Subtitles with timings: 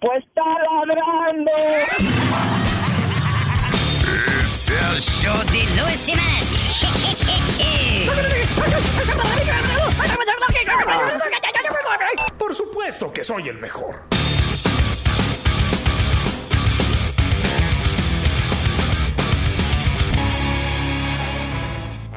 [0.00, 1.50] Pues está ladrando.
[4.42, 6.36] Es el show de Luis Semanas.
[12.38, 14.02] Por supuesto que soy el mejor.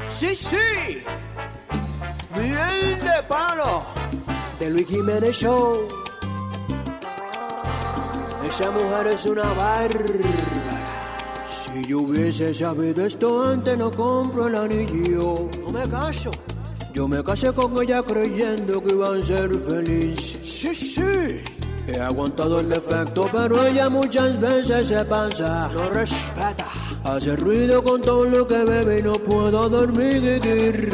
[0.09, 1.03] Sí, sí.
[2.35, 3.85] Miel de palo.
[4.59, 6.08] De Luis Jiménez Show.
[8.49, 10.25] Esa mujer es una bárbara.
[11.47, 15.47] Si yo hubiese sabido esto antes, no compro el anillo.
[15.61, 16.31] No me caso.
[16.91, 20.39] Yo me casé con ella creyendo que iba a ser feliz.
[20.43, 21.43] Sí, sí.
[21.87, 25.69] He aguantado el defecto, pero ella muchas veces se pasa.
[25.71, 26.67] No respeta.
[27.03, 30.91] Hace ruido con todo lo que bebe y no puedo dormir.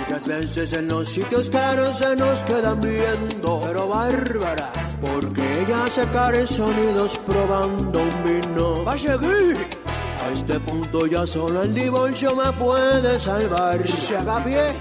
[0.00, 3.60] Muchas veces en los sitios caros se nos quedan viendo.
[3.64, 8.84] Pero bárbara, porque ella saca sonidos probando un vino.
[8.84, 9.56] Va a seguir.
[10.24, 13.86] A este punto ya solo el divorcio me puede salvar.
[13.86, 14.72] Se haga pie.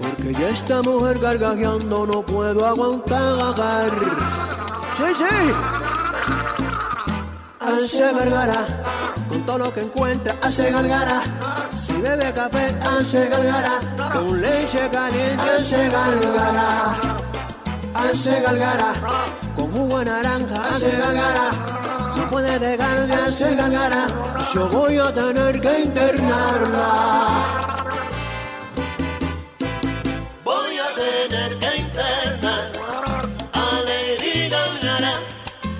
[0.00, 3.90] Porque ya esta mujer gargajeando no puedo aguantar.
[4.96, 5.24] Sí, sí.
[7.60, 9.11] Hace gargara.
[9.32, 11.22] Con todo lo que encuentra hace gargara.
[11.78, 13.80] Si bebe café hace gargara.
[14.12, 17.16] Con leche caliente hace gargara.
[17.94, 18.92] Hace gargara.
[19.56, 21.50] Con jugo de naranja hace gargara.
[22.14, 24.06] No puede dejar de hacer gargara.
[24.52, 26.84] Yo voy a tener que internarla.
[30.44, 32.70] Voy a tener que internar
[33.54, 35.14] a Lady Gargara.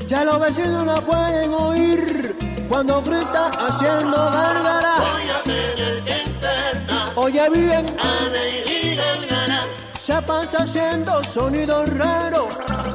[0.08, 2.41] Ya los vecinos la pueden oír
[2.72, 4.94] cuando grita haciendo gargara.
[4.96, 7.12] Voy a tener que internar.
[7.16, 9.60] Oye bien, a Lady Gargara.
[10.00, 12.48] Se pasa haciendo sonidos raros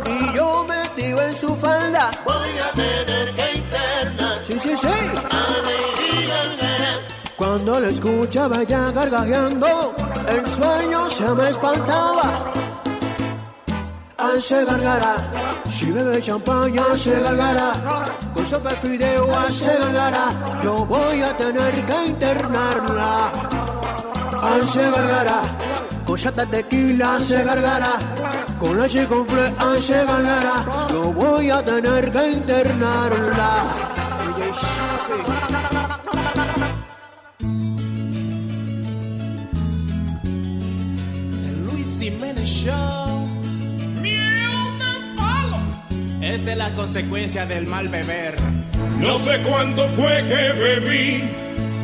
[0.04, 2.10] y yo metido en su falda.
[2.26, 4.40] Voy a tener que internar.
[4.48, 4.88] Sí, sí, sí.
[4.88, 6.94] A Lady Gargara.
[7.36, 9.94] Cuando la escuchaba ya gargajeando,
[10.28, 12.67] el sueño se me espantaba.
[14.20, 15.16] Hace gargara,
[15.70, 17.74] si bebe champaña hace gargara,
[18.34, 23.32] con sopa de fideo hace gargara, yo voy a tener que internarla.
[24.42, 25.42] Hace gargara,
[26.04, 28.00] con chata tequila hace gargara,
[28.60, 33.64] con leche con fle hace gargara, yo voy a tener que internarla.
[41.66, 43.27] Luis Jiménez Show.
[46.48, 48.34] Es la consecuencia del mal beber.
[49.02, 51.22] No sé cuánto fue que bebí.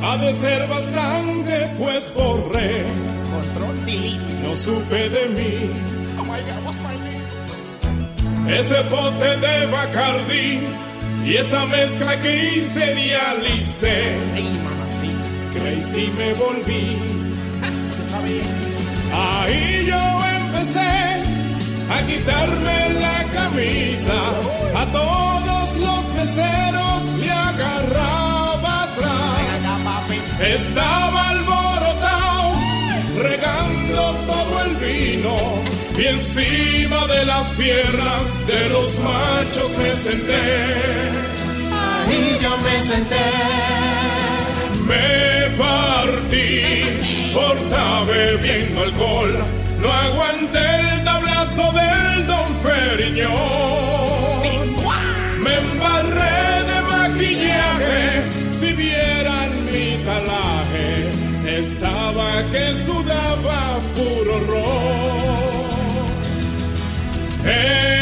[0.02, 2.86] Ha de ser bastante, pues borré.
[3.30, 4.34] Control delete.
[4.42, 5.70] No supe de mí.
[6.18, 8.58] Oh my god, what's my name?
[8.58, 10.62] Ese bote de Bacardi
[11.26, 14.16] y esa mezcla que hice dialicé.
[14.34, 15.60] Ay, mamacita.
[15.60, 17.00] Crazy me volví.
[19.44, 21.43] Ahí yo empecé
[21.90, 24.20] a quitarme la camisa.
[24.76, 29.24] A todos los meseros le agarraba atrás.
[30.40, 32.56] Estaba alborotado,
[33.18, 34.02] regando
[34.32, 35.36] todo el vino.
[35.98, 40.46] Y encima de las piernas de los machos me senté.
[41.72, 43.28] Ahí yo me senté.
[44.88, 49.34] Me partí por estar bebiendo alcohol.
[49.82, 51.03] No aguanté el
[51.56, 53.34] del Don Periñón.
[55.44, 58.24] Me embarré de maquillaje.
[58.52, 61.12] Si vieran mi talaje,
[61.60, 65.44] estaba que sudaba puro ron.
[67.46, 67.93] En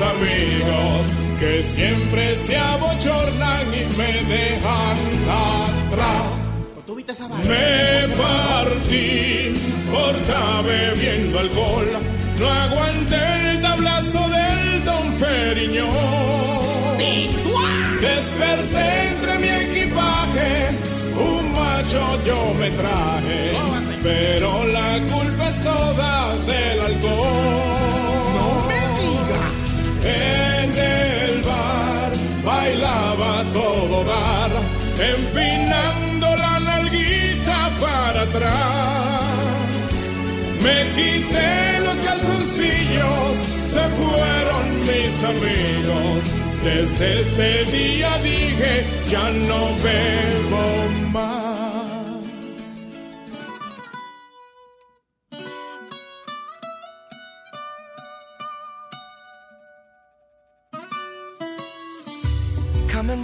[0.00, 4.98] mis amigos, que siempre se abochornan y me dejan
[5.28, 6.26] atrás.
[7.46, 9.54] Me partí
[9.90, 11.88] por estar bebiendo alcohol.
[12.38, 15.90] No aguanté el tablazo del Don Periñón.
[18.00, 20.68] Desperté entre mi equipaje,
[21.16, 23.52] un macho yo me traje,
[24.02, 26.19] pero la culpa es toda
[34.98, 39.22] empinando la nalguita para atrás.
[40.62, 43.32] Me quité los calzoncillos,
[43.66, 46.20] se fueron mis amigos.
[46.64, 50.64] Desde ese día dije, ya no bebo
[51.12, 51.49] más.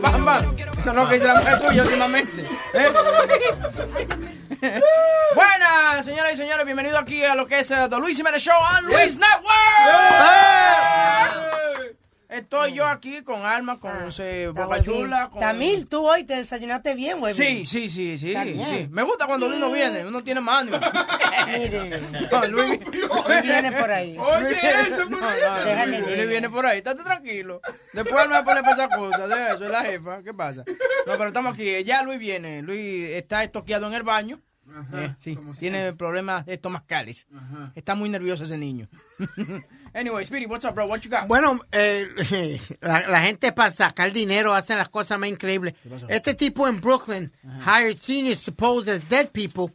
[0.00, 0.56] Bam, bam.
[0.78, 2.44] Eso no es lo que dice la mujer tuya últimamente.
[2.74, 2.92] ¿eh?
[5.34, 8.54] Buenas, señoras y señores, bienvenidos aquí a lo que es eh, The Luis Jiménez Show
[8.78, 9.54] on Luis Network.
[12.34, 15.38] Estoy yo aquí con Alma, con eh, Boca Chula, con...
[15.38, 17.32] Tamil, tú hoy te desayunaste bien, güey.
[17.32, 18.34] Sí, sí, sí, sí.
[18.90, 20.76] Me gusta cuando Luis no viene, uno tiene ánimo.
[21.46, 22.00] Mire,
[22.32, 24.16] No, Luis, Luis viene por ahí.
[24.18, 24.56] Oye,
[24.88, 27.60] eso, no, no, Déjale Luis, viene por ahí, estate tranquilo.
[27.92, 30.34] Después él me va a poner para esas cosas, de eso, es la jefa, ¿qué
[30.34, 30.64] pasa?
[31.06, 34.40] No, pero estamos aquí, ya Luis viene, Luis está estoqueado en el baño.
[34.94, 37.26] Eh, sí, tiene problemas estomacales.
[37.74, 38.88] Está muy nervioso ese niño.
[39.94, 40.86] anyway, Speedy, what's up, bro?
[40.86, 41.26] What you got?
[41.28, 45.74] Bueno, eh, la, la gente para sacar dinero hacen las cosas más increíbles.
[46.08, 47.32] Este tipo en Brooklyn
[47.64, 49.72] hired seniors supposed as dead people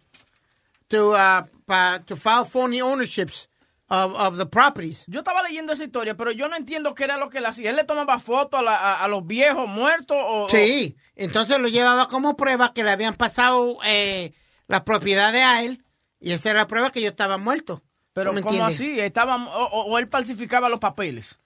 [0.89, 3.47] to, uh, pa- to file phony ownerships
[3.89, 5.03] of, of the properties.
[5.07, 7.69] Yo estaba leyendo esa historia, pero yo no entiendo qué era lo que él hacía.
[7.69, 10.17] ¿Él le tomaba fotos a, a- a los viejos muertos?
[10.19, 14.33] O, Sí, entonces lo llevaba como prueba que le habían pasado eh,
[14.69, 15.83] las propiedades a él
[16.21, 17.83] y esa era la prueba que yo estaba muerto.
[18.13, 18.75] Pero ¿Tú me ¿cómo entiendes?
[18.75, 18.99] así?
[19.01, 21.37] Estaba, o, o- él falsificaba los papeles.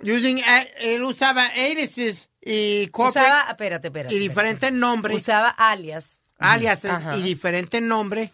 [0.00, 4.14] Using, eh, él usaba aliases y corporate Usaba, espérate, espérate.
[4.14, 5.16] y diferentes nombres.
[5.16, 6.20] Usaba alias.
[6.38, 7.16] aliases Ajá.
[7.16, 8.30] y diferentes nombres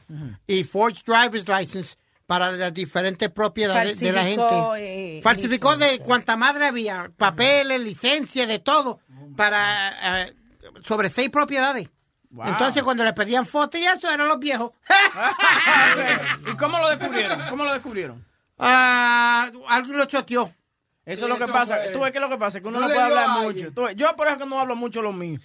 [0.47, 1.97] y forged driver's license
[2.27, 4.45] para las diferentes propiedades de la gente.
[4.79, 9.01] eh, Falsificó de cuanta madre había, papeles, licencias, de todo,
[9.37, 10.35] para eh,
[10.87, 11.89] sobre seis propiedades.
[12.35, 12.49] Wow.
[12.49, 14.73] Entonces cuando le pedían fotos y eso eran los viejos.
[16.53, 17.41] ¿Y cómo lo descubrieron?
[17.49, 18.25] ¿Cómo lo descubrieron?
[18.59, 20.51] Ah, alguien lo choteó.
[21.07, 21.77] Eso es lo que pasa.
[21.77, 21.93] fue.
[21.93, 23.73] Tú ves que es lo que pasa, que uno No puede hablar mucho.
[23.73, 25.39] Tú ves, yo por eso que no hablo mucho lo mío.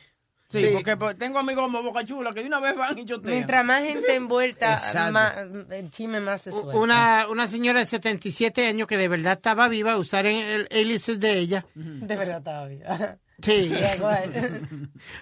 [0.51, 0.71] Sí, Sí.
[0.73, 3.33] porque pues, tengo amigos como Boca Chula que de una vez van y chotean.
[3.35, 4.81] Mientras más gente envuelta,
[5.11, 5.35] más,
[5.69, 6.75] el chisme más se suelta.
[6.75, 11.37] Una, una señora de 77 años que de verdad estaba viva, usar el aliases de
[11.37, 11.65] ella.
[11.75, 13.17] De verdad estaba viva.
[13.43, 13.69] Sí.
[13.79, 13.97] Yeah.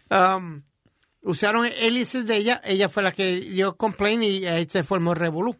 [0.38, 0.63] Um,
[1.27, 2.62] usaron aliases de ella.
[2.63, 5.55] Ella fue la que dio complaint y ahí se formó el revolú.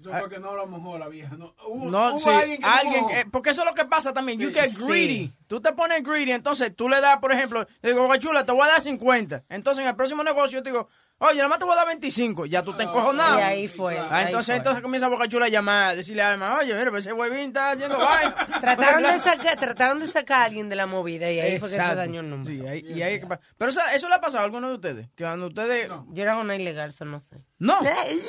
[0.00, 1.36] Eso fue que no lo mojó la vieja.
[1.36, 4.40] No, hubo, No, hubo sí, alguien no eh, porque eso es lo que pasa también.
[4.40, 4.54] You Sí.
[4.54, 4.82] get Sí.
[4.86, 5.32] greedy.
[5.46, 8.62] Tú te pones greedy, entonces tú le das, por ejemplo, le digo, Chula, te voy
[8.62, 9.44] a dar 50.
[9.50, 10.88] Entonces en el próximo negocio yo te digo,
[11.22, 12.46] Oye, nada más te voy a dar 25.
[12.46, 13.38] Ya tú te encojonado.
[13.38, 14.56] Y ahí fue, Ah, ahí entonces, fue.
[14.56, 17.48] entonces comienza Boca Chula a llamar, a decirle a Alma, oye, mira, pues ese huevín
[17.48, 18.34] está haciendo vaina.
[18.60, 21.76] Trataron de, sacar, trataron de sacar a alguien de la movida y ahí fue que
[21.76, 22.54] se dañó el nombre.
[22.54, 24.68] Sí, ahí- y ahí es que pa- Pero eso, eso le ha pasado a alguno
[24.68, 25.08] de ustedes.
[25.14, 25.90] Que cuando ustedes.
[26.08, 27.36] Yo era una ilegal, eso no sé.
[27.58, 27.76] No.
[27.84, 28.20] eh,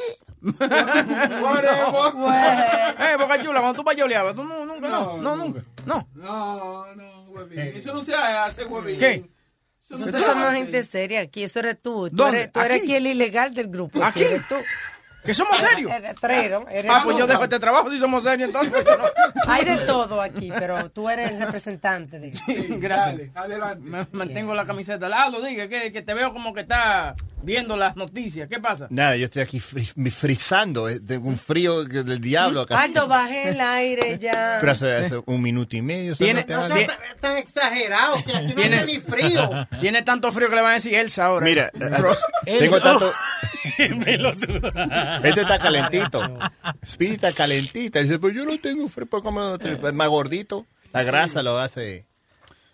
[3.18, 5.62] Boca Chula, cuando tú payoleabas, tú no, nunca, no, no, nunca.
[5.86, 6.08] No.
[6.14, 7.60] No, no, huevín.
[7.60, 9.00] Eso no se hace, huevín.
[9.00, 9.30] ¿Qué?
[9.92, 12.10] Nosotros somos gente seria aquí, eso eres tú.
[12.10, 12.86] Tú eres, tú eres ¿Aquí?
[12.92, 14.04] aquí el ilegal del grupo.
[14.04, 14.24] ¿Aquí?
[14.24, 14.56] Eres tú.
[15.24, 15.92] ¿Que somos serios?
[15.92, 18.72] Eres trero, eres Ah, pues yo dejo este trabajo si somos serios, entonces.
[18.74, 19.04] pues no.
[19.52, 22.42] Hay de todo aquí, pero tú eres el representante de eso.
[22.80, 23.30] Gracias.
[23.36, 23.88] Adelante.
[23.88, 25.08] Me- mantengo la camiseta.
[25.08, 28.48] Lalo, diga que, que te veo como que está viendo las noticias.
[28.50, 28.88] ¿Qué pasa?
[28.90, 32.82] Nada, yo estoy aquí fri- me frizando, eh, tengo un frío del diablo acá.
[32.82, 34.58] Alto, bajé el aire ya.
[34.60, 36.16] Pero hace, hace un minuto y medio.
[36.16, 36.46] Tiene-.
[36.48, 39.68] No seas tan- tan exagerado, que aquí no Tiene- hace ni frío.
[39.80, 41.46] Tiene tanto frío que le van a decir Elsa ahora.
[41.46, 41.72] Mira,
[42.46, 43.12] tengo tanto...
[45.24, 46.38] Este está calentito.
[46.88, 48.00] Speedy está calentita.
[48.00, 50.66] Dice, pues yo no tengo frío, pues como es más gordito.
[50.94, 52.06] La grasa lo hace...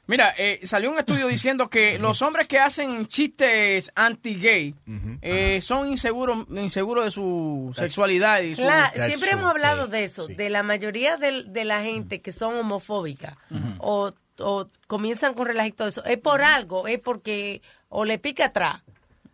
[0.08, 4.74] Mira, eh, salió un estudio diciendo que los hombres que hacen chistes anti-gay
[5.22, 8.62] eh, son inseguros inseguros de su sexualidad y su...
[8.62, 13.36] Claro, siempre hemos hablado de eso, de la mayoría de, la gente que son homofóbicas
[13.80, 16.04] o, o comienzan con relajo y todo eso.
[16.06, 18.82] Es por algo, es porque o le pica atrás.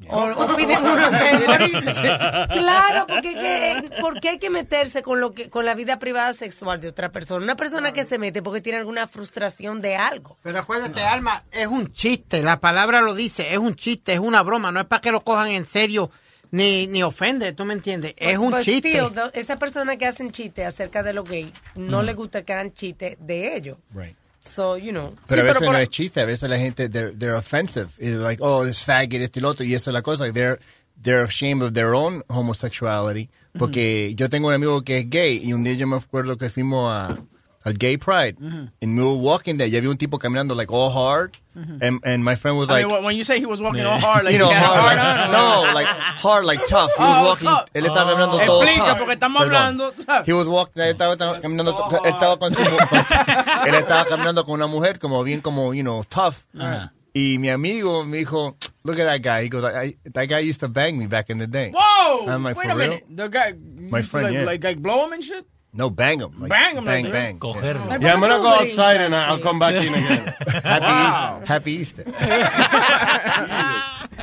[0.09, 1.07] O, o piden uno.
[2.51, 5.99] Claro, porque, es que, eh, porque hay que meterse con lo que con la vida
[5.99, 7.43] privada sexual de otra persona.
[7.43, 10.37] Una persona que se mete porque tiene alguna frustración de algo.
[10.43, 12.43] Pero acuérdate, Alma, es un chiste.
[12.43, 14.71] La palabra lo dice, es un chiste, es una broma.
[14.71, 16.11] No es para que lo cojan en serio
[16.51, 18.13] ni, ni ofende, ¿tú me entiendes?
[18.17, 18.91] Es un Pues, chiste.
[18.91, 22.73] tío, esa persona que hacen chistes acerca de los gays, no le gusta que hagan
[22.73, 23.77] chistes de ellos.
[23.91, 24.15] Right.
[24.45, 25.09] So, you know.
[25.27, 27.91] Pero a veces no es chiste, a veces la gente, they're, they're offensive.
[27.97, 30.31] It's like, oh, this faggot, este y lo otro, y eso es la cosa.
[30.31, 30.59] They're,
[31.01, 33.29] they're ashamed of their own homosexuality.
[33.57, 36.49] Porque yo tengo un amigo que es gay, y un día yo me acuerdo que
[36.49, 37.15] fuimos a,
[37.65, 38.69] al Gay Pride, Ujú.
[38.81, 41.79] and we were walking there, y había un tipo caminando like all hard, Ujú.
[41.81, 43.99] and, and my friend was I like, mean, when you say he was walking all
[43.99, 46.59] hard, like you know, he had a hard, hard like, on, no, like hard, like
[46.67, 46.91] tough.
[46.97, 47.65] He oh, was Oh, walking, tough.
[47.73, 48.45] él estaba oh, caminando Oh.
[48.45, 48.97] todo Explica, tough.
[48.99, 49.55] porque estamos Perdón.
[49.55, 50.27] hablando, tú sabes.
[50.27, 51.71] He was walking, él estaba, estaba caminando,
[52.03, 52.67] él estaba con su, con-
[53.67, 56.45] él estaba caminando con una mujer como bien como, you know, tough.
[56.59, 56.91] Ajá.
[57.15, 59.43] Y mi amigo me dijo, look at that guy.
[59.43, 61.71] He goes, I, that guy used to bang me back in the day.
[61.71, 62.25] Whoa!
[62.27, 62.89] I'm like, Wait for a real?
[62.89, 63.05] minute.
[63.07, 64.45] The guy, My friend, like, yeah.
[64.45, 65.45] like, like blow him and shit?
[65.75, 66.35] No, bang them.
[66.39, 67.39] Like, Bang him, Bang, like, bang.
[67.39, 67.87] Cogerlo.
[67.87, 70.25] Like, Yeah, I'm gonna go outside and I'll come back in again.
[70.63, 71.41] Happy, Wow.
[71.45, 72.03] happy Easter.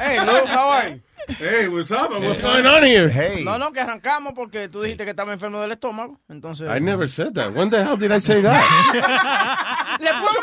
[0.00, 1.00] Hey, Luke, how are you?
[1.38, 2.10] Hey, what's up?
[2.10, 3.08] What's going on here?
[3.08, 3.44] Hey.
[3.44, 6.18] No, no, que arrancamos porque tú dijiste que estaba enfermo del estómago.
[6.28, 6.68] Entonces.
[6.68, 7.52] I never said that.
[7.54, 9.96] When the hell did I say that?
[10.00, 10.40] Le puso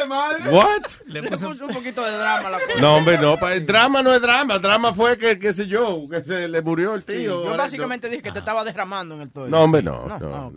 [0.00, 0.50] de madre.
[0.50, 0.82] What?
[1.06, 2.80] le puso un poquito de drama la cosa.
[2.80, 3.36] No, hombre, no.
[3.38, 4.54] pa- El drama no es drama.
[4.56, 7.44] El drama fue que, qué sé yo, que se le murió el Sí, tío.
[7.44, 9.48] yo básicamente dije que te estaba derramando en el todo.
[9.48, 10.06] No, hombre, no.
[10.06, 10.18] No,
[10.50, 10.52] no.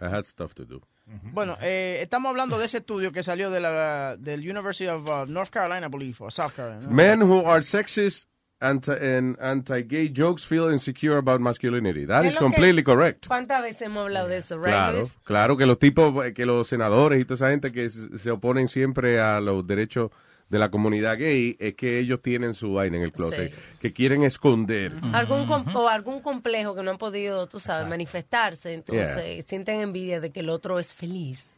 [0.00, 0.80] I had stuff to do.
[1.32, 5.24] Bueno, eh, estamos hablando de ese estudio que salió de la del University of uh,
[5.26, 6.86] North Carolina, I believe, or South Carolina.
[6.90, 8.28] Men who are sexist
[8.60, 12.04] anti, and anti-gay jokes feel insecure about masculinity.
[12.06, 13.26] That Es is lo que- completely correct.
[13.28, 15.18] ¿Cuántas veces hemos hablado de eso, right, Claro, Luis?
[15.24, 19.20] claro que los tipos, que los senadores y toda esa gente que se oponen siempre
[19.20, 20.10] a los derechos
[20.48, 24.22] de la comunidad gay, es que ellos tienen su vaina en el closet, que quieren
[24.22, 24.92] esconder.
[25.12, 30.20] Algún com- o algún complejo que no han podido, tú sabes, manifestarse, entonces sienten envidia
[30.20, 31.54] de que el otro es feliz.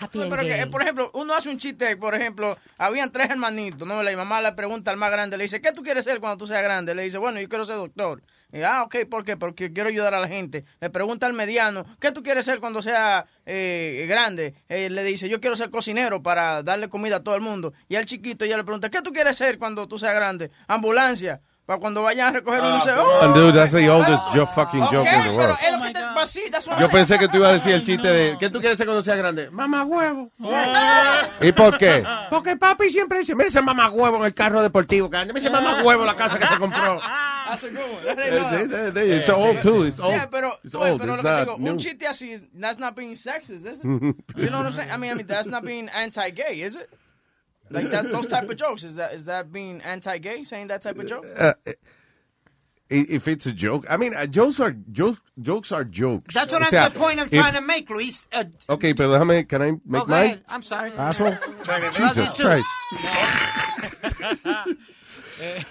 [0.00, 3.86] Happy and Pero que, por ejemplo, uno hace un chiste, por ejemplo, habían tres hermanitos,
[3.86, 4.00] ¿no?
[4.02, 6.46] La mamá le pregunta al más grande, le dice, ¿qué tú quieres ser cuando tú
[6.46, 6.94] seas grande?
[6.94, 8.22] Le dice, bueno, yo quiero ser doctor.
[8.64, 9.36] Ah, ok, ¿por qué?
[9.36, 10.64] Porque quiero ayudar a la gente.
[10.80, 14.54] Le pregunta al mediano, ¿qué tú quieres ser cuando sea eh, grande?
[14.68, 17.74] Eh, le dice, yo quiero ser cocinero para darle comida a todo el mundo.
[17.88, 20.50] Y al chiquito ella le pregunta, ¿qué tú quieres ser cuando tú seas grande?
[20.66, 21.42] Ambulancia.
[21.68, 24.82] Para cuando vayan a recoger uno, dice, oh, And dude, that's the oldest jo- fucking
[24.84, 25.58] ok, joke in the pero world.
[25.62, 26.42] es lo que te pues sí,
[26.80, 29.02] Yo pensé que tú ibas a decir el chiste de ¿qué tú quieres ser cuando
[29.02, 29.50] seas grande?
[29.50, 30.30] Mamá huevo.
[31.42, 32.02] ¿Y por qué?
[32.30, 35.50] Porque papi siempre dice, mira ese mamá huevo en el carro deportivo, que mira ese
[35.50, 37.00] mamá huevo en la casa que se compró.
[37.48, 38.22] That's a good one.
[38.22, 39.84] Eh, de- de- It's old too.
[39.84, 40.12] It's old.
[40.14, 40.98] Yeah, pero, It's old.
[40.98, 41.72] pero It's lo que not digo, new.
[41.72, 43.84] un chiste así, that's not being sexist, is it?
[43.84, 44.90] you know what I'm saying?
[44.90, 46.88] I mean, I mean, that's not being anti-gay, is it?
[47.70, 50.98] Like that, those type of jokes, is that is that being anti-gay, saying that type
[50.98, 51.26] of joke?
[51.38, 51.74] Uh, i-
[52.88, 55.20] if it's a joke, I mean, uh, jokes are jokes.
[55.40, 56.34] Jokes are jokes.
[56.34, 58.26] That's what O I'm the point I'm if- trying to make, Luis.
[58.32, 60.24] Uh, Okay, pero déjame, can I make oh, go mine?
[60.26, 60.42] ahead.
[60.48, 60.92] I'm sorry.
[60.92, 61.36] Asshole.
[61.92, 62.32] Jesus.
[62.40, 62.66] Christ.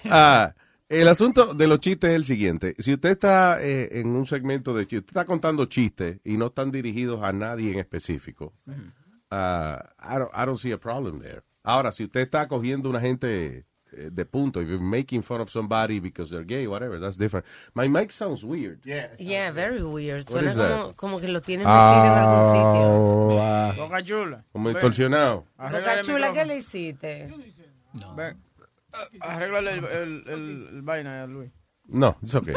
[0.05, 0.53] Ah,
[0.89, 2.73] el asunto de los chistes es el siguiente.
[2.79, 6.45] Si usted está eh, en un segmento de chistes, usted está contando chistes y no
[6.47, 8.53] están dirigidos a nadie en específico,
[9.29, 11.43] ah, I, don't, I don't see a problem there.
[11.67, 14.61] Ahora, si usted está cogiendo una gente eh, de punto.
[14.61, 17.45] If you're making fun of somebody because they're gay, whatever, that's different.
[17.73, 18.79] My mic sounds weird.
[18.85, 19.09] Yeah.
[19.17, 20.29] Yeah, very weird.
[20.29, 20.69] What Suena is that?
[20.69, 23.83] como, como que lo tienen metido en algún sitio.
[23.83, 24.43] Boca chula.
[24.51, 25.45] como distorsionado.
[25.57, 27.33] Boca chula, ¿qué le hiciste?
[28.15, 28.37] Ven.
[28.93, 31.51] Ah, Arréglale el, el, el- el vaina a Luis.
[31.87, 32.53] No, it's okay.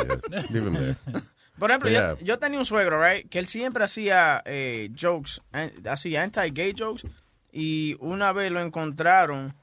[0.50, 0.97] Leave him there.
[1.59, 2.14] Por ejemplo, Yeah.
[2.19, 6.73] yo, yo tenía un suegro, right, que él siempre hacía eh, jokes, an- hacía anti-gay
[6.76, 7.07] jokes,
[7.52, 9.54] y una vez lo encontraron,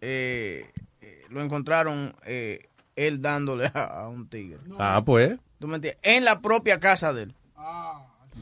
[0.00, 0.70] eh,
[1.00, 4.58] eh, lo encontraron eh, él dándole a, a un tigre.
[4.78, 5.38] Ah, pues.
[5.58, 6.00] ¿Tú me entiendes?
[6.02, 7.34] En la propia casa de él.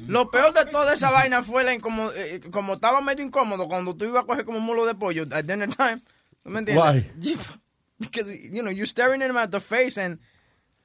[0.06, 3.94] Lo peor de toda esa vaina fue la incomo- eh, como estaba medio incómodo cuando
[3.94, 5.98] tú ibas a coger como un mulo de pollo at dinner time.
[6.42, 7.04] ¿Tú me entiendes?
[7.98, 10.18] Because, you know, you're staring him at the face and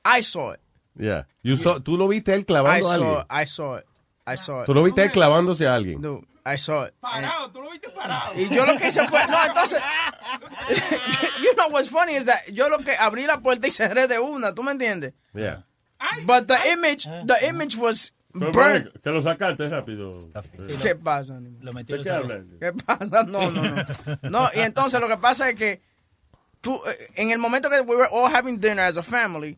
[0.03, 0.59] I saw it.
[0.99, 1.27] Yeah.
[1.43, 3.13] You saw- tú lo viste él I clavando a alguien.
[3.13, 3.85] saw, I saw it.
[4.27, 4.65] I saw it.
[4.65, 6.01] Tú lo viste él clavándose a alguien.
[6.01, 6.93] Dude, I saw it.
[7.01, 8.33] Parado, tú lo viste parado.
[8.35, 9.81] Y yo lo que hice fue, no, entonces,
[11.41, 14.19] you know what's funny is that yo lo que abrí la puerta y cerré de
[14.19, 15.13] una, ¿tú me entiendes?
[15.33, 15.63] Yeah.
[16.27, 19.01] But the image, the image was burnt.
[19.01, 20.11] Que lo sacaste rápido.
[20.81, 21.39] ¿Qué pasa?
[21.61, 22.57] Lo metió ¿De qué hablan?
[22.59, 23.23] ¿Qué pasa?
[23.23, 23.85] No, no, no.
[24.29, 25.81] No, y entonces lo que pasa es que
[26.61, 29.57] tú, eh, en el momento que we were all having dinner as a family,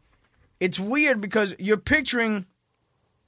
[0.60, 2.46] it's weird because you're picturing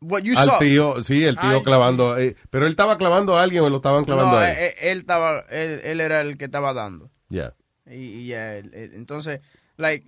[0.02, 0.58] what you Al saw.
[0.60, 2.18] tío, sí, el tío Ay, clavando.
[2.18, 4.58] eh, pero él estaba clavando a alguien o lo estaban clavando No, a él.
[4.58, 7.10] eh, eh, él estaba, él, él era el que estaba dando.
[7.30, 7.54] Yeah.
[7.86, 9.40] Y, y ya, él- entonces,
[9.78, 10.08] like,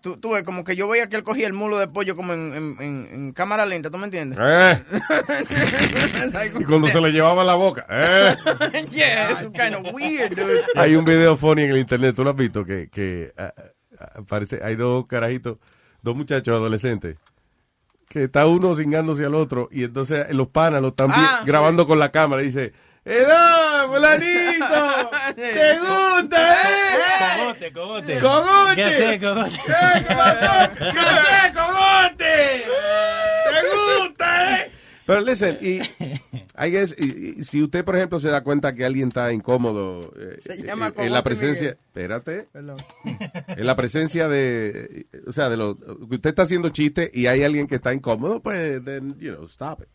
[0.00, 2.32] tú, tú ves como que yo veía que él cogía el mulo de pollo como
[2.32, 4.38] en, en, en- en cámara lenta, ¿tú me entiendes?
[4.40, 4.82] Eh.
[6.60, 7.86] Y cuando se le llevaba la boca.
[7.90, 8.34] eh.
[8.90, 10.62] yeah, it's kind of weird, dude.
[10.76, 12.64] Hay un video funny en el internet, ¿tú lo has visto?
[12.64, 13.52] Que, que ah,
[14.26, 15.58] parece, hay dos carajitos,
[16.02, 17.16] dos muchachos adolescentes,
[18.10, 22.00] que está uno cingándose al otro y entonces los panas lo están Ah, grabando con
[22.00, 22.72] la cámara y dice,
[23.04, 25.10] ¡Edá, fulanito!
[25.36, 26.98] ¿Te gusta, eh?
[27.38, 28.18] Cogote, cogote.
[28.18, 28.74] ¡Cogote!
[28.74, 29.50] ¿Qué haces, cogote?
[29.50, 30.72] ¿Qué, ¿Qué pasó?
[30.76, 32.64] ¿Qué haces, cogote?
[33.46, 34.72] ¿Te gusta, eh?
[35.10, 35.80] Pero listen, y,
[36.56, 40.12] I guess, y- y si usted, por ejemplo, se da cuenta que alguien está incómodo
[40.16, 41.78] eh, Se eh, llama en la presencia, Miguel.
[41.88, 42.76] espérate, Perdón.
[43.48, 47.42] en la presencia de, o sea, de lo que usted está haciendo chiste y hay
[47.42, 49.88] alguien que está incómodo, pues, then, you know, stop it.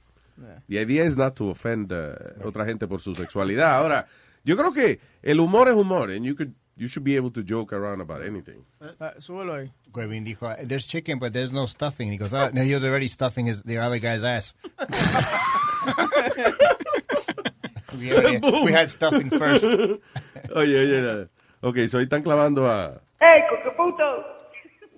[0.67, 3.77] The idea is not to offend uh, otra gente por su sexualidad.
[3.77, 4.05] Ahora,
[4.43, 7.41] yo creo que el humor es humor, and you could, you should be able to
[7.43, 8.65] joke around about anything.
[9.19, 9.71] Súbelo ahí.
[9.93, 12.11] Guevin dijo, there's chicken, but there's no stuffing.
[12.11, 14.53] He goes, oh, no, he was already stuffing his, the other guy's ass.
[17.97, 19.63] we, already- we had stuffing first.
[19.63, 19.99] oye,
[20.55, 21.29] oye, nada.
[21.63, 22.99] ok, so ahí están clavando a...
[23.21, 24.23] ¡Ey, coqueputo!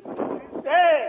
[0.66, 1.07] ¡Ey!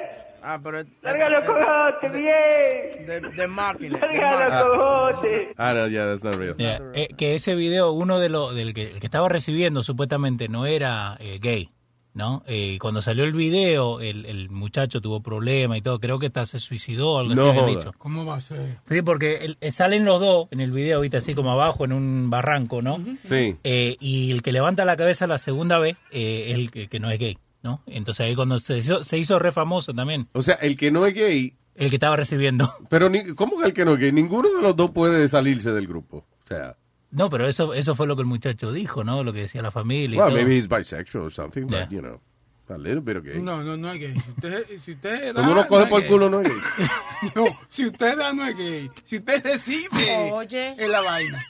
[0.51, 0.83] Ah, pero...
[1.03, 3.07] ¡Larga los cojotes, bien!
[3.07, 3.99] De, de máquina.
[3.99, 4.67] ¡Larga los
[5.13, 5.49] cojotes!
[5.59, 6.55] Ah, no, yeah, that's not real.
[6.57, 10.49] Yeah, eh, que ese video, uno de los, del que, el que estaba recibiendo supuestamente
[10.49, 11.69] no era eh, gay,
[12.15, 12.45] ¿no?
[12.47, 16.47] Eh, cuando salió el video, el, el muchacho tuvo problemas y todo, creo que hasta
[16.47, 17.93] se suicidó o algo No así dicho.
[17.99, 18.79] ¿Cómo va a ser?
[18.89, 21.93] Sí, porque el- eh, salen los dos en el video, viste, así como abajo en
[21.93, 22.99] un barranco, ¿no?
[23.23, 23.55] Sí.
[23.65, 27.01] Eh, y el que levanta la cabeza la segunda vez eh, es el que, que
[27.01, 27.83] no es gay, ¿no?
[27.87, 30.29] Entonces ahí cuando se hizo, se hizo re famoso también.
[30.33, 31.55] O sea, el que no es gay...
[31.75, 32.73] El que estaba recibiendo.
[32.91, 34.11] Pero, ni, ¿cómo que el que no es gay?
[34.13, 36.19] Ninguno de los dos puede salirse del grupo.
[36.45, 36.77] O sea...
[37.11, 39.25] No, pero eso eso fue lo que el muchacho dijo, ¿no?
[39.25, 40.37] Lo que decía la familia y Well, todo.
[40.37, 41.85] maybe he's bisexual or something, Yeah.
[41.85, 42.21] but, you know,
[42.69, 43.41] a little bit of gay.
[43.41, 44.15] No, no, no es gay.
[44.21, 46.49] Si usted, si usted da, Cuando uno coge no por es el culo, no es
[46.51, 46.59] gay.
[47.35, 48.91] No, si usted da, no es gay.
[49.07, 50.75] Si usted recibe, Oye.
[50.77, 51.43] es la vaina.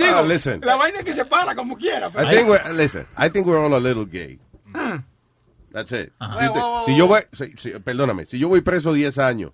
[0.00, 0.60] Ah, listen.
[0.62, 2.10] la vaina es que se para como quiera.
[2.10, 4.38] pero- I think we're, listen, I think we're all a little gay.
[5.72, 6.12] That's it.
[6.38, 9.52] Si, te- si yo voy, si- si- perdóname, si yo voy preso 10 años,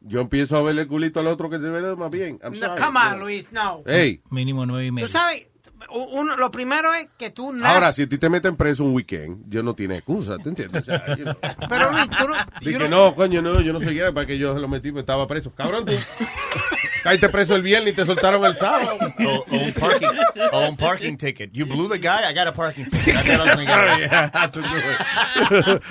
[0.00, 2.38] yo empiezo a verle el culito al otro que se ve más bien.
[2.42, 2.82] I'm No, sorry.
[2.82, 3.82] come on, Luis, no.
[3.86, 5.08] Hey, Mínimo nueve y Tú medio.
[5.08, 5.46] sabes,
[5.90, 9.44] uno, lo primero es que tú ahora si a ti te meten preso un weekend,
[9.48, 10.82] yo no tiene excusa, ¿te entiendes?
[10.82, 11.36] O sea, you know.
[11.68, 12.34] Pero Luis, tú no.
[12.62, 15.26] Dije, no, coño, no, yo no soy gay, para que yo lo metí, pues estaba
[15.26, 15.52] preso.
[15.54, 15.92] Cabrón, tú.
[17.04, 18.96] Caíste preso el viernes y te soltaron el sábado.
[19.26, 20.08] O, o un parking,
[20.52, 21.52] o un parking ticket.
[21.52, 23.14] You blew the guy, I got a parking ticket.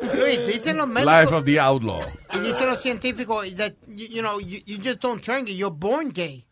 [0.16, 1.04] Luis, dicen los médicos.
[1.04, 2.00] Life of the outlaw.
[2.34, 5.70] Y dicen los científicos that, you, you know, you, you just don't turn gay, you're
[5.70, 6.44] born gay.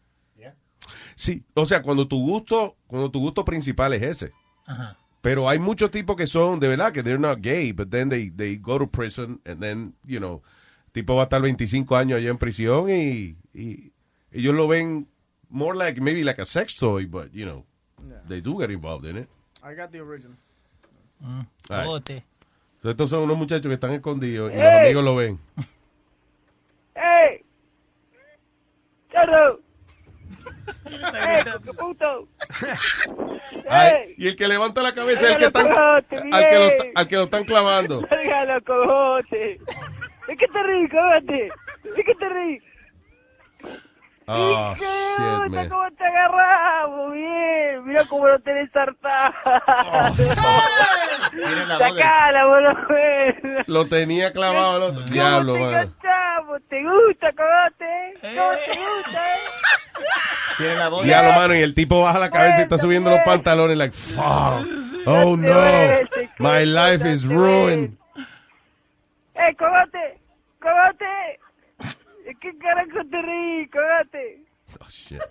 [1.16, 4.32] Sí, o sea, cuando tu gusto, cuando tu gusto principal es ese.
[4.66, 5.00] Ajá.
[5.20, 8.30] Pero hay muchos tipos que son, de verdad, que they're not gay, but then they,
[8.30, 10.42] they go to prison and then, you know,
[10.96, 13.92] tipo va a estar 25 años allá en prisión y, y
[14.32, 15.06] ellos lo ven
[15.50, 17.66] more like, maybe like a sex toy, but, you know,
[18.26, 19.28] they do get involved in it.
[19.62, 20.38] I got the original.
[21.22, 22.22] Mm, right.
[22.80, 25.38] So, estos son unos muchachos que están escondidos y los amigos lo ven.
[26.94, 27.44] ¡Ey!
[29.12, 29.60] ¡Chorro!
[30.86, 31.44] ¡Ey!
[33.68, 36.16] Ay, y el que levanta la cabeza es el que están, al, que
[36.58, 38.00] lo, al que lo están clavando.
[38.10, 39.60] Lárgalo, cogote.
[40.26, 41.50] ¿De qué te ríes, cogote?
[41.96, 42.62] ¿De qué te ríes?
[44.28, 45.68] Oh, ¿Qué shit, man.
[45.68, 47.12] ¿Cómo te agarramos?
[47.12, 50.34] Bien, mira cómo lo tenés voz de-
[51.78, 53.62] Sacala, boludo.
[53.68, 55.02] Lo tenía clavado el otro.
[55.04, 55.92] Diablo, ¿Cómo te mano.
[56.68, 58.14] ¿Te gusta, cogote?
[58.20, 59.40] ¿Cómo te gusta, eh?
[60.58, 61.04] Tiene la voz.
[61.04, 61.54] Diablo, mano.
[61.54, 64.66] Y el tipo baja la cabeza y está subiendo los pantalones, like, fuck.
[65.06, 65.62] Oh, no.
[66.38, 67.96] My life is ruined.
[69.36, 70.20] ¡Eh, cogote!
[70.60, 71.38] ¡Cogote!
[72.24, 74.42] ¿De qué carajo te ríes, cogote?
[74.80, 75.22] Oh, shit.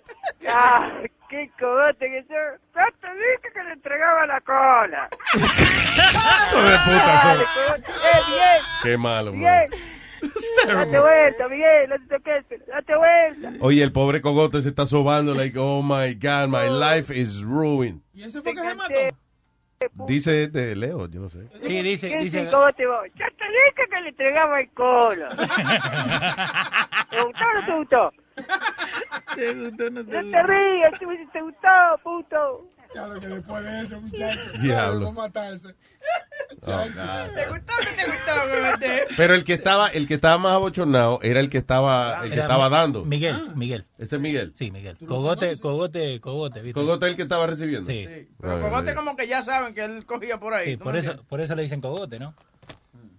[0.48, 0.90] ¡Ah,
[1.28, 2.36] qué cogote que yo!
[2.74, 5.08] ¡Ya te dije que le entregaba la cola!
[5.34, 7.92] Hijo de puta, Dale, cogote.
[7.92, 8.62] ¡Eh, Miguel!
[8.82, 9.40] Qué malo, man.
[9.40, 9.70] ¡Miguel!
[10.66, 11.88] ¡Date vuelta, Miguel!
[11.90, 12.66] ¡No te toques!
[12.66, 13.52] ¡Date vuelta!
[13.60, 18.00] Oye, el pobre cogote se está sobando, like, oh my God, my life is ruined.
[18.14, 18.94] ¿Y ese fue que se mató?
[20.06, 21.48] Dice de Leo, yo no sé.
[21.62, 22.40] Sí, dice, ¿Qué dice.
[22.40, 23.06] dice, cogote vos?
[23.16, 25.28] ¡Ya te dije que le entregaba el cola!
[27.10, 28.12] ¿Te gustó o no te gustó?
[29.34, 31.68] Te gustó, no No te rías, tú me dices, te gustó,
[32.02, 32.64] puto.
[32.96, 34.62] Claro que después de eso, muchachos.
[34.62, 35.12] Diablo.
[35.12, 35.74] Matarse.
[36.62, 36.84] Oh.
[37.34, 39.06] ¿Te gustó o no te gustó, cogote?
[39.18, 42.34] Pero el que estaba, el que estaba más abochornado era el que estaba, el que
[42.34, 43.04] Era estaba dando.
[43.04, 43.84] Miguel, Miguel.
[43.98, 44.54] Ese es Miguel.
[44.56, 44.96] Sí, Miguel.
[45.06, 46.62] Cogote, cogote, cogote.
[46.62, 46.80] ¿viste?
[46.80, 47.86] Cogote es el que estaba recibiendo.
[47.90, 48.28] Sí.
[48.40, 50.72] Pero cogote como que ya saben que él cogía por ahí.
[50.72, 52.34] Sí, ¿tú por eso, por eso le dicen cogote, ¿no?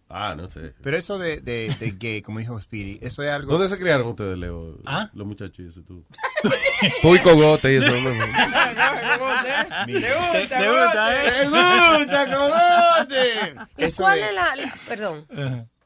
[0.09, 0.73] Ah, no sé.
[0.81, 3.51] Pero eso de, de, de gay, como dijo Speedy, eso es algo.
[3.51, 4.77] ¿Dónde se criaron ustedes, Leo?
[4.85, 5.09] ¿Ah?
[5.13, 6.05] Los muchachos y eso, tú.
[7.01, 7.87] tú y Cogote y eso.
[7.87, 7.91] ¿eh?
[8.01, 11.41] ¿Te gusta, ¿Te- te gusta, cogote?
[11.41, 11.49] eh?
[11.49, 13.55] ¡Me gusta, cogote!
[13.77, 15.25] ¿Y Eso cuál de- es la, la- Perdón.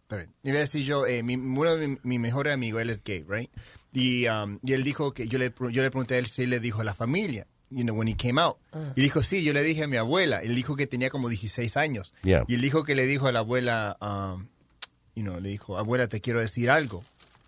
[0.02, 0.30] Está bien.
[0.44, 3.26] Iba a decir yo, eh, mi, uno de mi, mi mejor amigo, él es gay,
[3.28, 3.50] right?
[3.94, 6.50] Y, um, y él dijo que yo le, yo le pregunté a él si él
[6.50, 8.58] le dijo a la familia, you know, when he came out.
[8.74, 8.94] Ah.
[8.96, 10.42] Y dijo, sí, yo le dije a mi abuela.
[10.42, 12.14] Él dijo que tenía como 16 años.
[12.24, 12.44] Yeah.
[12.48, 14.48] Y él dijo que le dijo a la abuela, um,
[15.16, 17.04] you know, le dijo, abuela, te quiero decir algo.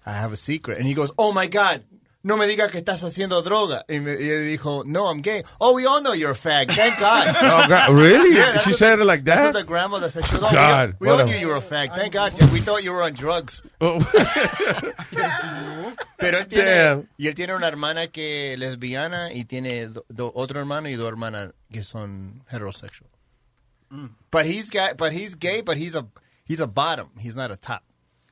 [0.06, 0.78] I have a secret.
[0.80, 1.84] And he goes, oh my God,
[2.24, 3.84] no me digas que estás haciendo droga.
[3.90, 5.44] Y, me- y él dijo, no, I'm gay.
[5.60, 6.72] Oh, we all know you're a fag.
[6.72, 7.36] Thank God.
[7.42, 8.36] Oh, God, really?
[8.36, 9.54] Yeah, that's She said the- it like That's that?
[9.54, 10.26] what the grandmother said.
[10.26, 11.94] She oh, God, we, all- we all knew you were a fag.
[11.96, 13.62] Thank God, we thought you were on drugs.
[13.82, 14.00] Oh.
[16.18, 17.10] Pero él tiene, Damn.
[17.18, 20.96] y él tiene una hermana que es lesbiana y tiene do- do- otro hermano y
[20.96, 23.10] dos hermanas que son heterosexual.
[24.32, 26.08] But he's gay, but he's gay, but he's a
[26.46, 27.10] he's a bottom.
[27.20, 27.84] He's not a top.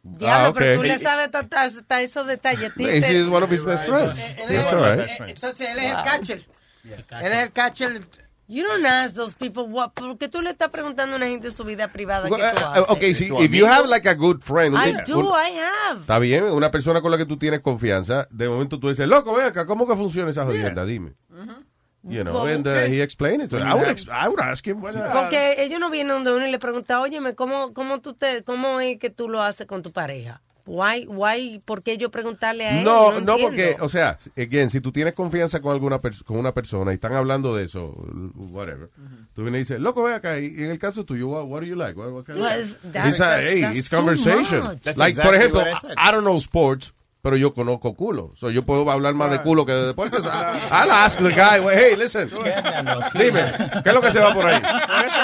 [0.03, 2.73] Diablo, Ah, pero tú le sabes hasta, hasta esos detalles.
[2.75, 4.19] She's one of his best friends.
[4.19, 5.29] Él es- That's all right.
[5.29, 6.45] Entonces él es el catcher.
[6.83, 8.01] Él es el catcher.
[8.47, 11.63] You don't ask those people what, porque tú le estás preguntando a una gente su
[11.63, 12.85] vida privada Well, que tú uh, haces.
[12.89, 16.01] okay, si, if you have like a good friend, un- I do, un- I have.
[16.01, 19.33] está bien, una persona con la que tú tienes confianza, de momento tú dices, loco,
[19.35, 20.83] ven acá, ¿cómo que funciona esa jodienda?
[20.83, 21.13] Dime.
[22.03, 23.51] You know, and uh, he explained it.
[23.51, 23.61] to me.
[23.63, 24.81] I would, ex- I would ask him.
[24.81, 25.11] why not?
[25.13, 28.79] Porque ellos no vienen donde uno y le preguntan, óyeme, ¿cómo, cómo, tú te, ¿cómo
[28.81, 30.41] es que tú lo haces con tu pareja?
[30.65, 32.83] Why, why, ¿Por qué yo preguntarle a él?
[32.85, 36.91] No, no, porque, o sea, again, si tú tienes confianza con alguna con una persona
[36.91, 37.93] y están hablando de eso,
[38.35, 38.89] whatever,
[39.33, 41.65] tú vienes y dices, loco, ve acá, y en el caso tuyo, what, what do
[41.67, 41.93] you like?
[41.99, 44.63] What, what kind of- Well, it's- that- a- that's- hey, that's it's too conversation.
[44.63, 44.81] much.
[44.81, 45.95] That's Like, por exactly ejemplo, what I said.
[45.97, 48.33] I, I don't know sports, pero yo conozco culo.
[48.35, 50.23] So yo puedo hablar más de culo que de deportes.
[50.23, 50.27] I-
[50.71, 52.29] I'll ask the guy, hey, listen,
[53.13, 53.43] dime,
[53.83, 54.61] ¿qué es lo que se va por ahí?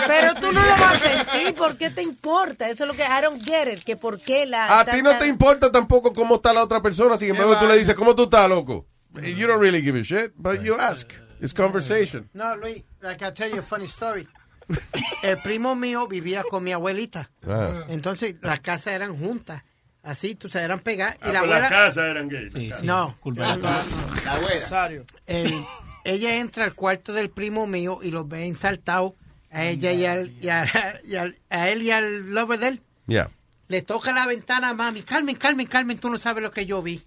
[0.07, 2.69] Pero tú no lo vas a sentir, ¿por qué te importa?
[2.69, 4.79] Eso es lo que I don't get it, que por qué la...
[4.79, 7.77] A ti no te importa tampoco cómo está la otra persona, sin embargo tú le
[7.77, 8.86] dices, ¿cómo tú estás, loco?
[9.15, 11.10] You don't really give a shit, but you ask.
[11.39, 12.29] It's conversation.
[12.33, 14.27] No, Luis, like I'll tell you a funny story.
[15.23, 17.29] El primo mío vivía con mi abuelita.
[17.47, 17.86] Ah.
[17.89, 19.63] Entonces las casas eran juntas.
[20.07, 21.15] Así, tú sabes, eran pegadas.
[21.15, 21.59] Y Ah, la pues abuela.
[21.59, 22.53] las casas eran gays.
[22.53, 22.85] Sí, sí.
[22.85, 23.17] No.
[23.19, 23.63] Culpa No.
[24.23, 24.55] La abuela.
[24.61, 25.05] Rosario.
[25.25, 25.53] El-
[26.05, 29.13] ella entra al cuarto del primo mío y los ve ensaltados
[29.51, 30.65] a ella y, al, y, a,
[31.05, 32.81] y al- a él y al lover de él.
[33.07, 33.29] Yeah.
[33.67, 35.01] Le toca la ventana a mami.
[35.03, 37.01] Carmen, Carmen, Carmen, tú no sabes lo que yo vi.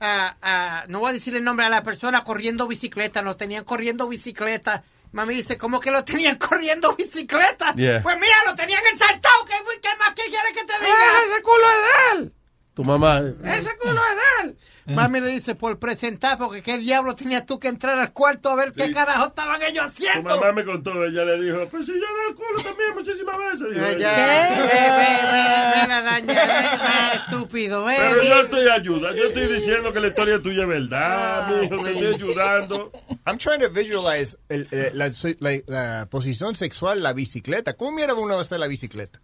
[0.00, 3.22] Ah, ah, no voy a decir el nombre a la persona corriendo bicicleta.
[3.22, 4.82] Los tenían corriendo bicicleta.
[5.14, 7.72] Mami dice, ¿cómo que lo tenían corriendo bicicleta?
[7.76, 8.02] Yeah.
[8.02, 9.44] Pues mira, lo tenían ensaltado.
[9.44, 11.22] ¿Qué, qué más que quiere que te diga?
[11.24, 12.34] ese culo es de él.
[12.74, 13.20] Tu mamá.
[13.44, 14.56] Ese culo es de él.
[14.86, 18.56] Mami le dice, por presentar, porque qué diablo tenías tú que entrar al cuarto a
[18.56, 20.34] ver qué carajo estaban ellos Tu haciendo.
[20.36, 23.68] mamá me contó, ella le dijo, pues si yo doy el culo también muchísimas veces.
[23.72, 23.98] Dijo Eh, ella.
[23.98, 26.42] ya, ve, ve, ve, ve la daña, ve,
[26.84, 30.68] ve, estúpido, ve, Pero yo estoy ayudando, yo estoy diciendo que la historia tuya es
[30.68, 32.92] verdad, mijo, te estoy ayudando.
[33.26, 37.72] I'm trying to visualize el- eh, la, la- la posición sexual, la bicicleta.
[37.74, 39.22] ¿Cómo mira uno hacer la bicicleta?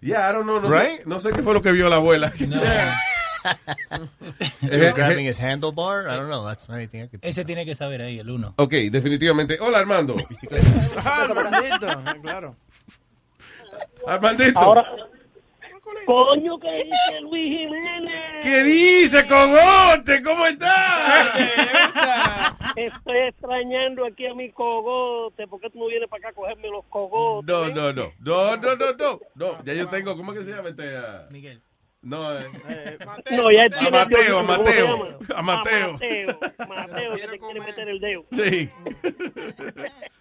[0.00, 0.60] Yeah, I don't know.
[0.60, 1.00] No, Right?
[1.00, 2.32] sé, no sé qué fue lo que vio la abuela.
[4.60, 6.08] She was grabbing his handlebar.
[6.08, 6.44] I don't know.
[6.44, 7.20] That's the only thing I could.
[7.24, 8.54] Ese tiene que saber ahí, el uno.
[8.56, 9.58] Ok, definitivamente.
[9.60, 10.16] Hola, Armando.
[11.04, 11.86] Armandito,
[12.22, 12.56] claro.
[14.06, 14.58] Armandito.
[14.58, 14.84] Ahora,
[16.06, 18.42] coño, ¿qué dice Luis Jiménez?
[18.42, 20.22] ¿Qué dice, cogote?
[20.22, 21.36] ¿Cómo estás?
[22.76, 25.46] Estoy extrañando aquí a mi cogote.
[25.46, 27.46] ¿Por qué tú no vienes para acá a cogerme los cogotes?
[27.48, 28.12] No, no, no.
[28.20, 29.20] No, no, no, no.
[29.34, 30.16] No, ya yo tengo.
[30.16, 30.84] ¿Cómo que se llama este?
[31.30, 31.60] Miguel.
[32.02, 32.44] No, eh.
[33.32, 34.86] No, ya a tiene- Mateo, a ¿cómo se Mateo.
[34.86, 35.06] llama?
[35.34, 35.92] A Mateo.
[35.94, 36.38] Mateo,
[36.68, 38.24] Mateo, que te quiere meter el dedo.
[38.32, 38.70] Sí.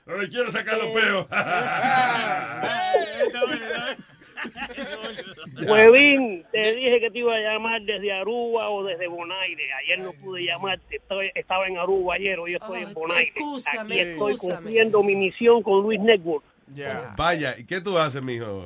[0.06, 1.26] No le quiero sacar los peos.
[5.67, 9.63] Huevín, te dije que te iba a llamar desde Aruba o desde Bonaire.
[9.74, 10.98] Ayer no pude llamarte.
[10.98, 13.30] Estoy- estaba en Aruba ayer, hoy estoy en Bonaire.
[13.30, 14.58] excúsame, Aquí estoy excúsame.
[14.62, 16.43] cumpliendo mi misión con Luis Network.
[17.17, 18.63] Vaya, ¿y qué tú haces, mijo?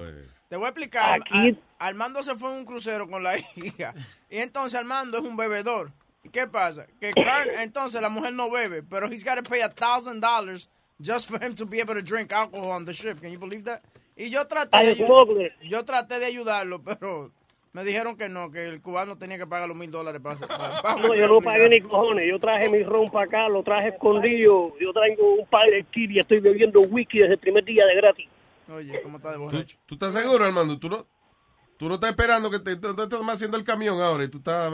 [0.47, 1.19] Te voy a explicar.
[1.21, 1.55] Aquí- Ar-
[1.89, 3.93] Armando se fue en un crucero con la hija.
[4.29, 5.91] Y entonces Armando es un bebedor.
[6.23, 6.85] ¿Y qué pasa?
[6.99, 10.69] Que Carl, entonces la mujer no bebe, pero he's got to pay a thousand dollars
[11.01, 13.21] just for him to be able to drink alcohol on the ship.
[13.21, 13.81] Can you believe that?
[14.19, 17.31] Y yo traté de, yo traté de ayudarlo, pero
[17.71, 20.81] me dijeron que no, que el cubano tenía que pagar los mil dólares para, para,
[20.81, 22.27] para No, yo no pagué ni cojones.
[22.29, 24.77] Yo traje mi ron para acá, lo traje escondido.
[24.77, 27.95] Yo traigo un par de kill y estoy bebiendo whisky desde el primer día de
[27.95, 28.27] gratis.
[28.75, 29.77] Oye, ¿cómo está de ¿Tú, borracho?
[29.85, 30.77] tú estás seguro, Armando?
[30.77, 31.07] ¿Tú no,
[31.77, 34.39] tú no estás esperando que te, te, te estás haciendo el camión ahora y tú
[34.39, 34.73] estás...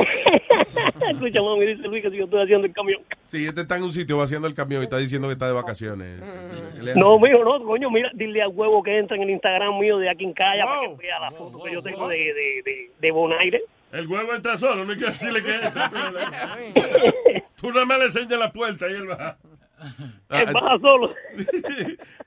[1.10, 3.00] Escucha, mami, dice Luis que si yo estoy haciendo el camión.
[3.26, 5.52] Sí, este está en un sitio vaciando el camión y está diciendo que está de
[5.52, 6.20] vacaciones.
[6.20, 9.98] Es- No, mío, no, coño, mira, dile al huevo que entra en el Instagram mío
[9.98, 12.90] de aquí en Calla para que vea la foto que yo tengo de, de, de,
[13.00, 13.60] de Bonaire.
[13.92, 15.90] El huevo entra solo, no hay que decirle que entra.
[17.60, 19.36] Tú nada más le enseñas la puerta y él va.
[20.30, 21.14] Él baja solo.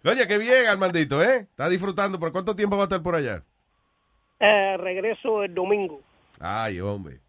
[0.03, 1.41] Oye, qué bien, Armandito, ¿eh?
[1.41, 2.19] Está disfrutando.
[2.19, 3.43] ¿Por cuánto tiempo va a estar por allá?
[4.39, 6.01] Eh, regreso el domingo.
[6.39, 7.19] Ay, hombre.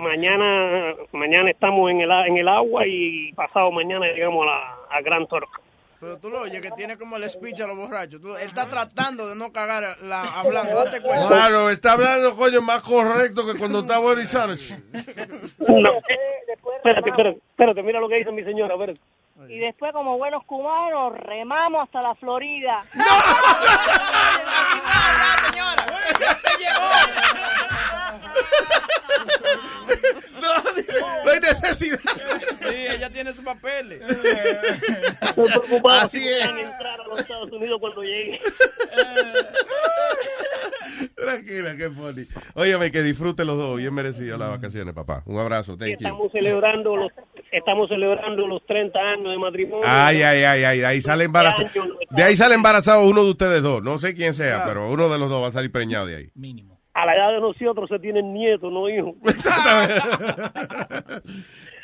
[0.00, 5.00] Mañana mañana estamos en el, en el agua y pasado mañana llegamos a, la, a
[5.02, 5.60] Gran Torca.
[6.00, 8.18] Pero tú lo oyes que tiene como el speech a los borrachos.
[8.22, 10.74] Tú- él está tratando de no cagar la, hablando.
[10.84, 11.28] Date cuenta.
[11.28, 14.82] Claro, está hablando, coño, más correcto que cuando está Boris Johnson.
[15.68, 15.90] No.
[15.90, 19.00] Espérate, espérate, espérate, mira lo que dice mi señora, espérate.
[19.48, 22.82] Y después, como buenos cubanos, remamos hasta la Florida.
[25.46, 25.84] señora!
[26.18, 26.50] ¡Ya te
[30.40, 31.98] No, no hay necesidad.
[32.58, 34.00] Sí, ella tiene sus papeles.
[34.10, 36.46] Estoy preocupado Así si es.
[36.46, 38.40] van a entrar a los Estados Unidos cuando llegue.
[41.14, 42.26] Tranquila, qué funny.
[42.54, 43.76] Óyeme, que disfruten los dos.
[43.76, 45.22] Bien merecido las vacaciones, papá.
[45.26, 45.94] Un abrazo, thank you.
[45.96, 47.12] Estamos celebrando los
[47.52, 49.82] estamos celebrando los 30 años de matrimonio.
[49.84, 51.68] Ay, ay, ay, ay, de ahí sale embarazado.
[52.10, 53.82] De ahí sale embarazado uno de ustedes dos.
[53.82, 56.30] No sé quién sea, pero uno de los dos va a salir preñado de ahí.
[56.92, 59.14] A la edad de nosotros se tienen nietos, no hijos.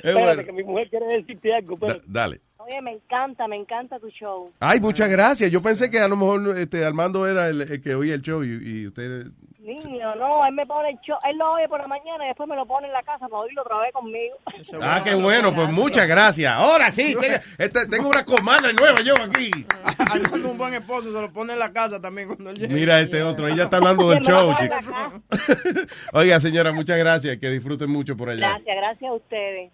[0.03, 0.45] Es Espérate, bueno.
[0.45, 1.79] que mi mujer quiere decirte algo.
[2.07, 2.41] Dale.
[2.59, 4.53] Oye, me encanta, me encanta tu show.
[4.61, 5.51] Ay, muchas gracias.
[5.51, 8.45] Yo pensé que a lo mejor este, Armando era el, el que oía el show
[8.45, 9.27] y, y usted...
[9.67, 12.49] Niño, no, él me pone el show, él lo oye por la mañana y después
[12.49, 14.37] me lo pone en la casa para oírlo otra vez conmigo.
[14.81, 16.53] Ah, qué bueno, pues muchas gracias.
[16.53, 19.51] Ahora sí, tengo, este, tengo una comadre nueva yo aquí.
[19.99, 22.75] Armando un buen esposo se lo pone en la casa también cuando él llega.
[22.75, 24.55] Mira este otro, ella está hablando del show.
[26.13, 27.37] Oiga, señora, muchas gracias.
[27.39, 28.51] Que disfruten mucho por allá.
[28.51, 29.73] Gracias, gracias a ustedes.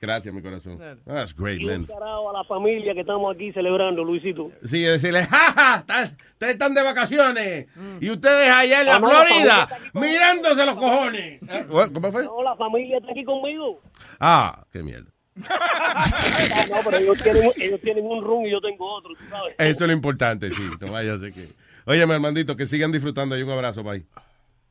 [0.00, 0.78] Gracias, mi corazón.
[1.04, 1.84] That's great, Y un man.
[1.86, 4.52] carajo a la familia que estamos aquí celebrando, Luisito.
[4.64, 7.66] Sí, decirle, jaja, están- ustedes están de vacaciones.
[8.00, 11.42] Y ustedes allá en la no, Florida, mirándose los cojones.
[11.42, 12.24] Eh, ¿Cómo fue?
[12.24, 13.80] No, la familia está aquí conmigo.
[14.20, 15.10] Ah, qué mierda.
[15.36, 19.54] No, pero ellos tienen, ellos tienen un room y yo tengo otro, tú sabes.
[19.58, 20.62] Eso es lo importante, sí.
[20.80, 21.46] No vaya a ser que...
[21.86, 24.04] Oye, mi hermandito, que sigan disfrutando y un abrazo, bye.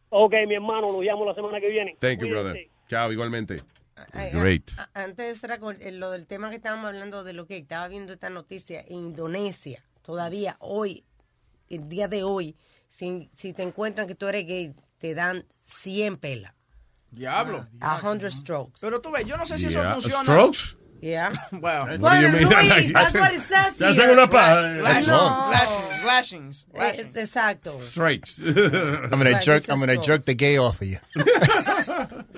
[0.09, 1.97] Ok, mi hermano, nos llamo la semana que viene.
[1.99, 2.43] Thank you, Cuídense.
[2.43, 2.67] brother.
[2.89, 3.57] Chao, igualmente.
[4.33, 4.71] Great.
[4.93, 8.13] Antes era con eh, lo del tema que estábamos hablando de lo que estaba viendo
[8.13, 11.03] esta noticia en Indonesia, todavía hoy,
[11.69, 12.55] el día de hoy,
[12.89, 16.53] si, si te encuentran que tú eres gay, te dan 100 pelas.
[17.11, 17.67] Diablo.
[17.79, 18.79] A 100 strokes.
[18.81, 19.91] Pero tú ves, yo no sé si Yeah.
[19.91, 20.23] eso funciona.
[20.23, 20.77] ¿Strokes?
[21.01, 21.33] Yeah.
[21.53, 21.95] Wow.
[21.97, 22.47] What do you mean?
[22.49, 24.81] Luis, that's what it says Te hacen una paja.
[24.81, 25.15] Lashings, No.
[26.05, 27.21] lashings, lashings, Eh.
[27.21, 27.79] Exacto.
[27.81, 28.39] Strikes.
[28.45, 29.69] I'm gonna Right, jerk.
[29.69, 30.03] I'm gonna cool.
[30.03, 30.97] jerk the gay off of you.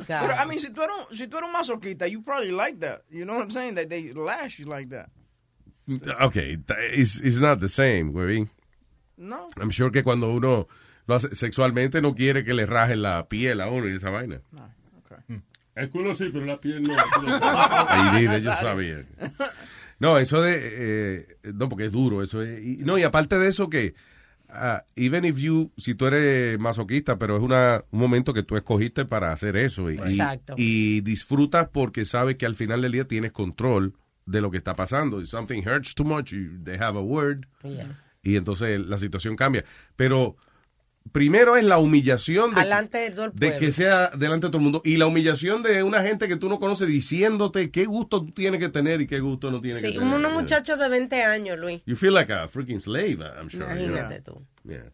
[0.07, 2.79] Pero, I mean, si tú eres un, si tú eres un masoquista, you probably like
[2.81, 3.01] that.
[3.09, 3.75] You know what I'm saying?
[3.75, 5.09] That they lash you like that.
[6.21, 6.57] Okay,
[6.93, 8.49] it's, it's not the same, güey.
[9.17, 9.47] No.
[9.59, 10.67] I'm sure que cuando uno
[11.07, 14.41] lo hace sexualmente no quiere que le rajen la piel a uno y esa vaina.
[15.79, 16.93] El culo sí, pero la piel no.
[17.41, 19.05] Ahí mire, yo sabía.
[19.99, 20.57] No, eso de...
[20.61, 22.63] eh, no, porque es duro, eso es...
[22.65, 23.93] y- no, y aparte de eso que
[24.49, 28.55] ah, even if you, si tú eres masoquista, pero es una, un momento que tú
[28.55, 30.53] escogiste para hacer eso y, y- Exacto.
[30.57, 33.93] y disfrutas porque sabes que al final del día tienes control
[34.25, 35.21] de lo que está pasando.
[35.21, 37.45] If something hurts too much, you- they have a word
[38.23, 39.65] y entonces la situación cambia.
[39.95, 40.35] Pero
[41.11, 43.59] primero es la humillación de, Alante de todo el de pueblo.
[43.59, 46.49] que sea delante de todo el mundo y la humillación de una gente que tú
[46.49, 49.87] no conoces diciéndote qué gusto tú tienes que tener y qué gusto no tienes Sí,
[49.93, 50.13] que tener.
[50.13, 51.81] unos muchachos de 20 años, Luis.
[51.85, 53.63] You feel like a freaking slave, I'm sure.
[53.69, 53.97] you know.
[53.97, 54.45] Imagínate tú.
[54.63, 54.91] Yeah.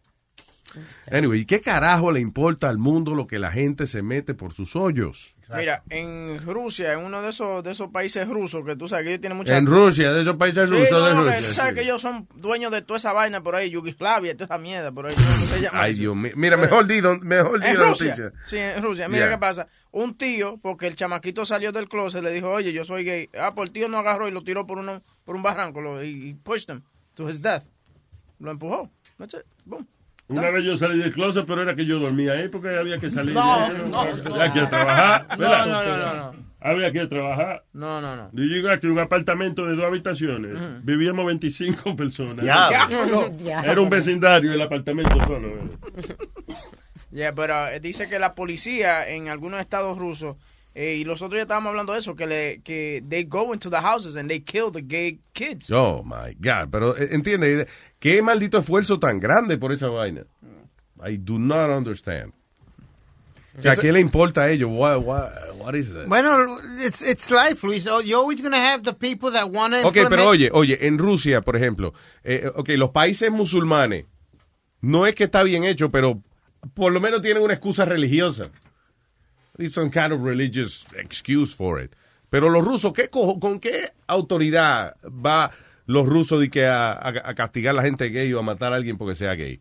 [1.10, 4.76] Anyway, ¿qué carajo le importa al mundo lo que la gente se mete por sus
[4.76, 5.34] hoyos?
[5.56, 9.10] Mira, en Rusia, en uno de esos de esos países rusos que tú sabes que
[9.10, 9.56] ellos tienen mucha...
[9.56, 11.36] En Rusia, de esos países Sí, rusos no, de Rusia.
[11.48, 11.74] tú sabes sí.
[11.76, 15.06] que ellos son dueños de toda esa vaina por ahí, Yugoslavia, toda esa mierda por
[15.06, 15.14] ahí.
[15.14, 16.00] ¿cómo se llama Ay, eso?
[16.00, 16.32] Dios mío.
[16.34, 18.32] Mira, mejor di, don- mejor di En la Rusia, noticia.
[18.44, 19.06] sí, en Rusia.
[19.08, 19.34] Mira Yeah.
[19.36, 19.68] qué pasa.
[19.92, 23.30] Un tío, porque el chamaquito salió del closet, le dijo, oye, yo soy gay.
[23.38, 26.02] Ah, pues el tío no agarró y lo tiró por, uno, por un barranco lo,
[26.02, 26.82] y, y pushed him
[27.14, 27.62] to his death.
[28.40, 28.90] Lo empujó.
[29.16, 29.42] That's it.
[29.64, 29.86] Boom.
[30.28, 33.10] Una vez yo salí del closet, pero era que yo dormía ahí porque había que
[33.10, 33.34] salir.
[33.34, 35.26] No, de- no, Había que trabajar.
[35.30, 35.66] No, ¿verdad?
[35.66, 36.46] no, no, no, no.
[36.58, 37.64] Había que trabajar.
[37.72, 38.30] No, no, no.
[38.32, 40.58] Yo llegué aquí a un apartamento de dos habitaciones.
[40.84, 42.38] Vivíamos 25 personas.
[42.44, 43.32] Diablo.
[43.46, 45.48] Era un vecindario el apartamento solo.
[45.54, 46.16] ¿verdad?
[47.12, 50.36] Yeah, pero eh, dice que la policía en algunos estados rusos,
[50.74, 53.70] eh, y los otros ya estábamos hablando de eso, que, le, que they go into
[53.70, 55.70] the houses and they kill the gay kids.
[55.70, 56.68] Oh, my God.
[56.70, 57.66] Pero, eh, entiende,
[57.98, 60.24] qué maldito esfuerzo tan grande por esa vaina.
[61.04, 62.32] I do not understand.
[63.58, 64.70] O sea, ¿qué le importa a ellos?
[64.70, 66.06] What, what, what is that?
[66.06, 67.86] Bueno, it's, it's life, Luis.
[67.86, 70.86] Oh, You're always going to have the people that want to Ok, pero oye, oye,
[70.86, 74.04] en Rusia, por ejemplo, eh, ok, los países musulmanes,
[74.82, 76.20] no es que está bien hecho, pero
[76.74, 78.50] por lo menos tienen una excusa religiosa.
[79.56, 81.92] There's some kind of religious excuse for it.
[82.28, 85.50] Pero los rusos, ¿qué cojo- ¿con qué autoridad va
[85.86, 88.72] los rusos de que a, a- a castigar a la gente gay o a matar
[88.72, 89.60] a alguien porque sea gay?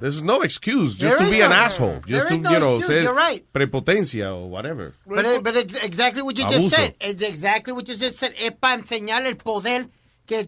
[0.00, 2.58] There's no excuse just There to be an no- asshole, there just to, no you
[2.60, 3.44] know, excuse, ser right.
[3.52, 4.92] prepotencia o whatever.
[5.06, 6.76] But, it- but it's exactly what you just Abuso.
[6.76, 6.94] said.
[7.00, 8.32] It's exactly what you just said.
[8.38, 9.88] Es para enseñar el poder,
[10.26, 10.44] que,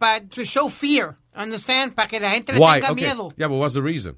[0.00, 1.16] para to show fear.
[1.36, 1.94] Understand?
[1.94, 2.80] Para que la gente le Why?
[2.80, 3.04] tenga Okay.
[3.04, 3.32] miedo.
[3.36, 4.16] Yeah, but what's the reason?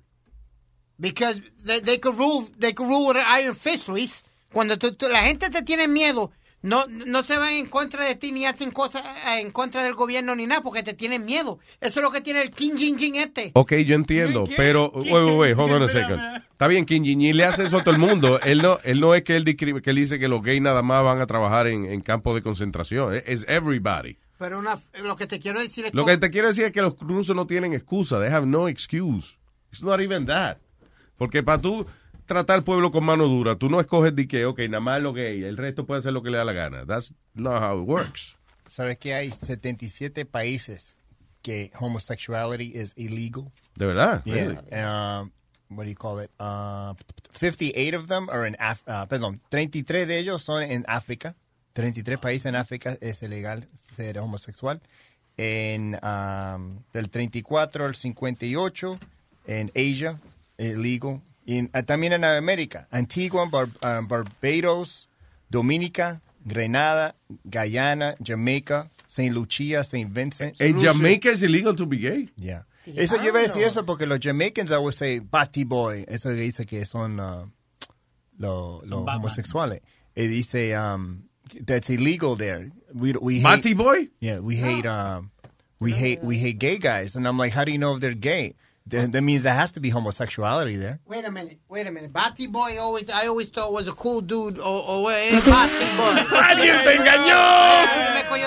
[0.99, 4.23] Because they, they could rule, they could rule with an iron fist, Luis.
[4.53, 6.31] Cuando tú- tú- la gente te tiene miedo,
[6.62, 9.94] no, no se van en contra de ti ni hacen cosas eh, en contra del
[9.94, 11.59] gobierno ni nada porque te tienen miedo.
[11.81, 13.51] Eso es lo que tiene el King Jin Jin este.
[13.55, 16.20] Ok, yo entiendo, pero, wait, wait, wait, hold on a second.
[16.53, 18.38] Está bien, Kim Jong-un le hace eso a todo el mundo.
[18.44, 20.83] Él no, él no es que él, discrim- que él dice que los gays nada
[20.83, 23.14] más van a trabajar en, en campos de concentración.
[23.14, 24.18] Es es everybody.
[24.38, 26.83] Pero una, lo que te quiero decir es Lo que te quiero decir es que
[26.83, 28.18] los rusos no tienen excusa.
[28.20, 29.38] They have no excuse.
[29.73, 30.59] It's not even that.
[31.16, 31.87] Porque para tú
[32.31, 35.12] tratar al pueblo con mano dura, tú no escoges de que, ok, nada más lo
[35.12, 36.87] gay, el resto puede hacer lo que le da la gana.
[36.87, 38.37] That's not how it works.
[38.69, 40.97] ¿Sabes que hay 77 países
[41.43, 43.51] que homosexuality is illegal?
[43.75, 44.23] ¿De verdad?
[44.25, 44.35] Yeah.
[44.35, 44.59] Really?
[44.71, 45.33] Um,
[45.71, 46.31] what do you call it?
[46.38, 46.95] Uh,
[47.33, 51.35] 58 of them are in Af uh, perdón, 33 de ellos son en África.
[51.73, 53.66] 33 países en África es ilegal
[53.97, 54.81] ser homosexual.
[55.37, 59.01] En um, del 34 al 58
[59.49, 60.21] en Asia
[60.59, 61.23] illegal.
[61.46, 65.09] Y ah, también en América, Antigua, Bar- ah, Barbados,
[65.48, 70.61] Dominica, Grenada, Guyana, Jamaica, Saint Lucia, Saint Vincent.
[70.61, 72.31] En Jamaica es illegal to be gay.
[72.37, 72.64] Yeah.
[72.87, 76.05] Eso yo iba a decir eso porque los Jamaicans always say Batty Boy.
[76.09, 77.46] Eso que dice que son uh,
[78.38, 79.81] los homosexuales.
[80.16, 81.24] Y dice um,
[81.66, 82.70] that's illegal there.
[82.94, 84.11] We we hate, Boy?
[84.20, 85.31] Yeah, we hate um
[85.79, 87.16] we hate we hate gay guys.
[87.16, 88.55] And I'm like, how do you know if they're gay?
[88.90, 90.98] That, that means there has to be homosexuality there.
[91.07, 92.12] Wait a minute, wait a minute.
[92.12, 94.59] Batty Boy always, I always thought was a cool dude.
[94.59, 94.64] O,
[95.05, 96.38] o es Batty Boy.
[96.38, 97.40] ¡Alguien te engañó!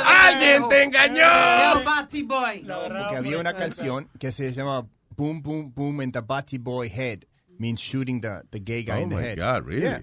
[0.05, 1.79] ¡Alguien te engañó!
[1.79, 2.65] Es Batty Boy.
[2.65, 7.25] Porque había una canción que se llama Boom Boom Boom in the Batty Boy Head.
[7.59, 9.37] Means shooting the, the gay guy Oh in the my head.
[9.37, 9.83] God, really?
[9.83, 9.99] Yeah.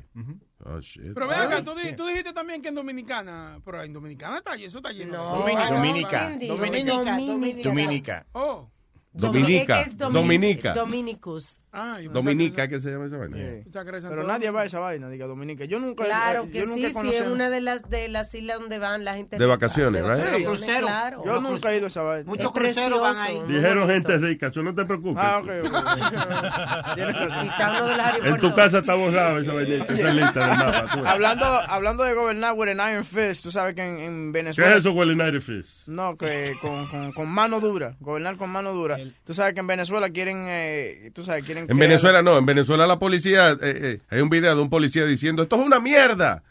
[0.64, 1.14] Oh, shit.
[1.14, 4.78] Pero ve acá, tú, tú dijiste también que en Dominicana, pero en Dominicana está eso
[4.78, 5.12] está lleno.
[5.12, 6.30] No, de- Dominica.
[6.46, 7.16] Dominica.
[7.18, 7.62] Dominica.
[7.68, 8.26] Dominica.
[8.32, 8.70] Oh.
[9.12, 9.84] Dominica.
[9.96, 10.72] Dominica.
[10.72, 11.62] Dominicus.
[11.72, 13.36] Ah, Dominica, ¿qué se llama esa vaina?
[13.36, 13.62] Que
[14.08, 15.64] Pero nadie va a esa vaina, diga Dominica.
[15.66, 18.34] Yo nunca Claro yo que nunca sí, sí, es a- una de las de las
[18.34, 20.16] islas donde van la gente De vacaciones, rica.
[20.36, 20.46] right?
[20.46, 20.86] Crucero.
[20.86, 21.22] claro.
[21.24, 22.24] Yo nunca he ido a esa vaina.
[22.28, 23.40] Muchos cruceros van ahí.
[23.46, 25.22] Dijeron gente rica, tú no te preocupes.
[25.24, 25.50] Ah, ok.
[28.24, 30.86] En tu casa está borrado esa vainita, esa lista del mapa.
[30.92, 31.06] tú.
[31.06, 34.72] hablando, hablando de gobernar with an iron fist, tú sabes que en, en ¿Qué Venezuela...
[34.72, 35.86] es eso, Well United Fist?
[35.88, 38.98] No, que con, con, con mano dura, gobernar con mano dura.
[39.24, 41.59] Tú sabes que en Venezuela quieren, eh, tú sabes, quieren...
[41.68, 45.04] En Venezuela no, en Venezuela la policía, eh, eh, hay un video de un policía
[45.04, 46.42] diciendo, esto es una mierda.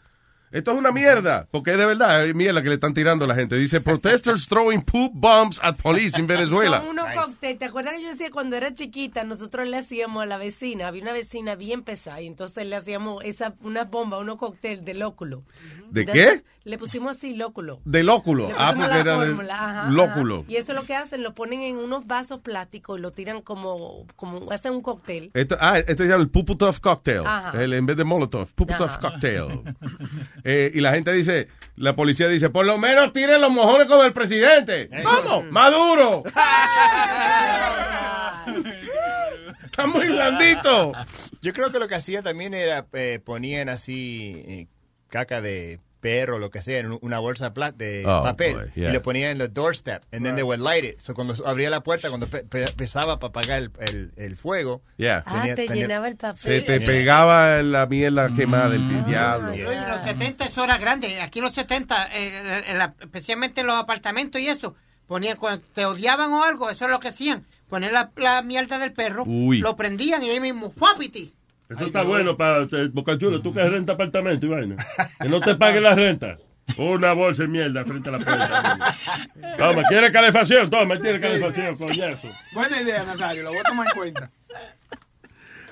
[0.52, 3.28] Esto es una mierda, porque es de verdad es mierda que le están tirando a
[3.28, 3.54] la gente.
[3.54, 6.80] Dice, protesters throwing poop bombs at police en Venezuela.
[6.80, 7.58] Son unos cócteles.
[7.60, 11.02] ¿Te acuerdas que yo decía cuando era chiquita, nosotros le hacíamos a la vecina, había
[11.02, 15.44] una vecina bien pesada, y entonces le hacíamos esa, una bomba, unos cócteles de lóculo.
[15.90, 16.42] ¿De De- qué?
[16.70, 17.80] Le pusimos así, lóculo.
[17.84, 18.46] De lóculo.
[18.48, 19.90] Le Ah, porque la era de fórmula, ajá, ajá.
[19.90, 20.44] lóculo.
[20.46, 23.42] Y eso es lo que hacen, lo ponen en unos vasos plásticos y lo tiran
[23.42, 25.32] como, como hacen un cóctel.
[25.34, 27.22] Esto, ah, este se llama el Puputov Cocktail.
[27.26, 27.60] Ajá.
[27.62, 29.00] El, en vez de Molotov, Puputov Ajá.
[29.00, 29.62] Cocktail.
[30.44, 34.04] Eh, y la gente dice, la policía dice, por lo menos tiren los mojones como
[34.04, 34.88] el presidente.
[35.02, 35.42] ¿Cómo?
[35.50, 36.22] ¡Maduro!
[39.64, 40.92] Está muy blandito.
[41.42, 44.66] Yo creo que lo que hacían también era eh, ponían así eh,
[45.08, 48.70] caca de perro, lo que sea, en una bolsa de, pla- de Oh, papel boy,
[48.74, 48.90] yeah.
[48.90, 50.98] y lo ponían en the doorstep and then they would light it.
[51.00, 54.82] So cuando abría la puerta, cuando pe- pe- empezaba para apagar el, el, el fuego,
[54.96, 55.22] Yeah.
[55.26, 56.36] Ah, te llenaba el papel.
[56.38, 59.52] Se te pegaba la mierda quemada del diablo.
[59.52, 61.20] Oye, en los 70 eso era grande.
[61.20, 64.74] Aquí en los 70, eh, en la- especialmente en los apartamentos y eso,
[65.06, 67.46] ponían cuando te odiaban o algo, eso es lo que hacían.
[67.68, 69.58] Poner la, la mierda del perro, Uy.
[69.58, 71.32] lo prendían y ahí mismo, ¡fuapiti!
[71.70, 74.76] Eso está bueno para Bocachulo, tú que renta apartamento y vaina.
[75.20, 76.36] Que no te pague la renta.
[76.76, 78.96] Una bolsa de mierda frente a la puerta.
[79.58, 80.68] Toma, ¿quiere calefacción?
[80.70, 81.76] Toma, ¿quiere calefacción?
[81.76, 82.28] Coñazo.
[82.54, 84.30] Buena idea, Nazario, lo voy a tomar en cuenta.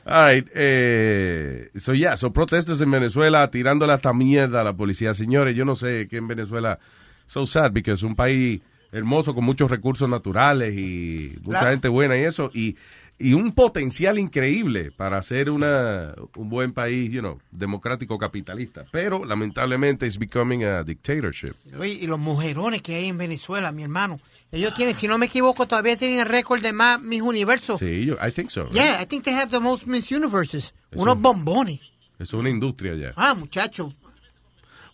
[0.05, 5.12] All right, eh, so yeah, so protestos en Venezuela tirándole hasta mierda a la policía.
[5.12, 6.78] Señores, yo no sé que en Venezuela,
[7.26, 11.88] so sad, porque es un país hermoso con muchos recursos naturales y mucha La- gente
[11.88, 12.76] buena y eso, y,
[13.19, 18.87] y un potencial increíble para ser una, un buen país, you know, democrático capitalista.
[18.93, 21.55] Pero lamentablemente it's becoming a dictatorship.
[21.79, 24.21] Oye, y los mujerones que hay en Venezuela, mi hermano.
[24.51, 27.77] Ellos tienen, si no me equivoco, todavía tienen el récord de más Miss Universo.
[27.77, 28.66] Sí, yo, I think so.
[28.71, 30.73] Yeah, I think they have the most Miss Universes.
[30.91, 31.81] Eso- Unos bombones.
[32.19, 33.12] Es una industria ya.
[33.16, 33.93] Ah, muchacho.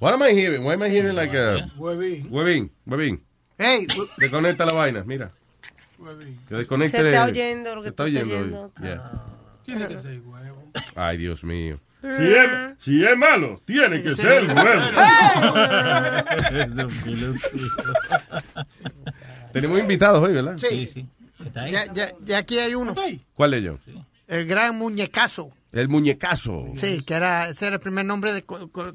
[0.01, 0.65] What am I hearing?
[0.65, 1.71] Why am I hearing like a...
[1.79, 2.29] Huevín.
[2.31, 3.23] Huevín, huevín.
[3.57, 3.87] Hey,
[4.19, 5.33] Desconecta la vaina, mira.
[6.49, 6.99] Que desconecte.
[7.01, 8.37] Se está oyendo lo que Se está oyendo.
[8.37, 8.73] oyendo.
[8.81, 9.13] Yeah.
[9.65, 10.71] Tiene que ser huevo.
[10.95, 11.81] Ay, Dios mío.
[12.03, 14.85] Si es, si es malo, tiene que ser bueno.
[19.53, 20.59] Tenemos invitados hoy, ¿verdad?
[20.59, 21.07] Sí, sí.
[21.55, 22.95] Ya, ya, ya aquí hay uno.
[23.35, 23.81] ¿Cuál de ellos?
[24.27, 25.51] El gran muñecazo.
[25.73, 26.67] El muñecazo.
[26.77, 28.45] Sí, que era, ese era el primer nombre de,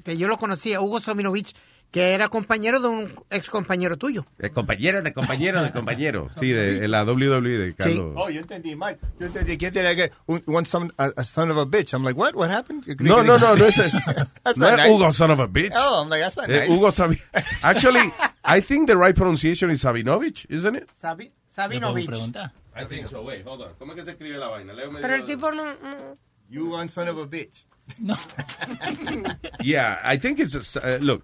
[0.04, 1.56] que yo lo conocía, Hugo Sominovich,
[1.92, 4.26] que era compañero de un ex compañero tuyo.
[4.38, 6.30] El compañero de compañero de compañero.
[6.40, 8.14] Sí, de, de la WWE de Carlos.
[8.16, 9.00] Oh, yo entendí mal.
[9.20, 11.94] Yo entendí que tiene que un, one son, a, a son of a bitch.
[11.94, 12.36] I'm like, what?
[12.36, 12.86] What happened?
[13.00, 14.14] No, no, no, no es, no
[14.44, 14.90] not es nice.
[14.92, 15.72] Hugo son of a bitch.
[15.76, 16.70] Oh, I'm like, that's not Es nice.
[16.70, 17.20] Hugo Sabi
[17.64, 18.12] Actually,
[18.44, 20.90] I think the right pronunciation is Sabinovich, isn't it?
[21.02, 22.52] Sabi, Sabinovich.
[22.76, 23.24] I think so.
[23.24, 23.70] Wait, hold on.
[23.80, 24.74] ¿Cómo es que se escribe la vaina?
[24.74, 25.66] Léeme Pero el yo- tipo no...
[25.66, 26.18] no-
[26.52, 27.64] You one son of a bitch.
[29.64, 31.24] Yeah, I think it's, uh, look,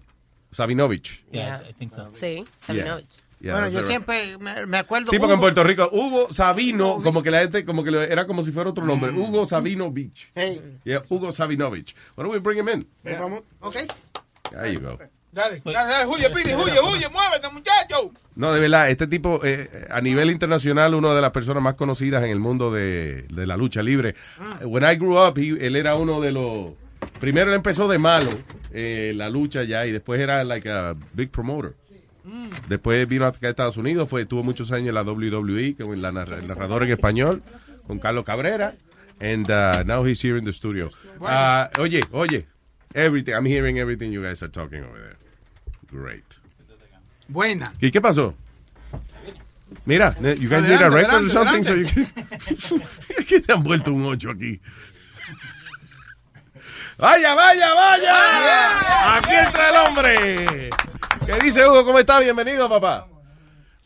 [0.56, 1.24] Sabinovich.
[1.30, 2.08] Yeah, I think so.
[2.12, 3.06] Sí, Sabinovich.
[3.38, 3.88] Yeah, bueno, yo right.
[3.90, 5.10] siempre me, me acuerdo.
[5.10, 8.42] Sí, porque en Puerto Rico, Hugo Sabino, como que la gente, como que era como
[8.42, 9.10] si fuera otro nombre.
[9.12, 10.30] Hugo Sabino Beach.
[10.34, 10.78] Hey.
[10.84, 11.94] Yeah, Hugo Sabinovich.
[12.16, 12.86] Why don't we bring him in?
[13.04, 13.76] Eh, vamos, ok.
[14.50, 14.98] There you go.
[15.32, 18.10] Dale, dale, dale, huye, pide, huye, huye, muévete, muchacho.
[18.36, 22.24] No, de verdad, este tipo, eh, a nivel internacional, una de las personas más conocidas
[22.24, 24.14] en el mundo de, de la lucha libre.
[24.62, 26.70] When I grew up, he- él era uno de los...
[27.20, 28.30] Primero él empezó de malo,
[28.72, 31.74] eh, la lucha ya, y después era like a big promoter.
[32.68, 36.38] Después vino acá a Estados Unidos, fue, tuvo muchos años en la WWE, la narra-
[36.38, 37.42] el narrador en español,
[37.86, 38.74] con Carlos Cabrera.
[39.18, 40.90] And uh, now he's here in the studio.
[41.22, 42.46] Ah, oye, oye,
[42.94, 45.16] everything, I'm hearing everything you guys are talking over there.
[45.90, 46.24] Great.
[47.28, 47.72] Buena.
[47.80, 48.34] ¿Y qué pasó?
[49.86, 52.04] Mira, you guys need a record or something so you can...
[53.26, 54.60] ¿Qué te han vuelto un 8 aquí?
[56.98, 59.16] ¡Vaya, vaya, vaya!
[59.18, 60.70] Aquí entra el hombre.
[61.26, 61.84] ¿Qué dice Hugo?
[61.84, 62.20] ¿Cómo está?
[62.20, 63.06] Bienvenido, papá.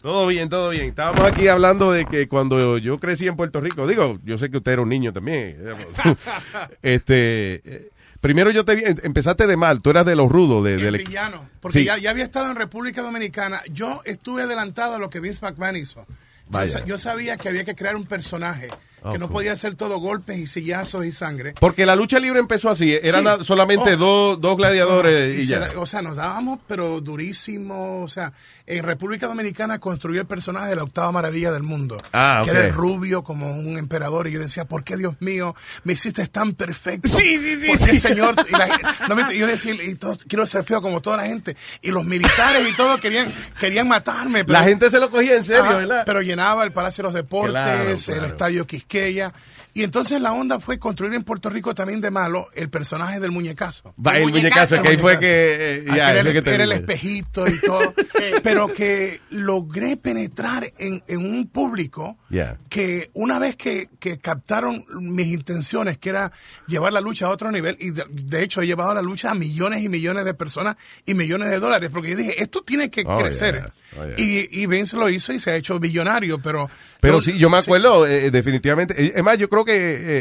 [0.01, 0.87] Todo bien, todo bien.
[0.91, 4.59] Estábamos aquí hablando de que cuando yo crecí en Puerto Rico, digo, yo sé que
[4.59, 5.59] usted era un niño también.
[6.83, 7.91] este, eh,
[8.21, 11.05] primero yo te vi, empezaste de mal, tú eras de los rudos, de, del El
[11.07, 11.49] villano.
[11.61, 11.85] Porque Sí.
[11.85, 13.61] ya, ya había estado en República Dominicana.
[13.71, 16.07] Yo estuve adelantado a lo que Vince McMahon hizo.
[16.51, 18.69] Yo, yo sabía que había que crear un personaje.
[19.03, 19.35] Oh, que no cool.
[19.39, 21.55] podía ser todo golpes y sillazos y sangre.
[21.59, 23.45] Porque la lucha libre empezó así, eran Sí.
[23.45, 23.97] solamente Oh.
[23.97, 25.71] dos, dos gladiadores Y y, se ya.
[25.77, 28.03] o sea, nos dábamos, pero durísimo.
[28.03, 28.33] O sea,
[28.67, 31.97] en República Dominicana construyó el personaje de la octava maravilla del mundo.
[32.13, 34.27] Ah, Que era el rubio como un emperador.
[34.29, 37.09] Y yo decía, ¿por qué, Dios mío, me hiciste tan perfecto?
[37.09, 38.01] Sí, sí, sí, ¿Por qué, sí.
[38.01, 38.35] señor?
[38.49, 38.69] Y la
[39.09, 41.57] no, yo decía, y todos- quiero ser feo como toda la gente.
[41.83, 44.45] Y los militares y todo querían, querían matarme.
[44.45, 46.03] pero- La gente se lo cogía en serio, Ajá, ¿verdad?
[46.07, 48.27] Pero llenaba el Palacio de los Deportes, Claro, el claro.
[48.27, 48.90] Estadio Quisqueya.
[49.73, 53.31] Y entonces la onda fue construir en Puerto Rico también de malo el personaje del
[53.31, 53.95] muñecazo.
[54.05, 57.47] Va, el muñecazo, que ahí fue que, eh, ya, era, el, que era el espejito
[57.47, 57.95] y todo.
[58.43, 62.59] pero que logré penetrar en, en un público Yeah.
[62.69, 66.31] que una vez que, que captaron mis intenciones, que era
[66.69, 69.35] llevar la lucha a otro nivel, y de, de hecho he llevado la lucha a
[69.35, 70.77] millones y millones de personas
[71.07, 73.55] y millones de dólares, porque yo dije, esto tiene que Oh, crecer.
[73.57, 74.01] yeah.
[74.01, 74.15] Oh, yeah.
[74.19, 76.69] y, y Vince lo hizo y se ha hecho billonario, pero...
[77.01, 78.95] Pero sí, yo me acuerdo, eh, definitivamente.
[79.03, 79.73] Eh, Es más, yo creo que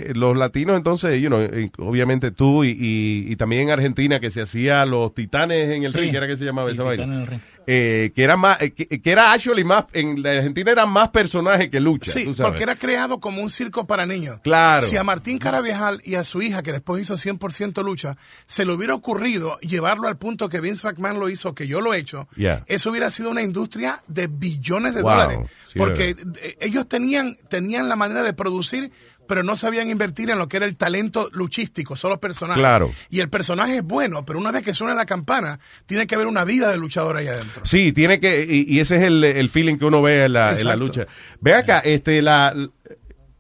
[0.09, 4.19] eh, los latinos, entonces, you know, eh, obviamente tú y, y, y también en Argentina,
[4.19, 5.97] que se hacía los titanes en el Sí.
[5.99, 7.25] ring, que era que se llamaba Sí, esa vaina.
[7.71, 11.09] Eh, que era más, eh, que, que era actually más, en la Argentina eran más
[11.09, 12.11] personajes que lucha.
[12.11, 12.49] Sí, tú sabes.
[12.51, 14.39] porque era creado como un circo para niños.
[14.41, 14.87] Claro.
[14.87, 18.17] Si a Martín Carabajal y a su hija, que después hizo 100% lucha,
[18.47, 21.93] se le hubiera ocurrido llevarlo al punto que Vince McMahon lo hizo, que yo lo
[21.93, 22.63] he hecho, Yeah.
[22.67, 25.11] eso hubiera sido una industria de billones de Wow.
[25.11, 25.39] dólares.
[25.67, 28.91] Sí, porque eh, ellos tenían, tenían la manera de producir,
[29.29, 32.59] pero no sabían invertir en lo que era el talento luchístico, solo personajes.
[32.61, 32.91] Claro.
[33.09, 36.27] Y el personaje es bueno, pero una vez que suena la campana, tiene que haber
[36.27, 37.61] una vida de luchador ahí adentro.
[37.63, 40.49] Sí, tiene que, y, y ese es el, el feeling que uno ve en la,
[40.49, 40.83] en la Exacto.
[40.83, 41.05] lucha.
[41.39, 42.53] Ve acá, este, la,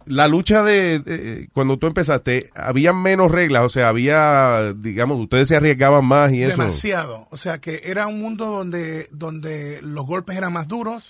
[0.05, 5.47] la lucha de, de- cuando tú empezaste, había menos reglas, o sea, había, digamos, ustedes
[5.47, 6.51] se arriesgaban más y eso.
[6.57, 7.27] Demasiado.
[7.31, 11.09] O sea que era un mundo donde, donde los golpes eran más duros.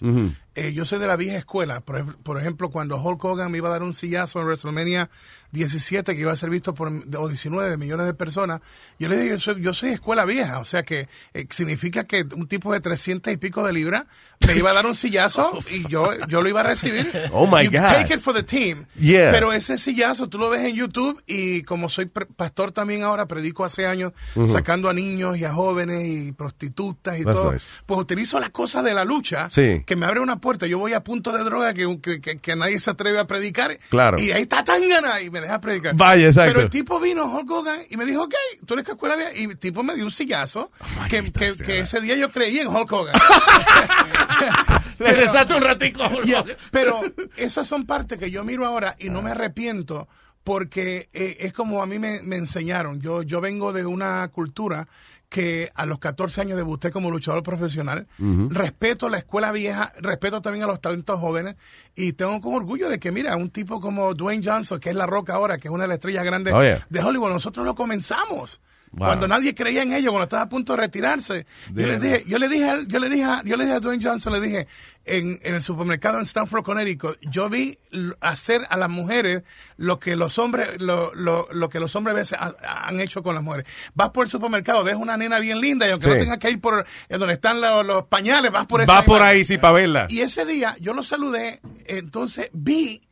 [0.56, 1.80] Eh, yo soy de la vieja escuela.
[1.82, 5.10] Por, por ejemplo, cuando Hulk Hogan me iba a dar un sillazo en WrestleMania
[5.52, 8.62] 17, que iba a ser visto por o 19 millones de personas,
[9.00, 10.60] yo le dije, yo soy, yo soy escuela vieja.
[10.60, 14.06] O sea que eh, significa que un tipo de 300 y pico de libras
[14.46, 17.10] me iba a dar un sillazo y yo, yo lo iba a recibir.
[17.32, 17.82] Oh, my You God.
[17.88, 18.86] Take it for the team.
[19.00, 19.32] Yeah.
[19.32, 23.64] Pero ese sillazo tú lo ves en YouTube y como soy pastor también ahora, predico
[23.66, 24.14] hace años
[24.48, 27.54] sacando a niños y a jóvenes y prostitutas y That's todo.
[27.54, 27.66] nice.
[27.86, 29.84] Pues utilizo las cosas de la lucha Sí.
[29.86, 30.68] que me abre una puerta.
[30.68, 33.78] Yo voy a punto de droga que, que, que- que nadie se atreve a predicar.
[33.90, 34.20] Claro.
[34.20, 35.96] Y ahí está Tangana y me deja predicar.
[35.96, 36.52] Vaya, exacto.
[36.54, 38.36] Pero el tipo vino, Hulk Hogan, y me dijo, ok,
[38.66, 39.16] tú eres que escuela.
[39.36, 40.72] Y el tipo me dio un sillazo
[41.10, 43.16] que, que, que ese día yo creí en Hulk Hogan.
[45.00, 46.08] Le un ratico.
[46.24, 47.02] Yeah, pero
[47.38, 50.08] esas son partes que yo miro ahora y no me arrepiento
[50.44, 53.00] porque eh, es como a mí me, me enseñaron.
[53.00, 54.88] Yo, yo vengo de una cultura
[55.30, 58.08] que a los 14 años debuté como luchador profesional.
[58.50, 61.56] Respeto la escuela vieja, respeto también a los talentos jóvenes
[61.96, 65.06] y tengo con orgullo de que, mira, un tipo como Dwayne Johnson, que es la
[65.06, 66.86] roca ahora, que es una de las estrellas grandes Oh, yeah.
[66.90, 68.60] de Hollywood, nosotros lo comenzamos.
[68.92, 69.08] Wow.
[69.10, 71.46] Cuando nadie creía en ellos, cuando estaba a punto de retirarse.
[71.68, 73.80] Yo De- le dije, yo le dije, yo le dije, a, yo le dije a
[73.80, 74.68] Dwayne Johnson, le dije,
[75.06, 77.78] en, en el supermercado en Stanford, Connecticut, yo vi
[78.20, 79.44] hacer a las mujeres
[79.78, 83.22] lo que los hombres, lo, lo, lo que los hombres a veces ha- han hecho
[83.22, 83.68] con las mujeres.
[83.94, 86.14] Vas por el supermercado, ves una nena bien linda y aunque Sí.
[86.14, 89.02] no tengas que ir por eh, donde están los, los pañales, vas por esa Va
[89.04, 89.28] por imagen.
[89.38, 90.08] ahí, sí, para verla.
[90.10, 93.04] Y ese día yo lo saludé, entonces vi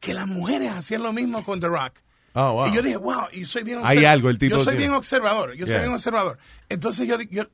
[0.00, 1.92] que las mujeres hacían lo mismo con The Rock.
[2.34, 2.66] Oh, wow.
[2.68, 4.84] Y yo dije, wow, y soy bien Hay observ- algo, el tipo Yo soy tiene.
[4.88, 6.38] bien observador, yo soy bien observador.
[6.68, 7.44] Entonces yo, yo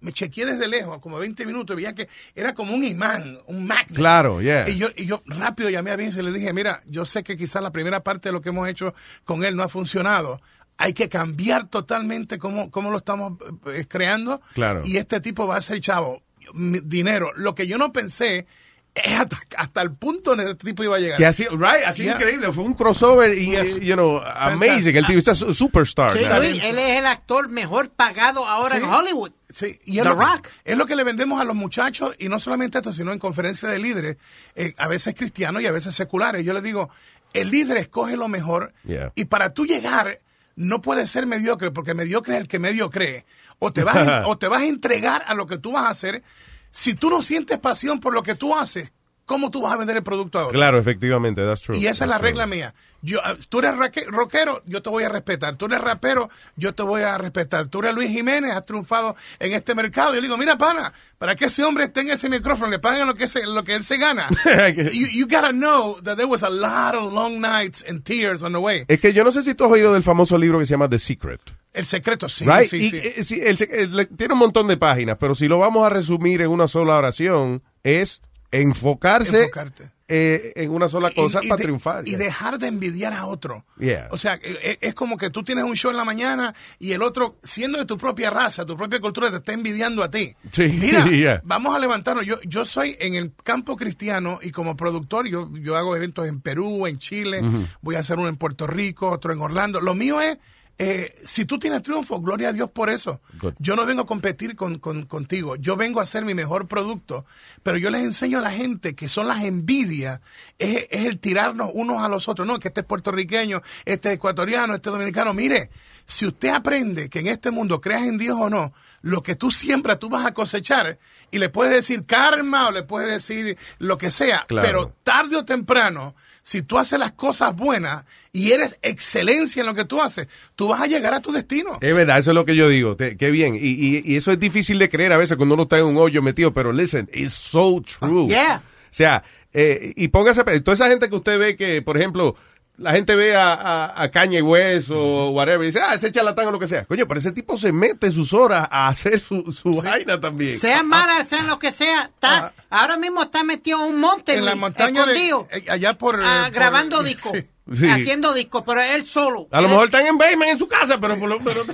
[0.00, 3.66] me chequeé desde lejos, como 20 minutos, y veía que era como un imán, un
[3.66, 3.94] magnet.
[3.96, 4.68] Claro, yeah.
[4.68, 7.36] Y yo, y yo rápido llamé a Vince y le dije, mira, yo sé que
[7.36, 8.94] quizás la primera parte de lo que hemos hecho
[9.24, 10.40] con él no ha funcionado.
[10.78, 13.34] Hay que cambiar totalmente cómo, cómo lo estamos
[13.66, 14.40] eh, creando.
[14.54, 14.80] Claro.
[14.86, 16.22] Y este tipo va a ser chavo,
[16.54, 17.32] dinero.
[17.36, 18.46] Lo que yo no pensé
[18.94, 21.16] hasta, hasta el punto donde este tipo iba a llegar.
[21.18, 22.14] Que así, right, así Yeah.
[22.14, 22.52] increíble.
[22.52, 23.80] Fue un crossover y, Yes.
[23.80, 24.96] you know, amazing.
[24.96, 26.16] El tipo es un superstar.
[26.16, 26.40] Sí, man.
[26.40, 28.82] Luis, él es el actor mejor pagado ahora Sí.
[28.82, 29.30] en Hollywood.
[29.54, 30.48] Sí, y es The lo, que- Rock.
[30.64, 33.72] es lo que le vendemos a los muchachos, y no solamente esto, sino en conferencias
[33.72, 34.16] de líderes,
[34.54, 36.44] eh, a veces cristianos y a veces seculares.
[36.44, 36.88] Yo les digo,
[37.32, 39.12] el líder escoge lo mejor, Yeah.
[39.16, 40.20] y para tú llegar,
[40.56, 43.24] no puedes ser mediocre, porque mediocre es el que medio cree.
[43.58, 46.22] O te, vas o te vas a entregar a lo que tú vas a hacer.
[46.70, 48.92] Si tú no sientes pasión por lo que tú haces,
[49.30, 50.58] ¿cómo tú vas a vender el producto a otro?
[50.58, 51.78] Claro, efectivamente, that's true.
[51.78, 52.30] Y esa es la true.
[52.30, 52.74] regla mía.
[53.00, 53.72] Yo, ah, tú eres
[54.08, 55.54] rockero, yo te voy a respetar.
[55.54, 57.68] Tú eres rapero, yo te voy a respetar.
[57.68, 60.10] Tú eres Luis Jiménez, has triunfado en este mercado.
[60.14, 63.14] Yo le digo, mira, pana, para que ese hombre tenga ese micrófono, le paguen lo
[63.14, 64.28] que, se- lo que él se gana.
[64.92, 68.52] you, you gotta know that there was a lot of long nights and tears on
[68.52, 68.84] the way.
[68.88, 70.88] Es que yo no sé si tú has oído del famoso libro que se llama
[70.90, 71.40] The Secret.
[71.72, 72.68] El secreto, sí, right?
[72.68, 72.96] sí, Y, sí.
[72.98, 75.88] eh, sí, el sec- el- tiene un montón de páginas, pero si lo vamos a
[75.88, 78.20] resumir en una sola oración, es
[78.52, 79.90] enfocarse Enfocarte.
[80.08, 82.08] eh, en una sola cosa Y- y para de- triunfar.
[82.08, 83.64] Y dejar de envidiar a otro.
[83.78, 84.08] Yeah.
[84.10, 86.90] O sea, eh, eh, es como que tú tienes un show en la mañana y
[86.92, 90.34] el otro, siendo de tu propia raza, tu propia cultura, te está envidiando a ti.
[90.50, 91.40] Sí, Mira, yeah.
[91.44, 92.26] vamos a levantarnos.
[92.26, 96.40] Yo, yo soy en el campo cristiano y como productor, yo, yo hago eventos en
[96.40, 97.40] Perú, en Chile,
[97.80, 99.80] voy a hacer uno en Puerto Rico, otro en Orlando.
[99.80, 100.38] Lo mío es
[100.82, 103.20] eh, si tú tienes triunfo, gloria a Dios por eso.
[103.38, 103.52] Good.
[103.58, 107.26] Yo no vengo a competir con, con- contigo, yo vengo a hacer mi mejor producto,
[107.62, 110.20] pero yo les enseño a la gente que son las envidias,
[110.58, 114.14] es, es el tirarnos unos a los otros, no, que este es puertorriqueño, este es
[114.14, 115.68] ecuatoriano, este es dominicano, mire,
[116.06, 118.72] si usted aprende que en este mundo creas en Dios o no,
[119.02, 120.98] lo que tú siembras tú vas a cosechar
[121.30, 124.66] y le puedes decir karma o le puedes decir lo que sea, Claro.
[124.66, 126.14] pero tarde o temprano,
[126.50, 130.26] si tú haces las cosas buenas y eres excelencia en lo que tú haces,
[130.56, 131.78] tú vas a llegar a tu destino.
[131.80, 132.96] Es verdad, eso es lo que yo digo.
[132.96, 133.54] Te- qué bien.
[133.54, 135.96] Y, y- y eso es difícil de creer a veces cuando uno está en un
[135.96, 138.26] hoyo metido, pero listen, it's so true.
[138.26, 138.62] Yeah.
[138.66, 139.22] O sea,
[139.52, 142.34] eh, y póngase, toda esa gente que usted ve que, por ejemplo,
[142.80, 146.46] la gente ve a, a, a Kanye West o whatever y dice, ah, ese charlatán
[146.48, 146.84] o lo que sea.
[146.86, 150.58] Coño, pero ese tipo se mete sus horas a hacer su, su vaina también.
[150.58, 152.04] Sean malas, sean lo que sea.
[152.04, 154.36] Está, ahora mismo está metido en un monte.
[154.36, 157.32] en la montaña de- escondido, eh, allá por, ah, eh, por- grabando discos.
[157.34, 157.46] Sí.
[157.72, 157.88] Sí.
[157.88, 159.46] Haciendo discos, pero él solo.
[159.52, 161.64] A lo mejor están en basement en su casa, pero por lo pero,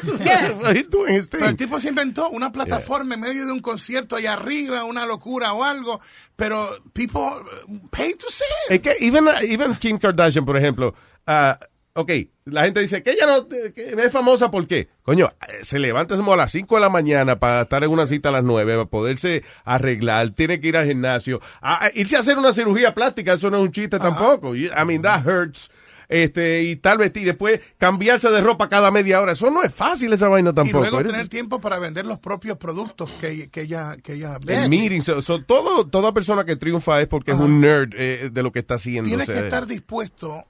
[0.73, 1.39] he's doing his thing.
[1.39, 5.07] Pero el tipo se inventó una plataforma en medio de un concierto allá arriba, una
[5.07, 6.01] locura o algo,
[6.37, 7.23] pero people
[7.69, 8.73] uh, pay to see it.
[8.73, 10.95] Es que even, even Kim Kardashian, por ejemplo,
[11.27, 11.59] ah,
[11.95, 12.13] ok,
[12.45, 14.91] la gente dice que ella no que es famosa, ¿por qué?
[15.03, 18.05] Coño, eh, se levanta como a las 5 de la mañana para estar en una
[18.05, 22.17] cita a las 9, para poderse arreglar, tiene que ir al gimnasio, a- a irse
[22.17, 24.55] a hacer una cirugía plástica, eso no es un chiste tampoco.
[24.55, 25.71] I mean, that hurts.
[26.09, 29.33] Este, y tal vez, y después cambiarse de ropa cada media hora.
[29.33, 30.81] Eso no es fácil, esa vaina Y tampoco.
[30.81, 34.45] luego Eres- tener tiempo para vender los propios productos que, que ella, que ella el
[34.45, 34.69] vende.
[34.69, 38.43] meeting, so- so todo, toda persona que triunfa es porque es un nerd eh, de
[38.43, 39.09] lo que está haciendo.
[39.09, 40.45] Tienes o sea, que estar dispuesto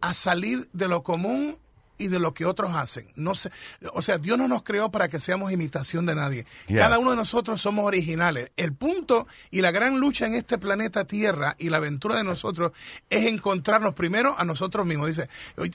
[0.00, 1.56] a salir de lo común
[1.98, 3.08] y de lo que otros hacen.
[3.16, 3.50] No sé,
[3.92, 6.46] o sea, Dios no nos creó para que seamos imitación de nadie.
[6.66, 6.78] Yeah.
[6.80, 8.50] Cada uno de nosotros somos originales.
[8.56, 12.72] El punto y la gran lucha en este planeta Tierra y la aventura de nosotros
[13.10, 15.08] es encontrarnos primero a nosotros mismos.
[15.08, 15.28] Dice,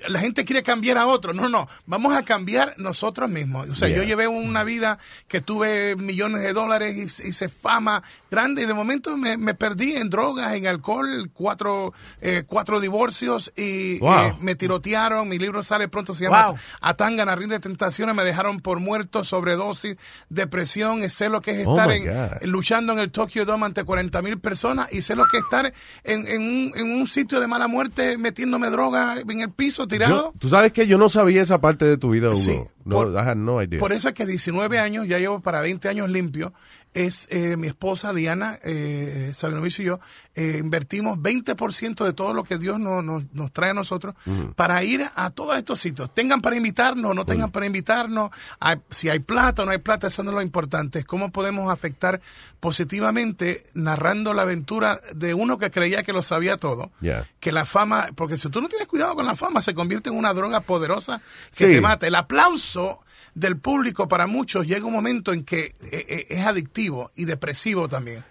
[0.09, 1.33] la gente quiere cambiar a otro.
[1.33, 3.69] No, no, vamos a cambiar nosotros mismos.
[3.69, 3.97] O sea, Yeah.
[3.99, 8.73] yo llevé una vida que tuve millones de dólares y hice fama grande y de
[8.73, 14.19] momento me, me perdí en drogas, en alcohol, cuatro, eh, cuatro divorcios y Wow.
[14.27, 15.27] eh, me tirotearon.
[15.27, 16.57] Mi libro sale pronto, se llama Wow.
[16.81, 18.15] Atanga, Narrín de Tentaciones.
[18.15, 19.97] Me dejaron por muerto, sobredosis,
[20.29, 21.03] depresión.
[21.03, 23.83] y Sé lo que es Oh, estar my en- luchando en el Tokyo Dome ante
[23.83, 27.39] 40 mil personas y sé lo que es estar en, en un, en un sitio
[27.39, 30.33] de mala muerte metiéndome droga en el piso tirado.
[30.33, 32.35] Yo- Tú sabes que yo no sabía esa parte de tu vida, Hugo.
[32.39, 33.79] Sí, no, por- I had no idea.
[33.79, 36.53] Por eso es que 19 años, ya llevo para 20 años limpio,
[36.93, 39.99] es eh, mi esposa Diana eh, Sabinovich y yo,
[40.35, 44.15] eh, invertimos 20% de todo lo que Dios nos, nos, nos trae a nosotros
[44.55, 46.13] para ir a todos estos sitios.
[46.15, 50.07] Tengan para invitarnos, no tengan para invitarnos, hay- si hay plata o no hay plata,
[50.07, 52.21] eso no es lo importante, es cómo podemos afectar
[52.59, 57.27] positivamente narrando la aventura de uno que creía que lo sabía todo Yeah.
[57.39, 60.15] que la fama, porque si tú no tienes cuidado con la fama, se convierte en
[60.15, 61.21] una droga poderosa
[61.55, 61.71] que Sí.
[61.71, 62.07] te mata.
[62.07, 62.99] El aplauso
[63.39, 67.87] del público para muchos llega un momento en que eh, eh, es adictivo y depresivo
[67.87, 68.23] también.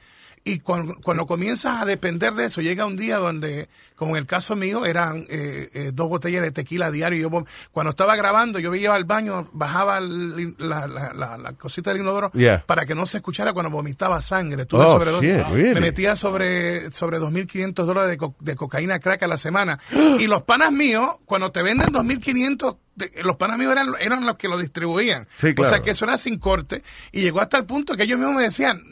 [0.44, 4.26] Y cuando, cuando comienzas a depender de eso, llega un día donde, como en el
[4.26, 7.28] caso mío, eran eh, eh, dos botellas de tequila a diario.
[7.28, 11.90] Yo, cuando estaba grabando, yo iba al baño, bajaba el- la, la- la- la cosita
[11.92, 12.64] del inodoro Yeah.
[12.66, 14.64] para que no se escuchara cuando vomitaba sangre.
[14.64, 15.74] Tuve Oh, shit, really?
[15.74, 19.78] Me metía sobre, sobre 2.500 dólares de, co- de cocaína crack a la semana.
[20.18, 22.78] y los panas míos, cuando te venden 2.500, de-
[23.22, 25.26] los panas míos eran, eran los que lo distribuían.
[25.36, 25.70] Sí, claro.
[25.70, 26.82] O sea que eso era sin corte.
[27.12, 28.82] Y llegó hasta el punto que ellos mismos me decían,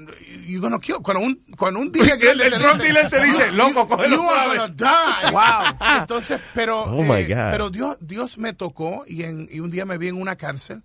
[0.46, 0.96] you gonna kill.
[1.02, 4.58] Cuando un, cuando un dealer El- el drug dealer te dice, loco, cógelo you are
[4.58, 5.30] gonna die.
[5.32, 6.00] Wow.
[6.00, 7.50] Entonces, pero, Oh, my eh, God.
[7.50, 10.82] pero Dios, Dios me tocó y, en, y un día me vi en una cárcel.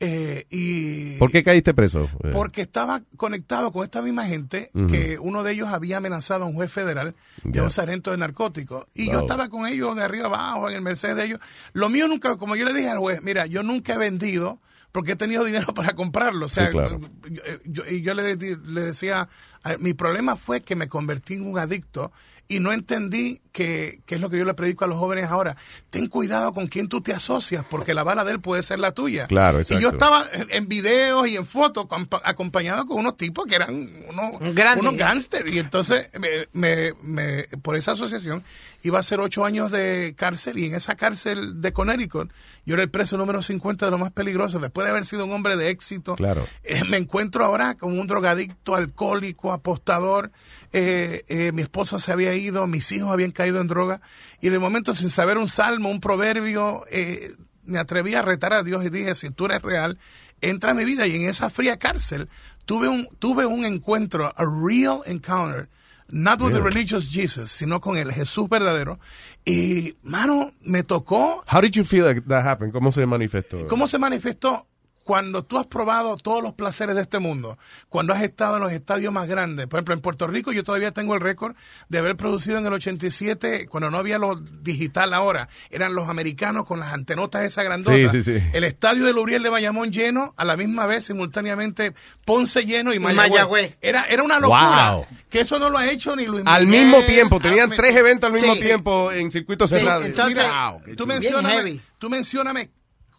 [0.00, 2.08] Eh, y ¿Por qué caíste preso?
[2.24, 6.46] Eh, porque estaba conectado con esta misma gente que uno de ellos había amenazado a
[6.48, 7.62] un juez federal de Ya.
[7.62, 8.86] un sargento de narcóticos.
[8.94, 11.40] Y yo estaba con ellos de arriba abajo en el Mercedes de ellos.
[11.74, 14.58] Lo mío nunca, como yo le dije al juez, mira, yo nunca he vendido
[14.92, 16.46] porque he tenido dinero para comprarlo.
[16.46, 17.00] O sea, Sí, claro.
[17.30, 19.28] yo- yo- y yo le, le decía,
[19.62, 22.10] a- mi problema fue que me convertí en un adicto
[22.50, 25.56] y no entendí que, que es lo que yo le predico a los jóvenes ahora.
[25.90, 28.92] Ten cuidado con quién tú te asocias, porque la bala de él puede ser la
[28.92, 29.26] tuya.
[29.26, 29.80] Claro, Y exacto.
[29.82, 33.88] yo estaba en, en videos y en fotos compa- acompañado con unos tipos que eran
[34.08, 35.52] unos, unos gángsters.
[35.52, 38.44] Y entonces, me, me- me- por esa asociación,
[38.82, 42.30] iba a ser ocho años de cárcel y en esa cárcel de Connecticut,
[42.66, 44.58] yo era el preso número 50 de lo más peligroso.
[44.60, 46.46] Después de haber sido un hombre de éxito, Claro.
[46.62, 50.30] eh, me encuentro ahora como un drogadicto, alcohólico, apostador.
[50.72, 54.00] Eh, eh, mi esposa se había ido, mis hijos habían caído en droga.
[54.40, 57.32] Y de momento, sin saber un salmo, un proverbio, eh,
[57.64, 59.98] me atreví a retar a Dios y dije, si tú eres real,
[60.40, 61.06] entra a mi vida.
[61.06, 62.28] Y en esa fría cárcel
[62.64, 65.68] tuve un, tuve un encuentro, a real encounter.
[66.12, 66.74] Not with the Really?
[66.74, 68.98] religious Jesus, sino con el Jesús verdadero.
[69.44, 72.72] Y, mano, me tocó How did you feel that, that happened?
[72.72, 73.64] ¿Cómo se manifestó?
[73.68, 74.66] ¿Cómo se manifestó?
[75.10, 77.58] Cuando tú has probado todos los placeres de este mundo,
[77.88, 80.92] cuando has estado en los estadios más grandes, por ejemplo en Puerto Rico yo todavía
[80.92, 81.56] tengo el récord
[81.88, 86.64] de haber producido en el 87, cuando no había lo digital ahora, eran los americanos
[86.64, 88.44] con las antenotas esa grandota, Sí, sí, sí.
[88.52, 91.92] el estadio de Luriel de Bayamón lleno, a la misma vez simultáneamente
[92.24, 93.30] Ponce lleno y Y Mayagüez.
[93.32, 93.76] Mayagüez.
[93.80, 95.06] Era, era una locura, Wow.
[95.28, 98.28] que eso no lo ha hecho ni Luis Al Miguel, mismo tiempo, tenían tres eventos
[98.28, 98.60] al mismo Sí.
[98.60, 100.04] tiempo en circuito Sí, cerrado.
[100.04, 102.70] entonces, Wow, tú mencióname, tú mencióname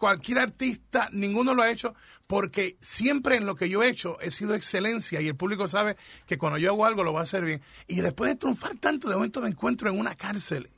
[0.01, 1.93] cualquier artista, ninguno lo ha hecho,
[2.25, 5.95] porque siempre en lo que yo he hecho he sido excelencia y el público sabe
[6.25, 7.61] que cuando yo hago algo lo va a hacer bien.
[7.85, 10.69] Y después de triunfar tanto, de momento me encuentro en una cárcel.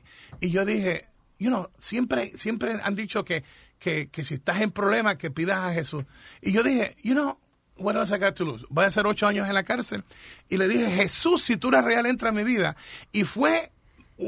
[0.42, 1.08] Y yo dije,
[1.40, 3.46] you know, siempre, siempre han dicho que,
[3.80, 6.04] que, que si estás en problemas, que pidas a Jesús.
[6.42, 7.40] Y yo dije, you know,
[7.78, 8.66] else I got to lose?
[8.70, 10.04] Voy a hacer ocho años en la cárcel.
[10.50, 12.76] Y le dije, Jesús, si tú eres real, entra en mi vida.
[13.14, 13.72] Y fue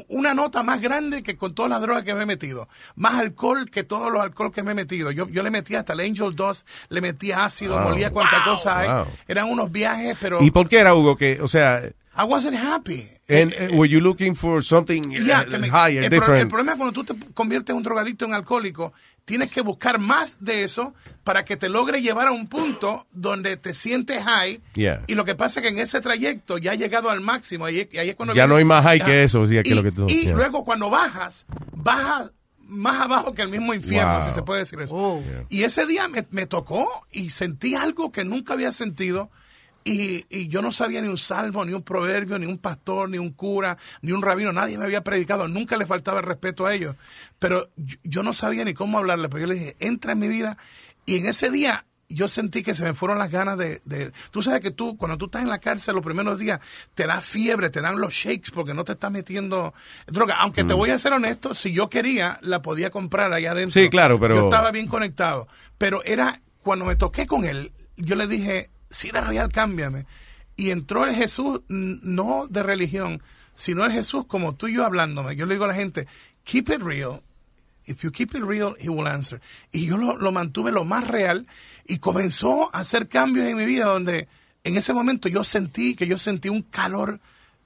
[0.09, 2.67] una nota más grande que con todas las drogas que me he metido.
[2.95, 5.11] Más alcohol que todos los alcohol que me he metido.
[5.11, 7.89] Yo, yo le metí hasta el Angel Dust, le metí ácido, Wow.
[7.89, 8.87] molía cuánta cosa hay.
[8.89, 9.05] Wow.
[9.27, 11.15] Eran unos viajes, pero ¿Y por qué era, Hugo?
[11.15, 11.81] Que, o sea,
[12.17, 13.07] I wasn't happy.
[13.27, 16.19] and, uh, were you looking for something Ya, uh, que me- higher, el, pro- el
[16.19, 16.49] different?
[16.49, 18.93] problema es cuando tú te conviertes en un drogadicto, en alcohólico,
[19.25, 23.57] tienes que buscar más de eso para que te logre llevar a un punto donde
[23.57, 24.61] te sientes high.
[24.75, 25.01] Yeah.
[25.07, 27.65] Y lo que pasa es que en ese trayecto ya ha llegado al máximo.
[27.65, 29.73] Ahí, ahí es cuando Ya viene- no hay más high que eso, sí, que y,
[29.73, 30.35] lo que tú- y yeah.
[30.35, 34.27] luego cuando bajas, bajas más abajo que el mismo infierno, Wow.
[34.29, 35.21] si se puede decir eso.
[35.49, 39.29] Y ese día me, me tocó y sentí algo que nunca había sentido.
[39.87, 43.19] Y, y yo no sabía ni un salmo, ni un proverbio, ni un pastor, ni
[43.19, 46.73] un cura, ni un rabino, nadie me había predicado, nunca le faltaba el respeto a
[46.73, 46.95] ellos.
[47.37, 50.27] Pero yo, yo no sabía ni cómo hablarle, pero yo le dije, entra en mi
[50.27, 50.57] vida.
[51.05, 54.11] Y en ese día yo sentí que se me fueron las ganas de, de...
[54.31, 56.59] Tú sabes que tú, cuando tú estás en la cárcel los primeros días,
[56.95, 59.71] te da fiebre, te dan los shakes porque no te estás metiendo
[60.07, 60.37] droga.
[60.39, 60.77] Aunque te Mm.
[60.77, 63.79] voy a ser honesto, si yo quería, la podía comprar allá adentro.
[63.79, 65.47] Sí, claro, pero- Yo estaba bien conectado.
[65.77, 70.05] Pero era, cuando me toqué con él, yo le dije, si eres real, cámbiame.
[70.55, 73.21] Y entró el Jesús, no de religión,
[73.53, 75.35] sino el Jesús como tú y yo hablándome.
[75.35, 76.07] Yo le digo a la gente,
[76.45, 77.21] keep it real.
[77.85, 79.41] If you keep it real, he will answer.
[79.73, 81.45] Y yo lo, lo mantuve lo más real
[81.85, 84.29] y comenzó a hacer cambios en mi vida donde
[84.63, 87.19] en ese momento yo sentí que yo sentí un calor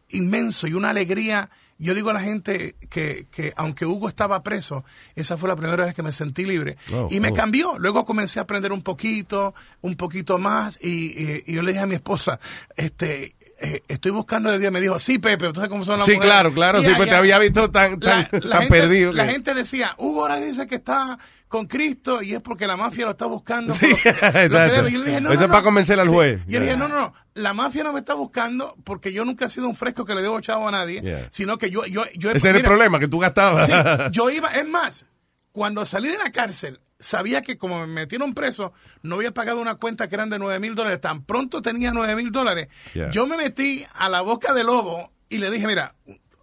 [0.10, 1.52] inmenso y una alegría.
[1.82, 4.84] Yo digo a la gente que, que aunque Hugo estaba preso,
[5.16, 6.76] esa fue la primera vez que me sentí libre.
[6.94, 7.34] Oh, y me oh.
[7.34, 7.80] cambió.
[7.80, 10.78] Luego comencé a aprender un poquito, un poquito más.
[10.82, 12.40] Y, y- y yo le dije a mi esposa,
[12.76, 14.72] este, eh, estoy buscando de Dios.
[14.72, 16.34] Me dijo, sí, Pepe, ¿tú sabes cómo son las Sí, mujeres?
[16.34, 18.68] claro, claro, Y sí, allá- pues te había visto tan, tan, la, la tan gente,
[18.80, 19.14] perdido.
[19.14, 22.78] La que- gente decía, Hugo ahora dice que está con Cristo y es porque la
[22.78, 23.74] mafia lo está buscando.
[23.76, 24.88] Sí, exacto.
[24.88, 26.14] yo le dije, no, Eso no, es para convencer al Sí.
[26.14, 26.40] juez.
[26.48, 26.78] Yo le dije, Yeah.
[26.78, 29.76] no, no, no, la mafia no me está buscando porque yo nunca he sido un
[29.76, 31.28] fresco que le debo chavo a nadie, Yeah.
[31.32, 31.86] sino que yo...
[31.86, 33.66] yo, yo Ese era el problema, que tú gastabas.
[33.68, 33.74] Sí,
[34.12, 35.06] yo iba, es más,
[35.52, 38.74] cuando salí de la cárcel, sabía que como me metieron preso,
[39.04, 41.00] no había pagado una cuenta que eran de 9 mil dólares.
[41.02, 42.68] Tan pronto tenía 9 mil dólares.
[42.94, 43.10] Yeah.
[43.12, 45.96] Yo me metí a la boca del lobo y le dije, mira,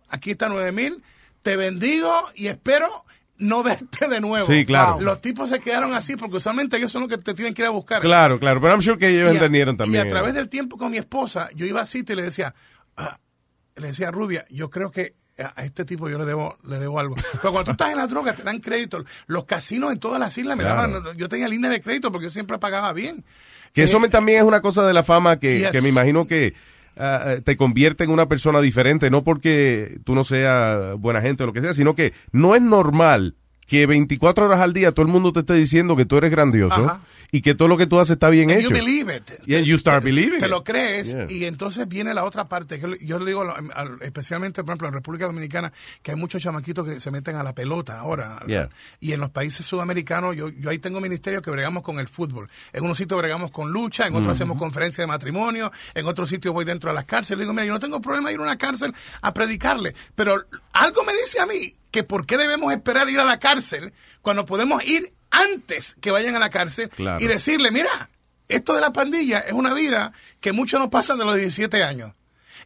[0.08, 1.02] aquí está 9 mil,
[1.42, 3.04] te bendigo y espero
[3.38, 4.46] no verte de nuevo.
[4.46, 4.98] Sí, claro.
[5.00, 7.66] Los tipos se quedaron así porque usualmente ellos son los que te tienen que ir
[7.66, 8.00] a buscar.
[8.00, 10.04] Claro, claro, pero I'm sure que ellos Y a- entendieron también.
[10.04, 12.54] Y a través del tiempo con mi esposa, yo iba a sitio y le decía,
[12.96, 13.18] ah,
[13.76, 17.14] le decía, Rubia, yo creo que a este tipo yo le debo, le debo algo.
[17.32, 19.04] Pero cuando tú estás en la droga te dan crédito.
[19.26, 21.00] Los casinos en todas las islas me Claro.
[21.00, 23.24] daban, yo tenía línea de crédito porque yo siempre pagaba bien.
[23.72, 25.70] Que eso Eh, me- también es una cosa de la fama que, Yes.
[25.70, 26.54] que me imagino que
[26.98, 31.46] ah, te convierte en una persona diferente, no porque tú no seas buena gente o
[31.46, 33.34] lo que sea, sino que no es normal
[33.66, 36.76] que 24 horas al día todo el mundo te esté diciendo que tú eres grandioso
[36.86, 37.00] Ajá.
[37.32, 38.68] Y que todo lo que tú haces está bien And hecho.
[38.70, 39.30] you believe it.
[39.46, 40.50] Yeah, you start Te- believing Te it.
[40.50, 41.26] lo crees Yeah.
[41.30, 42.78] y entonces viene la otra parte.
[42.80, 45.72] que yo le digo, al- al- especialmente, por ejemplo, en República Dominicana,
[46.02, 48.42] que hay muchos chamaquitos que se meten a la pelota ahora.
[48.46, 48.68] Yeah.
[49.00, 52.48] Y en los países sudamericanos, yo, yo ahí tengo ministerios que bregamos con el fútbol.
[52.72, 54.32] En unos sitios bregamos con lucha, en otros Ujú.
[54.32, 57.38] hacemos conferencias de matrimonio, en otros sitios voy dentro de las cárceles.
[57.38, 61.04] Le digo, mira, yo no tengo problema ir a una cárcel a predicarle, pero algo
[61.04, 64.84] me dice a mí que por qué debemos esperar ir a la cárcel cuando podemos
[64.84, 67.22] ir antes que vayan a la cárcel Claro.
[67.22, 68.10] y decirle, mira,
[68.48, 72.12] esto de la pandilla es una vida que muchos no pasan de los 17 años.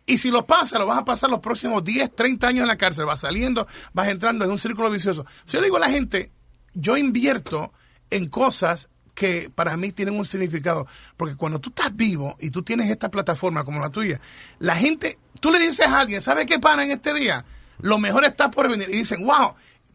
[0.07, 2.77] Y si lo pasa, lo vas a pasar los próximos 10, 30 años en la
[2.79, 3.05] cárcel.
[3.07, 5.25] Vas saliendo, vas entrando en un círculo vicioso.
[5.45, 6.33] Si yo le digo a la gente,
[6.75, 7.73] yo invierto
[8.11, 10.87] en cosas que para mí tienen un significado.
[11.17, 14.21] Porque cuando tú estás vivo y tú tienes esta plataforma como la tuya,
[14.59, 17.45] la gente, tú le dices a alguien, ¿sabe qué pana en este día?
[17.81, 18.89] Lo mejor está por venir.
[18.91, 19.55] Y dicen, wow,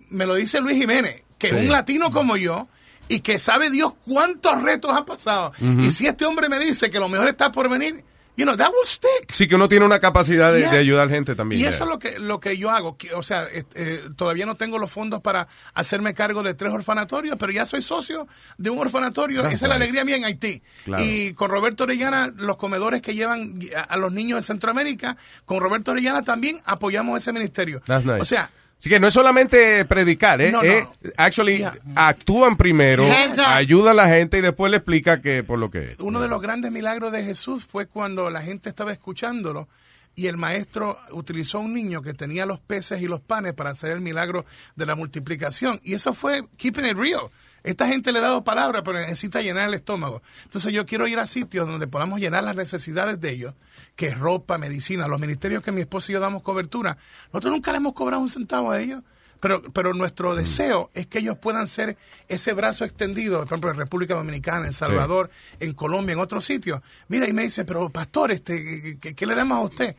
[0.09, 1.55] me lo dice Luis Jiménez, que Sí.
[1.55, 2.67] es un latino como yo
[3.07, 5.51] y que sabe Dios cuántos retos ha pasado.
[5.79, 8.03] Y si este hombre me dice que lo mejor está por venir,
[8.37, 9.31] you know, that will stick.
[9.31, 10.71] Sí, que uno tiene una capacidad de, Yes.
[10.71, 11.59] de ayudar gente también.
[11.59, 11.69] Y yeah.
[11.71, 12.97] eso es lo que, lo que yo hago.
[12.97, 17.37] que, O sea, eh, todavía no tengo los fondos para hacerme cargo de tres orfanatorios,
[17.39, 18.27] pero ya soy socio
[18.57, 19.41] de un orfanatorio.
[19.43, 20.61] That's Esa es la alegría mía en Haití.
[20.83, 21.01] Claro.
[21.03, 25.15] Y con Roberto Orellana, los comedores que llevan a, a los niños de Centroamérica,
[25.45, 27.81] con Roberto Orellana también apoyamos ese ministerio.
[27.85, 28.19] That's nice.
[28.19, 30.51] O sea, Así que no es solamente predicar, ¿eh?
[30.51, 30.69] No, no.
[30.69, 31.65] Eh, actually,
[31.95, 33.05] actúan primero,
[33.47, 35.99] ayudan a la gente y después le explica que por lo que es.
[35.99, 39.67] uno de los grandes milagros de Jesús fue cuando la gente estaba escuchándolo
[40.15, 43.71] y el maestro utilizó a un niño que tenía los peces y los panes para
[43.71, 44.45] hacer el milagro
[44.75, 45.79] de la multiplicación.
[45.83, 47.29] Y eso fue keeping it real.
[47.63, 50.21] Esta gente le ha dado palabra, pero necesita llenar el estómago.
[50.43, 53.55] Entonces yo quiero ir a sitios donde podamos llenar las necesidades de ellos,
[53.95, 56.97] que es ropa, medicina, los ministerios que mi esposo y yo damos cobertura.
[57.27, 59.01] Nosotros nunca le hemos cobrado un centavo a ellos.
[59.41, 61.97] Pero, pero nuestro deseo es que ellos puedan ser
[62.29, 65.29] ese brazo extendido, por ejemplo, en República Dominicana, en Salvador,
[65.59, 66.81] en Colombia, en otros sitios.
[67.09, 69.95] Mira, y me dice, pero pastor, este, ¿qué, qué le damos a usted?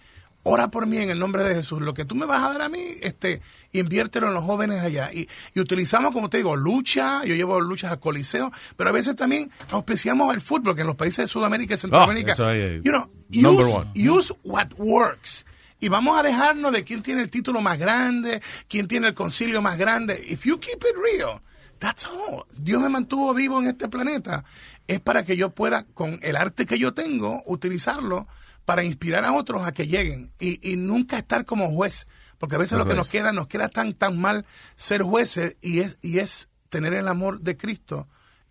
[0.49, 1.83] Ora por mí en el nombre de Jesús.
[1.83, 3.43] Lo que tú me vas a dar a mí, este,
[3.73, 5.11] inviértelo en los jóvenes allá.
[5.13, 7.25] Y, y utilizamos, como te digo, lucha.
[7.25, 10.95] Yo llevo luchas al coliseo, pero a veces también auspiciamos el fútbol, que en los
[10.95, 12.37] países de Sudamérica y Centroamérica.
[12.39, 12.81] Oh, ahí.
[12.85, 13.91] you know, use, one.
[13.97, 15.45] use what works.
[15.81, 19.61] Y vamos a dejarnos de quién tiene el título más grande, quién tiene el concilio
[19.63, 20.15] más grande.
[20.29, 21.43] If you keep it real,
[21.81, 22.45] that's all.
[22.57, 24.45] Dios me mantuvo vivo en este planeta.
[24.87, 28.29] Es para que yo pueda, con el arte que yo tengo, utilizarlo
[28.67, 30.33] para inspirar a otros a que lleguen.
[30.39, 32.07] Y, y nunca estar como juez.
[32.37, 34.45] Porque a veces lo que nos queda, nos queda tan, tan mal
[34.75, 38.09] ser jueces y es, y es tener el amor de Cristo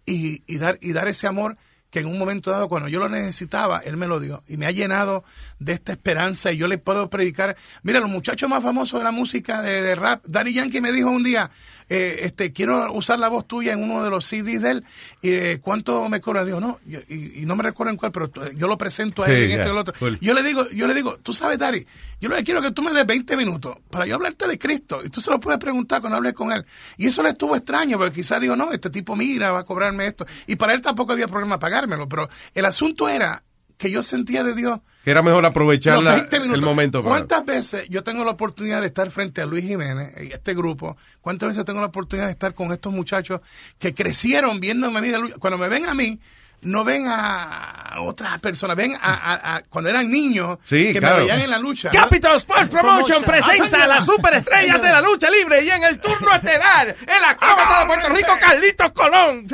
[0.07, 1.57] y, y dar, y dar ese amor
[1.91, 4.43] que en un momento dado, cuando yo lo necesitaba, Él me lo dio.
[4.47, 5.23] Y me ha llenado
[5.59, 7.55] de esta esperanza y yo le puedo predicar.
[7.83, 11.09] Mira, los muchachos más famosos de la música de, de rap, Daddy Yankee me dijo
[11.09, 11.51] un día,
[11.89, 14.83] eh, este, quiero usar la voz tuya en uno de los CDs de él.
[15.21, 16.43] Y, eh, ¿Cuánto me cobra?
[16.45, 19.23] Digo, no, yo- y, y no me recuerdo en cuál, pero eh, yo lo presento
[19.23, 19.93] a Sí, él en ya, esto y el otro.
[19.99, 20.17] cool.
[20.21, 21.85] Yo le digo, yo le digo, tú sabes, Daddy,
[22.19, 25.01] yo que quiero que tú me des 20 minutos para yo hablarte de Cristo.
[25.03, 26.65] Y tú se lo puedes preguntar cuando hables con él.
[26.97, 30.07] Y eso le estuvo extraño, porque quizás digo, no, este tipo mira, va a cobrarme
[30.07, 30.25] esto.
[30.47, 32.09] Y para él tampoco había problema pagármelo.
[32.09, 33.43] Pero el asunto era
[33.77, 36.59] que yo sentía de Dios Que era mejor aprovechar los la- 20 minutos.
[36.59, 37.03] el momento.
[37.03, 40.53] para- ¿Cuántas veces yo tengo la oportunidad de estar frente a Luis Jiménez y este
[40.53, 40.97] grupo?
[41.21, 43.41] ¿Cuántas veces tengo la oportunidad de estar con estos muchachos
[43.79, 45.09] que crecieron viéndome a mí?
[45.39, 46.19] Cuando me ven a mí,
[46.65, 51.15] no ven a otras personas, ven a, a- a- cuando eran niños Sí, que claro.
[51.15, 51.89] me veían en la lucha.
[51.91, 56.33] Capital Sports Promotion presenta a las superestrellas de la lucha libre y en el turno
[56.33, 59.47] estelar, el acróbata de Puerto Rico, Carlitos Colón.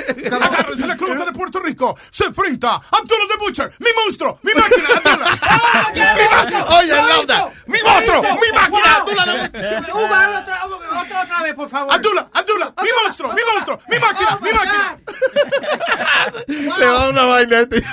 [0.88, 1.98] La cruz de Puerto Rico.
[2.10, 5.30] Se enfrenta Abdullah the Butcher, mi monstruo, mi máquina, Abdullah.
[5.94, 6.66] Mi máquina.
[6.78, 9.92] Oye, Lauda, mi monstruo, mi máquina, Abdullah the Butcher.
[9.94, 10.42] Otra,
[11.02, 11.94] otra, otra vez, por favor.
[11.94, 14.98] Abdullah, Abdullah, mi monstruo, mi monstruo, mi máquina, mi máquina.
[17.02, 17.84] Va una vaina este.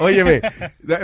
[0.00, 0.40] Óyeme,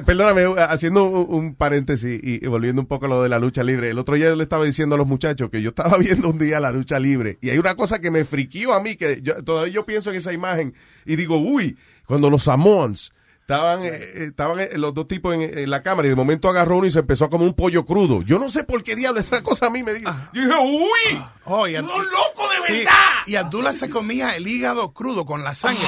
[0.05, 3.91] perdóname, haciendo un, paréntesis y, y volviendo un poco a lo de la lucha libre.
[3.91, 6.39] El otro día yo le estaba diciendo a los muchachos que yo estaba viendo un
[6.39, 9.43] día la lucha libre y hay una cosa que me friquió a mí, que yo,
[9.45, 11.77] todavía yo pienso en esa imagen y digo, uy,
[12.07, 13.13] cuando los Samoans
[13.47, 16.49] estaban, eh, eh, estaban eh, los dos tipos en, en la cámara y de momento
[16.49, 18.23] agarró uno y se empezó a comer un pollo crudo.
[18.23, 20.13] Yo no sé por qué diablo esa cosa a mí me dijo.
[20.33, 22.93] Yo dije, uy, Oh, y ¡Un loco de Sí, verdad!
[23.27, 25.87] Y Abdullah se comía el hígado crudo con la sangre.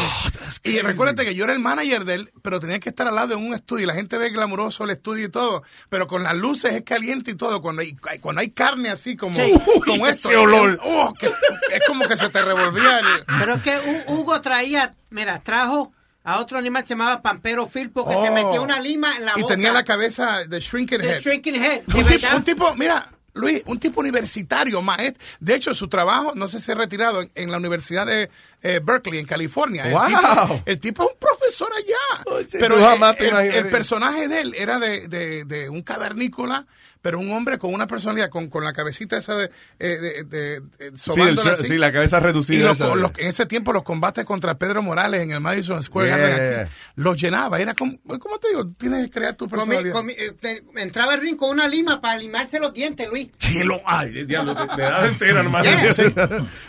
[0.62, 3.26] y recuérdate que yo era el manager de él, pero tenía que estar al lado
[3.28, 3.82] de un estudio.
[3.82, 7.32] Y la gente ve glamuroso el estudio y todo, pero con las luces es caliente
[7.32, 7.60] y todo.
[7.60, 9.52] Cuando hay, cuando hay carne así como, Sí.
[9.84, 10.78] como Uy, esto, ese olor.
[10.84, 13.06] oh, que- es como que se te revolvía el...
[13.40, 15.92] Pero es que Hu- Hugo traía, mira, trajo
[16.32, 18.32] a otro animal que se llamaba Pampero Filpo que se Oh.
[18.32, 19.54] metió una lima en la y boca.
[19.54, 21.20] tenía la cabeza de shrinking De head.
[21.20, 21.82] shrinking head.
[21.88, 22.36] Un ¿De tipo, verdad?
[22.36, 25.22] un tipo, mira, Luis, un tipo universitario, maestro.
[25.38, 28.28] De hecho, su trabajo, no sé si ha retirado en, en la Universidad de
[28.62, 29.84] eh, Berkeley, en California.
[29.86, 30.06] El, Wow.
[30.08, 32.44] tipo, el tipo es un profesor allá.
[32.58, 35.82] Pero tú el, jamás te el- el personaje de él era de, de- de un
[35.82, 36.66] cavernícola,
[37.00, 39.50] pero un hombre con una personalidad, con, con la cabecita esa de...
[39.78, 41.64] eh, de, de- de- Sí, el sobándola sh- así.
[41.66, 42.70] sí, la cabeza Y reducida.
[42.72, 42.92] esa.
[42.92, 46.70] en ese tiempo los combates contra Pedro Morales en el Madison Square Yeah, Garden aquí,
[46.96, 47.60] los llenaba.
[47.60, 48.66] Era como, ¿cómo te digo?
[48.78, 49.94] Tienes que crear tu personalidad.
[50.10, 53.28] eh, te- entraba el ring con una lima para limarse los dientes, Luis.
[53.38, 55.64] Que lo ay, diablo, te, te das entera, hermano.
[55.64, 56.02] Yeah, sí.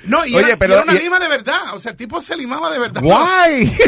[0.06, 1.74] No, y, Oye, era, y pero- era una y- lima de verdad.
[1.74, 3.02] O sea, el tipo se limaba de verdad.
[3.04, 3.72] Why?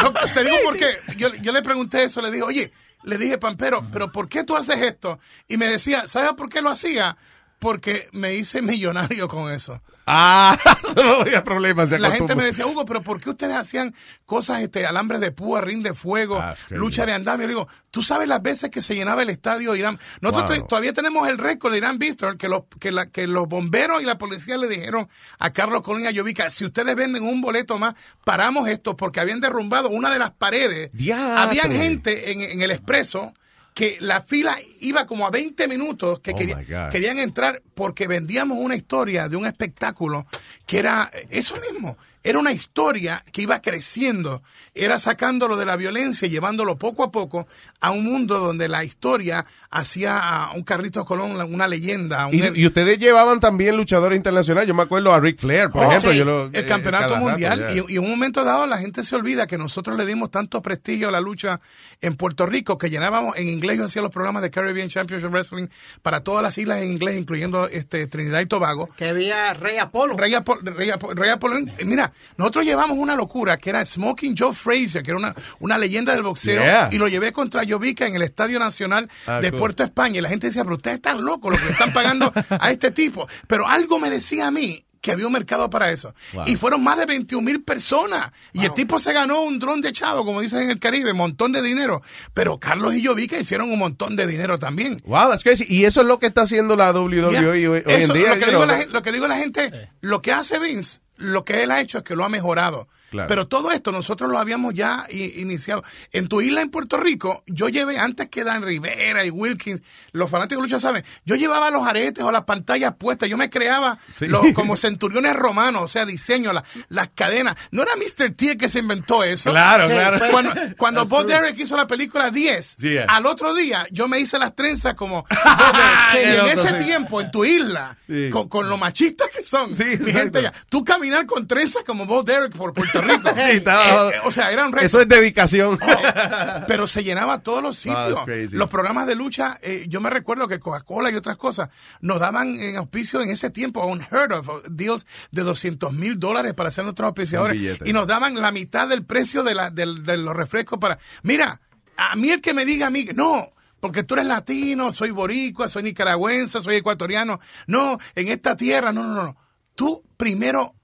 [0.00, 0.86] No, no, te digo porque
[1.18, 2.72] yo, yo le pregunté eso, le dije, oye,
[3.02, 5.18] le dije, Pampero, pero ¿por qué tú haces esto?
[5.48, 7.16] Y me decía, ¿sabes por qué lo hacía?
[7.60, 9.80] Porque me hice millonario con eso.
[10.06, 10.58] Ah,
[10.96, 11.86] no había problema.
[11.86, 13.94] se La gente me decía, Hugo, pero ¿por qué ustedes hacían
[14.26, 17.44] cosas, este, alambres de púa, ring de fuego, Ah, lucha de andamio?
[17.44, 20.00] Yo digo, tú sabes las veces que se llenaba el estadio Irán.
[20.20, 20.66] Nosotros Wow.
[20.68, 24.06] todavía tenemos el récord de Irán Víctor, que los, que, la- que los bomberos y
[24.06, 25.06] la policía le dijeron
[25.38, 27.94] a Carlos Colín y a Llovica, si ustedes venden un boleto más,
[28.24, 30.90] paramos esto, porque habían derrumbado una de las paredes.
[30.94, 31.38] Diatre.
[31.38, 33.32] Habían gente en, en el expreso
[33.74, 38.58] que la fila iba como a 20 minutos que Oh, quería- querían entrar porque vendíamos
[38.58, 40.26] una historia de un espectáculo
[40.66, 41.96] que era eso mismo.
[42.22, 44.42] Era una historia que iba creciendo,
[44.74, 47.46] era sacándolo de la violencia y llevándolo poco a poco
[47.80, 52.26] a un mundo donde la historia hacía a un Carlitos Colón una leyenda.
[52.26, 54.68] un- Y, y ustedes llevaban también luchadores internacionales.
[54.68, 56.12] Yo me acuerdo a Ric Flair, por Oh, ejemplo.
[56.12, 59.02] sí, yo lo- el eh, campeonato mundial y, y en un momento dado la gente
[59.02, 61.60] se olvida que nosotros le dimos tanto prestigio a la lucha
[62.02, 65.68] en Puerto Rico que llenábamos en inglés yo hacía los programas de Caribbean Championship Wrestling
[66.02, 70.16] para todas las islas en inglés incluyendo este Trinidad y Tobago Que había Rey Apolo.
[70.16, 71.56] Rey Apolo, Rey Apolo- Rey Apolo.
[71.84, 76.12] Mira, nosotros llevamos una locura que era Smoking Joe Frazier, que era una, una leyenda
[76.12, 76.88] del boxeo, Yeah.
[76.92, 79.58] y lo llevé contra Jovica en el Estadio Nacional Ah, de cool.
[79.60, 80.18] Puerto España.
[80.18, 82.90] Y la gente decía, pero ustedes están locos, lo que le están pagando a este
[82.90, 83.26] tipo.
[83.46, 86.14] Pero algo me decía a mí que había un mercado para eso.
[86.34, 86.44] Wow.
[86.46, 88.32] Y fueron más de 21 mil personas.
[88.52, 91.52] Y el tipo se ganó un dron de chavo, como dicen en el Caribe, montón
[91.52, 92.02] de dinero.
[92.34, 95.00] Pero Carlos y Jovica hicieron un montón de dinero también.
[95.06, 95.64] Wow, that's crazy.
[95.68, 97.48] Y eso es lo que está haciendo la WWE Yeah.
[97.48, 98.34] hoy, hoy en Eso, día.
[98.34, 101.00] Lo que, digo la, gen- lo que digo a la gente, lo que hace Vince,
[101.20, 102.88] lo que él ha hecho es que lo ha mejorado.
[103.10, 103.28] Claro.
[103.28, 105.82] Pero todo esto nosotros lo habíamos ya iniciado.
[106.12, 109.82] En tu isla en Puerto Rico, yo llevé antes que Dan Rivera y Wilkins,
[110.12, 113.50] los fanáticos de lucha saben, yo llevaba los aretes o las pantallas puestas, yo me
[113.50, 114.26] creaba Sí.
[114.28, 117.56] los- como centuriones romanos, o sea, diseño, la- las cadenas.
[117.72, 118.30] No era Mr.
[118.32, 119.50] T el que se inventó eso.
[119.50, 120.18] Claro, Sí, claro.
[120.18, 121.34] fue- Cuando, cuando That's Bob true.
[121.40, 123.06] Derek hizo la película 10, Sí, yeah.
[123.08, 126.10] al otro día yo me hice las trenzas como Bob Derek.
[126.12, 126.84] Sí, y en ese sí.
[126.84, 128.30] tiempo, en tu isla, Sí.
[128.30, 130.06] con, con lo machistas que son, mi exacto.
[130.12, 133.28] gente ya, tú caminar con trenzas como Bob Derek por Puerto Rico.
[133.36, 134.84] Sí, estaba- Eh, eh, o sea, era un reto.
[134.86, 135.78] Eso es dedicación.
[136.66, 138.52] Pero se llenaba todos los Wow, sitios.
[138.52, 141.68] los programas de lucha, eh, yo me recuerdo que Coca-Cola y otras cosas
[142.00, 146.70] nos daban en auspicio en ese tiempo, unheard of, deals de 200 mil dólares para
[146.70, 147.80] ser nuestros auspiciadores.
[147.84, 150.98] Y nos daban la mitad del precio de, la, del- de los refrescos para...
[151.22, 151.60] Mira,
[151.96, 155.68] a mí el que me diga a mí, no, porque tú eres latino, soy boricua,
[155.68, 157.40] soy nicaragüense, soy ecuatoriano.
[157.66, 159.14] No, en esta tierra, no, no.
[159.22, 159.36] no.
[159.74, 160.74] Tú primero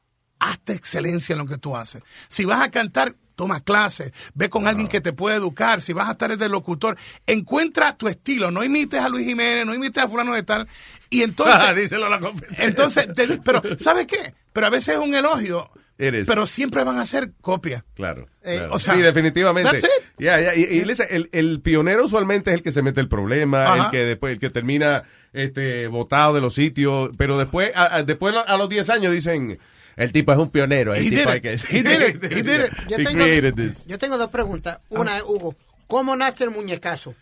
[0.41, 2.03] hazte excelencia en lo que tú haces.
[2.28, 6.09] Si vas a cantar, toma clases, ve con alguien que te pueda educar, si vas
[6.09, 10.09] a estar de locutor, encuentra tu estilo, no imites a Luis Jiménez, no imites a
[10.09, 10.66] fulano de tal,
[11.11, 11.74] y entonces...
[11.76, 12.64] Díselo a la competencia.
[12.64, 14.34] entonces, te- pero, ¿sabes qué?
[14.53, 16.24] Pero a veces es un elogio, is.
[16.26, 17.84] pero siempre van a ser copias.
[17.95, 18.26] Claro.
[18.43, 18.74] Eh, claro.
[18.74, 19.70] o sea, sí, definitivamente.
[19.70, 20.05] that's it.
[20.18, 20.78] Yeah, yeah, Y,
[21.11, 23.84] el, el pionero usualmente es el que se mete el problema, Ajá.
[23.87, 25.03] el que después, el que termina
[25.34, 29.59] este botado de los sitios, pero después, a, a- después a los 10 años dicen,
[29.97, 30.94] el tipo es un pionero.
[30.94, 32.24] El He tipo did hay que, He did it.
[32.24, 32.72] He did it.
[32.88, 33.86] Yo He tengo, created this.
[33.86, 34.78] yo tengo dos preguntas.
[34.90, 37.14] Una, Hugo, ¿cómo nace el muñecazo?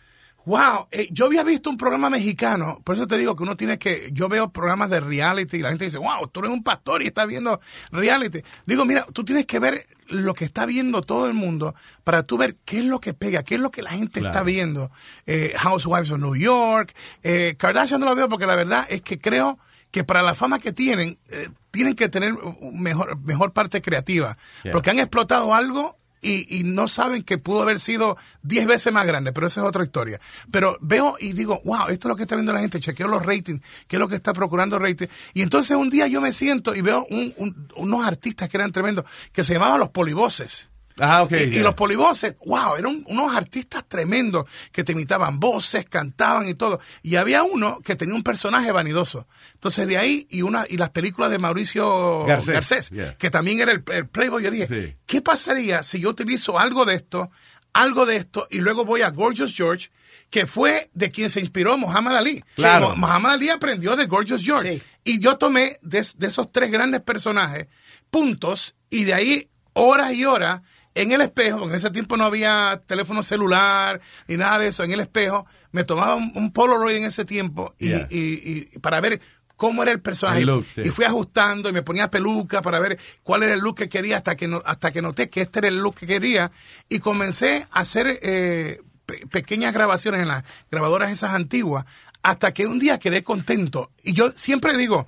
[0.47, 3.79] Wow, eh, yo había visto un programa mexicano, por eso te digo que uno tiene
[3.79, 7.01] que, yo veo programas de reality y la gente dice, wow, tú eres un pastor
[7.01, 7.59] y estás viendo
[7.91, 8.41] reality.
[8.67, 11.73] Digo, mira, tú tienes que ver lo que está viendo todo el mundo
[12.03, 14.33] para tú ver qué es lo que pega, qué es lo que la gente Claro.
[14.35, 14.91] está viendo.
[15.25, 19.17] Eh, Housewives of New York, eh, Kardashian no lo veo porque la verdad es que
[19.17, 19.57] creo
[19.95, 22.33] que para la fama que tienen, eh, tienen que tener
[22.73, 24.73] mejor, mejor parte creativa, Yeah.
[24.73, 29.05] porque han explotado algo y, y no saben que pudo haber sido 10 veces más
[29.07, 30.19] grande, pero esa es otra historia.
[30.51, 33.25] Pero veo y digo, wow, esto es lo que está viendo la gente, chequeo los
[33.25, 35.07] ratings, qué es lo que está procurando rating.
[35.33, 38.73] Y entonces un día yo me siento y veo un- un- unos artistas que eran
[38.73, 40.69] tremendos, que se llamaban los polivoces.
[40.99, 41.31] Ah, ok.
[41.31, 46.79] Y, los polivoces, wow, eran unos artistas tremendos que te imitaban voces, cantaban y todo.
[47.03, 49.27] Y había uno que tenía un personaje vanidoso.
[49.53, 53.17] Entonces de ahí y una y las películas de Mauricio Garcés, Garcés, yeah.
[53.17, 54.43] que también era el, el Playboy.
[54.43, 54.95] Yo dije, Sí.
[55.05, 57.29] ¿qué pasaría si yo utilizo algo de esto,
[57.73, 59.89] algo de esto y luego voy a Gorgeous George?
[60.29, 62.43] que fue de quien se inspiró Muhammad Ali.
[62.55, 62.95] Claro.
[62.95, 64.81] Muhammad Ali aprendió de Gorgeous George.
[65.03, 67.67] Y yo tomé de, de esos tres grandes personajes
[68.09, 70.61] puntos y de ahí horas y horas
[70.95, 74.83] en el espejo, porque en ese tiempo no había teléfono celular ni nada de eso,
[74.83, 78.07] en el espejo, me tomaba un, un Polaroid en ese tiempo y, Yeah.
[78.09, 79.19] y- y para ver
[79.57, 80.41] cómo era el personaje.
[80.45, 80.65] Look.
[80.77, 84.17] Y fui ajustando y me ponía peluca para ver cuál era el look que quería
[84.17, 86.51] hasta que, no, hasta que noté que este era el look que quería
[86.89, 91.85] y comencé a hacer eh, pe- pequeñas grabaciones en las grabadoras esas antiguas
[92.21, 93.91] hasta que un día quedé contento.
[94.03, 95.07] Y yo siempre digo,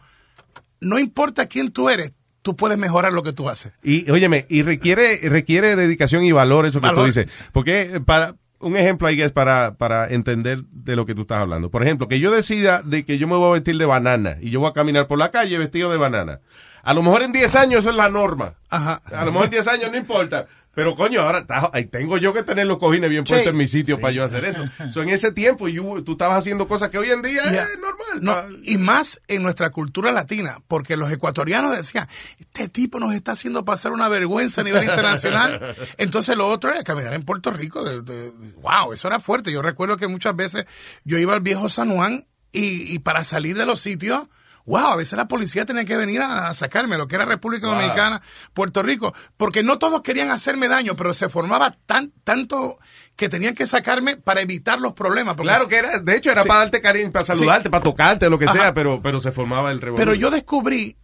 [0.80, 2.12] no importa quién tú eres,
[2.48, 3.74] tú puedes mejorar lo que tú haces.
[3.84, 7.02] Y óyeme, y requiere, requiere dedicación y valor eso que Valor.
[7.02, 7.28] tú dices.
[7.52, 11.70] Porque para, un ejemplo ahí es para, para entender de lo que tú estás hablando.
[11.70, 14.50] Por ejemplo, que yo decida de que yo me voy a vestir de banana y
[14.50, 16.40] yo voy a caminar por la calle vestido de banana.
[16.84, 18.54] A lo mejor en 10 años eso es la norma.
[18.70, 19.02] Ajá.
[19.14, 20.48] A lo mejor en 10 años no importa.
[20.78, 21.44] Pero coño, ahora
[21.90, 23.50] tengo yo que tener los cojines bien puestos Sí.
[23.50, 24.64] en mi sitio para yo hacer eso.
[24.92, 27.64] So, en ese tiempo you- tú estabas haciendo cosas que hoy en día Ya.
[27.64, 27.98] es normal.
[28.22, 32.08] No, y más en nuestra cultura latina, porque los ecuatorianos decían,
[32.40, 35.76] este tipo nos está haciendo pasar una vergüenza a nivel internacional.
[35.98, 37.84] Entonces lo otro era caminar en Puerto Rico.
[37.84, 39.52] de- de- wow, eso era fuerte.
[39.52, 40.66] Yo recuerdo que muchas veces
[41.04, 44.28] yo iba al viejo San Juan y, y para salir de los sitios,
[44.68, 47.76] wow, a veces la policía tenía que venir a sacarme, lo que era República Wow.
[47.78, 48.22] Dominicana,
[48.54, 52.78] Puerto Rico, porque no todos querían hacerme daño, pero se formaba tan, tanto
[53.16, 55.36] que tenían que sacarme para evitar los problemas.
[55.36, 56.48] porque- Claro que era, de hecho era Sí.
[56.48, 57.70] para darte cariño, para saludarte, Sí.
[57.72, 58.54] para tocarte, lo que Ajá.
[58.54, 60.06] sea, pero, pero se formaba el revolver.
[60.06, 60.96] Pero yo descubrí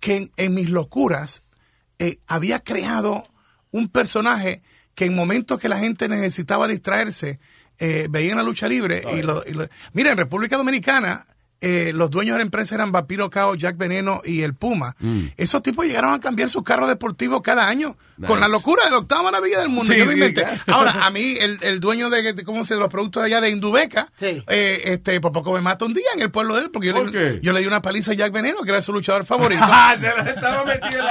[0.00, 1.42] que en, en mis locuras
[1.98, 3.24] eh, había creado
[3.70, 4.62] un personaje
[4.96, 7.38] que en momentos que la gente necesitaba distraerse,
[7.78, 9.02] eh, veían la lucha libre.
[9.16, 11.26] y lo, y lo- Mira, en República Dominicana,
[11.62, 14.94] eh, los dueños de la empresa eran Vampiro Cao, Jack Veneno y el Puma.
[14.98, 15.26] Mm.
[15.36, 17.96] Esos tipos llegaron a cambiar sus carros deportivos cada año
[18.26, 19.92] con la locura de la octava maravilla del mundo.
[19.92, 20.42] Sí, Yo me sí, inventé.
[20.42, 20.60] claro.
[20.66, 23.40] Ahora, a mí, el, el dueño de, de- ¿cómo se de los productos de allá
[23.40, 26.70] de Indubeca, eh, este, por poco me mata un día en el pueblo de él,
[26.70, 28.92] porque yo, ¿Por le, yo le di una paliza a Jack Veneno, que era su
[28.92, 29.62] luchador favorito.
[29.68, 31.06] Ah, se estaba metiendo.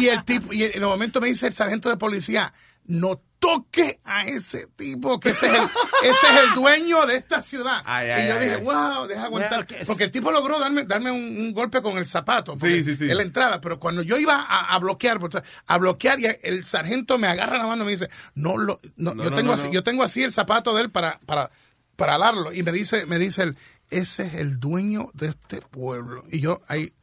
[0.00, 2.52] Y el tipo, y en el momento me dice el sargento de policía,
[2.86, 5.62] no toque a ese tipo, que ese es el,
[6.02, 7.82] ese es el dueño de esta ciudad.
[7.84, 9.66] Ay, y yo ay, dije, wow, deja aguantar.
[9.86, 12.56] Porque el tipo logró darme, darme un, un golpe con el zapato.
[12.58, 13.10] Sí, sí, sí.
[13.10, 13.60] En la entrada.
[13.60, 15.34] Pero cuando yo iba a, a bloquear, pues,
[15.66, 19.14] a bloquear, y el sargento me agarra la mano y me dice, no, lo, no,
[19.14, 21.50] No, yo, no, tengo así, yo tengo así el zapato de él para, para,
[21.96, 22.50] para alarlo.
[22.52, 23.56] Y me dice, me dice él,
[23.90, 26.24] ese es el dueño de este pueblo.
[26.30, 26.94] Y yo ahí...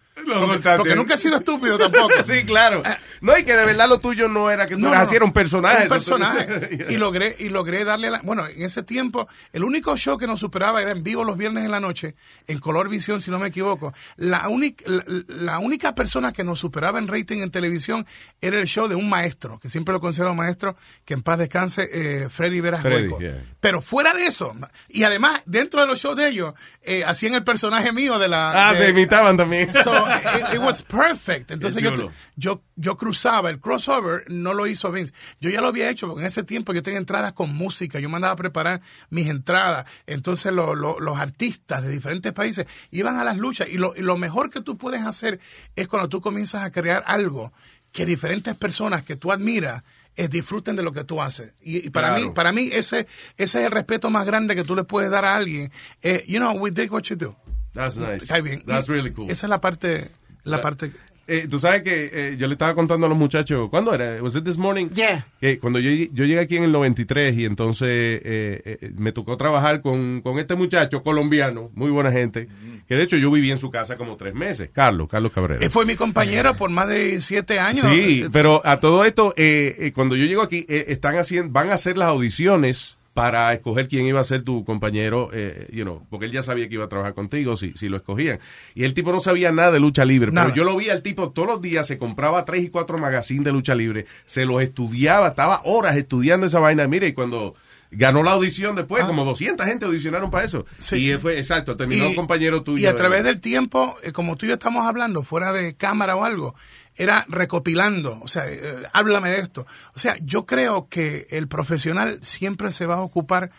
[0.78, 2.14] Porque, nunca he sido estúpido tampoco.
[2.26, 2.82] sí, claro.
[3.22, 5.16] No, y que de verdad lo tuyo no era que tú No, eras no, así,
[5.16, 5.84] era un personaje.
[5.84, 6.86] Un personaje.
[6.90, 10.40] y logré, y logré darle la, bueno, en ese tiempo, el único show que nos
[10.40, 12.16] superaba era en vivo los viernes en la noche,
[12.48, 13.94] en Color Visión, si no me equivoco.
[14.18, 18.06] La única, la, la única persona que nos superaba en rating en televisión
[18.42, 21.90] era el show de un maestro, que siempre lo considero maestro, que en paz descanse,
[21.94, 23.20] eh, Freddy Veras Hueco.
[23.20, 23.44] yeah.
[23.60, 24.56] Pero fuera de eso,
[24.90, 28.70] y además, dentro de los shows de ellos, eh, hacían el personaje mío de la.
[28.70, 29.72] Ah, de- te imitaban también.
[29.84, 31.52] So, it, it was perfect.
[31.52, 35.14] Entonces yo, yo, yo cruzaba, el crossover no lo hizo Vince.
[35.40, 38.10] Yo ya lo había hecho porque en ese tiempo yo tenía entradas con música, yo
[38.10, 39.86] mandaba a preparar mis entradas.
[40.08, 44.02] Entonces lo- lo- los artistas de diferentes países iban a las luchas y lo, y
[44.02, 45.40] lo mejor que tú puedes hacer
[45.76, 47.52] es cuando tú comienzas a crear algo
[47.92, 49.84] que diferentes personas que tú admiras
[50.16, 51.54] eh, disfruten de lo que tú haces.
[51.62, 52.24] Y, y para Claro.
[52.26, 53.08] mí, para mí ese,
[53.38, 55.72] ese es el respeto más grande que tú le puedes dar a alguien.
[56.02, 57.36] Eh, you know, we dig what you do.
[57.74, 58.24] That's nice.
[58.24, 58.64] Está bien.
[58.66, 59.30] That's Y really cool.
[59.32, 60.10] Esa es la parte,
[60.44, 60.92] la parte.
[61.28, 64.22] Eh, Tú sabes que eh, yo le estaba contando a los muchachos, ¿cuándo era?
[64.22, 64.90] ¿Was it this morning?
[64.90, 65.26] Yeah.
[65.40, 69.38] Que cuando yo, yo llegué aquí en el 93 y entonces eh, eh, me tocó
[69.38, 72.50] trabajar con, con este muchacho colombiano, muy buena gente,
[72.86, 75.64] que de hecho yo viví en su casa como tres meses, Carlos, Carlos Cabrera.
[75.66, 77.86] Eh, Fue mi compañero por más de siete años.
[77.90, 81.70] Sí, pero a todo esto, eh, eh, cuando yo llego aquí, eh, están haciendo, van
[81.70, 86.06] a hacer las audiciones para escoger quién iba a ser tu compañero, eh, you know,
[86.10, 88.40] porque él ya sabía que iba a trabajar contigo si, si lo escogían.
[88.74, 90.48] Y el tipo no sabía nada de lucha libre, Nada.
[90.48, 93.44] pero yo lo vi al tipo todos los días, se compraba tres y cuatro magazines
[93.44, 96.88] de lucha libre, se los estudiaba, estaba horas estudiando esa vaina.
[96.88, 97.54] Mire, y cuando
[97.92, 100.66] ganó la audición después, como 200 gente audicionaron para eso.
[100.68, 100.76] Ah.
[100.80, 101.12] Sí.
[101.12, 102.82] Y fue, exacto, terminó un compañero tuyo.
[102.82, 106.16] Y a través del tiempo, eh, como tú y yo estamos hablando, fuera de cámara
[106.16, 106.56] o algo,
[106.96, 109.66] era recopilando, o sea, eh, háblame de esto.
[109.96, 113.52] O sea, yo creo que el profesional siempre se va a ocupar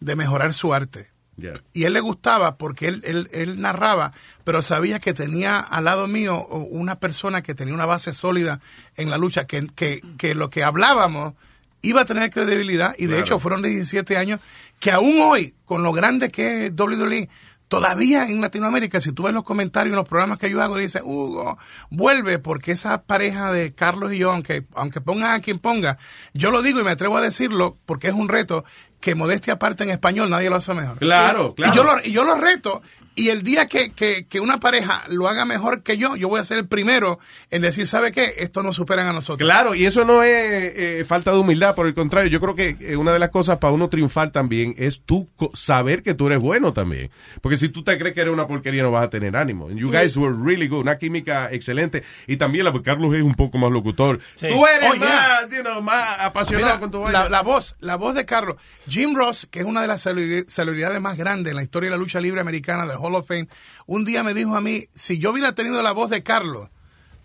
[0.00, 1.10] de mejorar su arte.
[1.36, 1.60] Yeah.
[1.72, 4.10] Y él le gustaba porque él, él, él narraba,
[4.42, 8.60] pero sabía que tenía al lado mío una persona que tenía una base sólida
[8.96, 11.34] en la lucha, que, que, que lo que hablábamos
[11.80, 13.22] iba a tener credibilidad y de Claro.
[13.24, 14.40] hecho fueron 17 años
[14.80, 17.28] que aún hoy, con lo grande que es WWE,
[17.68, 21.00] todavía en Latinoamérica, si tú ves los comentarios en los programas que yo hago, dice,
[21.02, 21.58] Hugo,
[21.90, 25.98] vuelve porque esa pareja de Carlos y yo, aunque, aunque pongan a quien ponga,
[26.32, 28.64] yo lo digo y me atrevo a decirlo porque es un reto
[29.00, 30.98] que modestia aparte en español nadie lo hace mejor.
[30.98, 31.72] Claro, claro.
[31.72, 32.82] Y yo lo, y yo lo reto.
[33.18, 36.40] Y el día que, que, que una pareja lo haga mejor que yo, yo voy
[36.40, 37.18] a ser el primero
[37.50, 38.34] en decir, ¿sabe qué?
[38.38, 39.44] Esto nos superan a nosotros.
[39.46, 40.32] Claro, y eso no es
[40.76, 43.58] eh, falta de humildad, por el contrario, yo creo que eh, una de las cosas
[43.58, 47.10] para uno triunfar también es tú co- saber que tú eres bueno también.
[47.42, 49.68] Porque si tú te crees que eres una porquería no vas a tener ánimo.
[49.70, 52.04] You guys were really good, una química excelente.
[52.26, 54.20] Y también la porque Carlos es un poco más locutor.
[54.38, 55.40] Tú eres Oh, yeah.
[55.42, 58.56] más, you know, más apasionado Mira, con tu la, la voz, la voz de Carlos.
[58.88, 61.96] Jim Ross, que es una de las celebri- celebridades más grandes en la historia de
[61.96, 63.48] la lucha libre americana del Hall of Fame,
[63.86, 66.68] un día me dijo a mí, si yo hubiera tenido la voz de Carlos,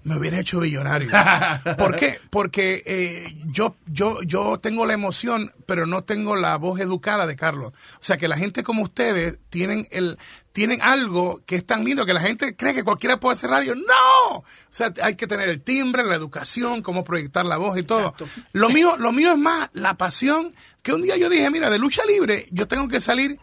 [0.03, 1.09] me hubiera hecho billonario.
[1.77, 2.19] ¿Por qué?
[2.29, 7.35] Porque eh, yo, yo, yo tengo la emoción, pero no tengo la voz educada de
[7.35, 7.71] Carlos.
[7.95, 10.17] O sea, que la gente como ustedes tienen el
[10.51, 13.75] tienen algo que es tan lindo que la gente cree que cualquiera puede hacer radio.
[13.75, 14.37] ¡No!
[14.37, 18.13] O sea, hay que tener el timbre, la educación, cómo proyectar la voz y todo.
[18.51, 20.53] Lo mío, lo mío es más la pasión
[20.83, 23.39] que un día yo dije, mira, de lucha libre yo tengo que salir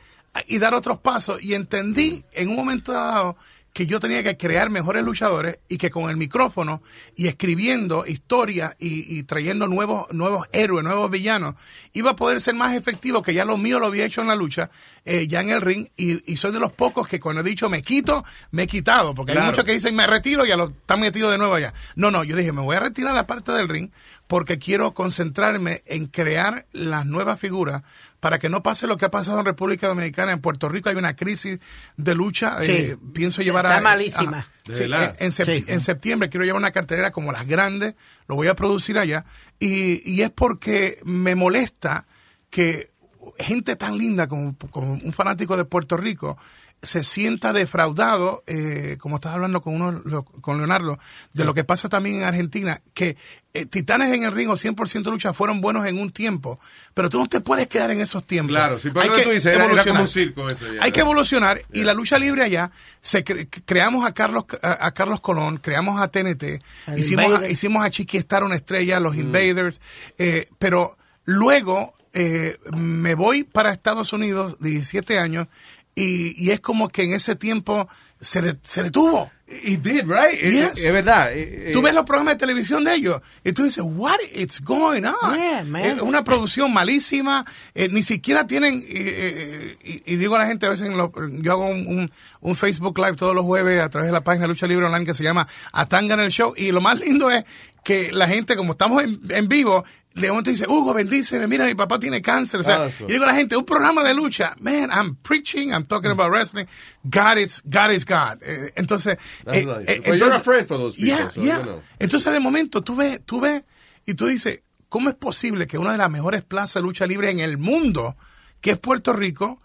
[0.47, 1.43] y dar otros pasos.
[1.43, 3.37] Y entendí en un momento dado
[3.73, 6.83] que yo tenía que crear mejores luchadores y que con el micrófono
[7.15, 11.55] y escribiendo historias y, y trayendo nuevos, nuevos héroes, nuevos villanos,
[11.93, 14.35] iba a poder ser más efectivo, que ya lo mío lo había hecho en la
[14.35, 14.71] lucha,
[15.05, 17.71] eh, ya en el ring, y, y soy de los pocos que cuando he dicho
[17.71, 20.71] me quito, me he quitado, porque hay muchos que dicen me retiro y ya lo
[20.71, 21.73] están metido de nuevo allá.
[21.95, 23.91] No, no, yo dije me voy a retirar la parte del ring
[24.27, 27.83] porque quiero concentrarme en crear las nuevas figuras
[28.21, 30.33] para que no pase lo que ha pasado en República Dominicana.
[30.33, 31.59] En Puerto Rico hay una crisis
[31.97, 32.63] de lucha.
[32.63, 32.73] Sí.
[32.73, 33.71] eh, pienso llevar a...
[33.71, 34.39] Está malísima.
[34.39, 34.53] Ajá.
[34.67, 35.17] De Sí, verdad.
[35.19, 35.65] en, en sept- Sí.
[35.69, 37.95] en septiembre quiero llevar una cartelera como las grandes,
[38.29, 39.25] lo voy a producir allá,
[39.59, 42.07] y, y es porque me molesta
[42.51, 42.91] que
[43.39, 46.37] gente tan linda como, como un fanático de Puerto Rico
[46.83, 50.99] se sienta defraudado, eh, como estás hablando con uno, lo- con Leonardo,
[51.35, 53.17] de lo que pasa también en Argentina, que
[53.53, 56.59] eh, Titanes en el ring o 100% lucha fueron buenos en un tiempo,
[56.95, 58.55] pero tú no te puedes quedar en esos tiempos.
[58.57, 59.93] Claro, sí, pero Hay lo que tú dices, era, era evolucionar.
[59.95, 60.73] como un circo eso.
[60.73, 60.83] ya.
[60.83, 62.71] Hay que evolucionar y la lucha libre allá,
[63.01, 66.63] se cre- creamos a Carlos a, a Carlos Colón, creamos a TNT,
[66.97, 69.03] hicimos a, hicimos a Chiqui Star una estrella, Mm.
[69.03, 69.81] los Invaders,
[70.17, 75.47] eh, pero luego eh, me voy para Estados Unidos, 17 años,
[75.95, 77.89] y, y es como que en ese tiempo
[78.21, 79.31] se, de- se detuvo.
[79.53, 80.39] He did, right?
[80.41, 80.85] Es- Yes.
[80.85, 81.31] es verdad.
[81.33, 84.61] Eh, Tú eh, ves los programas de televisión de ellos y tú dices, what is
[84.63, 85.35] going on?
[85.37, 85.83] Yeah, man.
[85.83, 87.45] Es una producción malísima,
[87.75, 90.97] eh, ni siquiera tienen, eh, eh, y, y digo a la gente a veces, en
[90.97, 91.13] lo-
[91.43, 92.13] yo hago un, un-
[92.43, 95.15] un Facebook Live todos los jueves a través de la página Lucha Libre Online que
[95.15, 97.45] se llama Atanga en el Show, y lo más lindo es
[97.83, 99.85] que la gente, como estamos en, en vivo,
[100.15, 102.61] León te dice, Hugo, bendíceme, mira, mi papá tiene cáncer.
[102.61, 105.85] O sea, Ah, digo a la gente, un programa de lucha, man, I'm preaching, I'm
[105.87, 106.67] talking about wrestling,
[107.05, 108.43] God is, God is God.
[108.43, 109.17] Eh, entonces,
[109.47, 109.89] eh, nice.
[109.89, 111.59] eh, Well, you're a friend for those people, yeah, so, yeah.
[111.59, 111.83] you know.
[112.01, 113.63] Entonces, de momento, tú ves, tú ves
[114.05, 117.31] y tú dices, ¿cómo es posible que una de las mejores plazas de lucha libre
[117.31, 118.17] en el mundo,
[118.61, 119.61] que es Puerto Rico,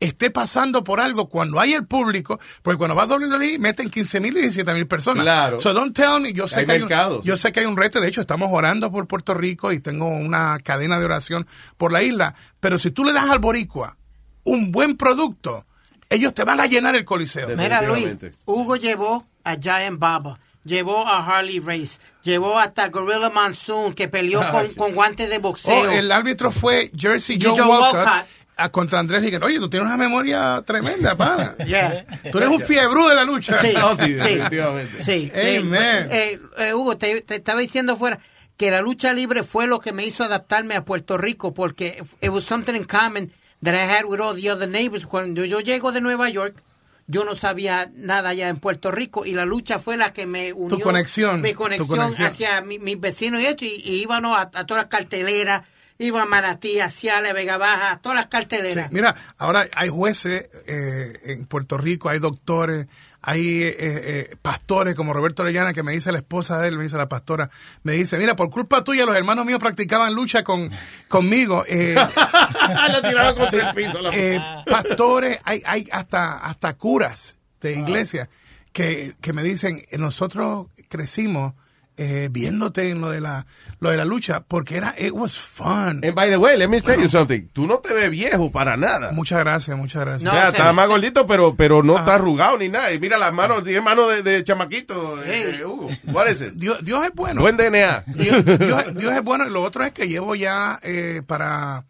[0.00, 2.40] esté pasando por algo cuando hay el público?
[2.62, 5.24] Porque cuando va a WWE meten 15 mil y 17 mil personas.
[5.24, 5.60] Claro.
[5.60, 7.76] So don't tell me, yo sé, Hay que hay un, yo sé que hay un
[7.76, 11.46] reto, de hecho estamos orando por Puerto Rico y tengo una cadena de oración
[11.76, 13.96] por la isla, pero si tú le das al boricua
[14.42, 15.66] un buen producto,
[16.08, 17.48] ellos te van a llenar el coliseo.
[17.56, 18.16] Mira, Luis,
[18.46, 24.40] Hugo llevó a Giant Baba, llevó a Harley Race, llevó hasta Gorilla Monsoon, que peleó
[24.44, 24.74] Ah, con, sí.
[24.74, 25.82] con guantes de boxeo.
[25.82, 28.26] Oh, el árbitro fue Jersey Joe, Joe Walcott, Walcott.
[28.62, 29.46] A contra Andrés Higuera.
[29.46, 31.54] Oye, tú tienes una memoria tremenda, pana.
[31.66, 32.04] Yeah.
[32.30, 33.58] Tú eres un fiebrú de la lucha.
[33.60, 34.12] Sí, Oh, sí, sí.
[34.14, 35.04] definitivamente.
[35.04, 35.30] Sí.
[35.34, 36.08] Eh, Amen.
[36.10, 38.18] eh, eh, Hugo, te, te estaba diciendo fuera
[38.56, 42.28] que la lucha libre fue lo que me hizo adaptarme a Puerto Rico porque it
[42.30, 43.32] was something in common
[43.62, 45.06] that I had with all the other neighbors.
[45.06, 46.62] Cuando yo llego de Nueva York,
[47.06, 50.52] yo no sabía nada allá en Puerto Rico y la lucha fue la que me
[50.52, 50.78] unió.
[50.80, 52.26] conexión, Mi tu conexión, conexión.
[52.26, 53.64] hacia mi- mis vecinos y esto.
[53.64, 55.62] Y, y íbamos a, a todas las carteleras.
[56.02, 58.90] Iba a Manatí, a Ciales, Vega Baja, a todas las Sí, carteleras.
[58.90, 62.86] mira, ahora hay jueces eh, en Puerto Rico, hay doctores,
[63.20, 66.84] hay eh, eh, pastores como Roberto Orellana que me dice la esposa de él, me
[66.84, 67.50] dice la pastora,
[67.82, 70.70] me dice, mira, por culpa tuya los hermanos míos practicaban lucha con
[71.08, 71.64] conmigo.
[71.68, 71.94] Eh,
[72.92, 74.00] Lo tiraron contra el piso.
[74.00, 74.40] la- eh,
[74.70, 78.30] pastores, hay, hay hasta, hasta curas de iglesia
[78.72, 81.52] que, que me dicen, nosotros crecimos
[81.96, 83.46] eh, viéndote en lo de la
[83.78, 86.00] lo de la lucha porque era it was fun.
[86.04, 87.48] And by the way, let me tell you something.
[87.52, 89.12] Tú no te ves viejo para nada.
[89.12, 90.30] Muchas gracias, muchas gracias.
[90.30, 92.92] o sea, estás más gordito, pero, pero no estás arrugado ni nada.
[92.92, 95.62] Y mira las manos, tiene manos de, de chamaquito, eh.
[96.06, 96.52] What is it?
[96.54, 97.40] Dios, Dios es bueno.
[97.42, 98.04] Buen DNA.
[98.06, 99.46] Dios, Dios- Dios es bueno.
[99.46, 101.84] Y lo otro es que llevo ya eh, para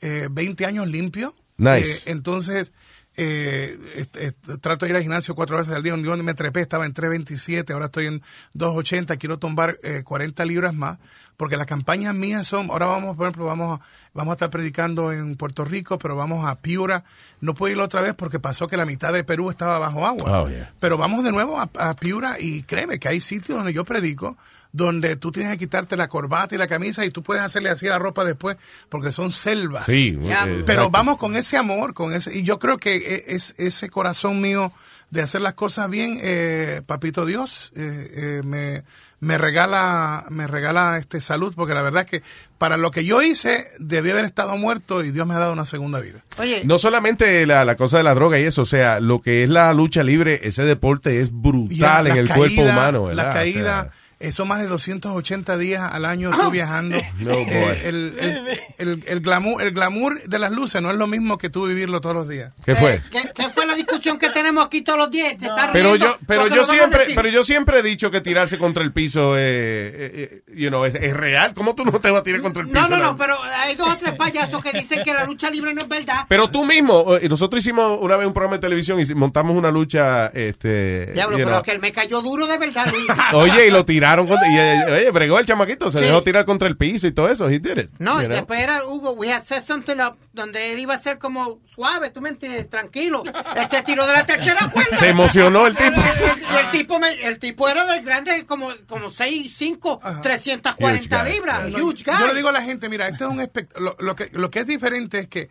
[0.00, 1.34] eh, 20 años limpio.
[1.58, 1.90] Nice.
[1.92, 2.72] Eh, entonces,
[3.16, 5.92] eh, este, trato de ir al gimnasio cuatro veces al día.
[5.96, 8.22] Donde me trepé estaba en 327, ahora estoy en
[8.54, 9.16] 280.
[9.16, 10.98] Quiero tumbar eh, 40 libras más.
[11.36, 13.84] Porque las campañas mías son, ahora vamos, por ejemplo, vamos a,
[14.14, 17.04] vamos a estar predicando en Puerto Rico, pero vamos a Piura.
[17.42, 20.42] No puedo ir otra vez porque pasó que la mitad de Perú estaba bajo agua.
[20.42, 20.72] Oh, yeah.
[20.80, 24.38] Pero vamos de nuevo a, a Piura y créeme que hay sitios donde yo predico
[24.76, 27.86] donde tú tienes que quitarte la corbata y la camisa y tú puedes hacerle así
[27.86, 28.56] la ropa después
[28.90, 29.86] porque son selvas.
[29.86, 33.24] Sí, Ya, eh, Pero vamos con ese amor, con ese y yo creo que e-
[33.34, 34.72] es ese corazón mío
[35.10, 38.82] de hacer las cosas bien, eh, papito Dios, eh, eh, me,
[39.20, 42.22] me regala, me regala este salud porque la verdad es que
[42.58, 45.64] para lo que yo hice debí haber estado muerto y Dios me ha dado una
[45.64, 46.22] segunda vida.
[46.38, 49.44] Oye, No solamente la, la cosa de la droga y eso, o sea, lo que
[49.44, 53.24] es la lucha libre, ese deporte es brutal en el cuerpo humano, ¿verdad?
[53.26, 56.96] La O caída, sea, eh, son más de 280 días al año tú viajando.
[57.20, 61.06] No, Eh, el, el- el- el glamour, el glamour de las luces no es lo
[61.06, 62.52] mismo que tú vivirlo todos los días.
[62.64, 63.00] ¿Qué fue?
[63.10, 65.36] ¿Qué, qué fue la discusión que tenemos aquí todos los días?
[65.36, 68.82] Te estás Pero yo, pero yo siempre, pero yo siempre he dicho que tirarse contra
[68.82, 71.54] el piso, eh, eh, eh, you know, es, es real.
[71.54, 72.80] ¿Cómo tú no te vas a tirar contra el piso?
[72.80, 75.72] No, no, no, pero hay dos o tres payasos que dicen que la lucha libre
[75.74, 76.26] no es verdad.
[76.28, 79.70] Pero tú mismo, eh, nosotros hicimos una vez un programa de televisión y montamos una
[79.70, 83.06] lucha, este, Diablo, you pero know, que él me cayó duro de verdad, Luis.
[83.32, 86.04] oye, y lo tiraron, contra, y, eh, oye, bregó el chamaquito, se Sí.
[86.06, 87.90] dejó tirar contra el piso y todo eso, he did it.
[87.98, 91.18] No, y después era Hugo, we had set something up, donde él iba a ser
[91.18, 93.22] como suave, tú me entiendes, tranquilo.
[93.24, 94.96] Él se tiró de la tercera cuerda.
[94.98, 96.00] Se emocionó el tipo.
[96.00, 101.24] Y el tipo, me- el tipo era del grande, como, como 6, 5, 340 Huge
[101.24, 101.32] guy.
[101.32, 101.68] libras.
[101.70, 102.14] No, Huge guy.
[102.20, 104.50] Yo le digo a la gente, mira, esto es un espect- lo, lo que lo
[104.50, 105.48] que es diferente es que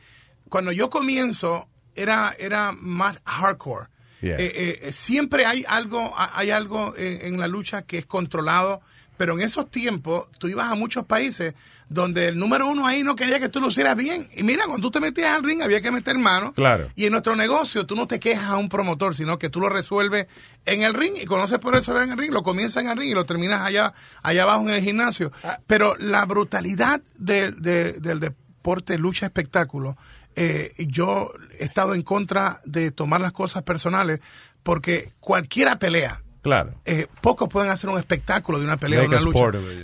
[0.49, 3.87] cuando yo comienzo era era más hardcore.
[4.25, 4.37] Yeah.
[4.39, 8.81] Eh, eh, siempre hay algo hay algo en, en la lucha que es controlado,
[9.17, 11.53] pero en esos tiempos tú ibas a muchos países
[11.87, 14.27] donde el número uno ahí no quería que tú lo hicieras bien.
[14.35, 16.51] Y mira, cuando tú te metías al ring había que meter mano.
[16.53, 16.89] Claro.
[16.95, 19.69] Y en nuestro negocio tú no te quejas a un promotor, sino que tú lo
[19.69, 20.25] resuelves
[20.65, 23.11] en el ring y conoces por eso en el ring, lo comienzas en el ring
[23.11, 23.93] y lo terminas allá,
[24.23, 25.31] allá abajo en el gimnasio.
[25.67, 29.95] Pero la brutalidad de- de- del deporte, lucha, espectáculo,
[30.35, 34.19] eh, yo he estado en contra de tomar las cosas personales
[34.63, 36.21] porque cualquiera pelea.
[36.45, 36.75] Claro.
[36.85, 39.39] Eh, pocos pueden hacer un espectáculo de una pelea o Make una a lucha.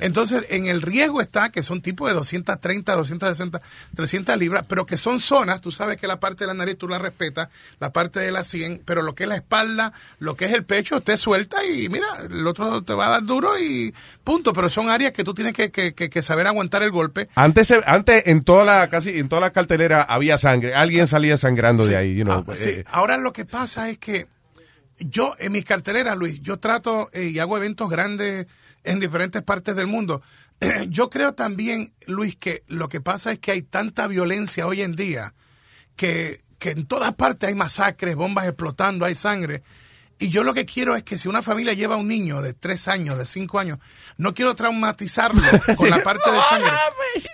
[0.05, 3.61] Entonces, en el riesgo está que son tipos de 230, 260,
[3.95, 6.87] 300 libras, pero que son zonas, tú sabes que la parte de la nariz tú
[6.87, 10.45] la respetas, la parte de la 100, pero lo que es la espalda, lo que
[10.45, 13.91] es el pecho, usted suelta y mira, el otro te va a dar duro y
[14.23, 17.27] punto, pero son áreas que tú tienes que, que- que- que saber aguantar el golpe.
[17.33, 20.75] Antes, se- antes en toda la, casi en toda la cartelera había sangre.
[20.75, 22.45] Alguien salía sangrando de ahí, you know.
[22.47, 22.69] Ah, sí.
[22.69, 24.27] eh, Ahora lo que pasa es que
[25.05, 28.47] yo en mis carteleras, Luis, yo trato eh, y hago eventos grandes
[28.83, 30.21] en diferentes partes del mundo.
[30.89, 34.95] Yo creo también, Luis, que lo que pasa es que hay tanta violencia hoy en
[34.95, 35.33] día
[35.95, 39.63] que, que en todas partes hay masacres, bombas explotando, hay sangre.
[40.21, 42.53] Y yo lo que quiero es que si una familia lleva a un niño de
[42.53, 43.79] tres años, de cinco años,
[44.17, 45.41] no quiero traumatizarlo
[45.77, 46.71] con la parte de sangre.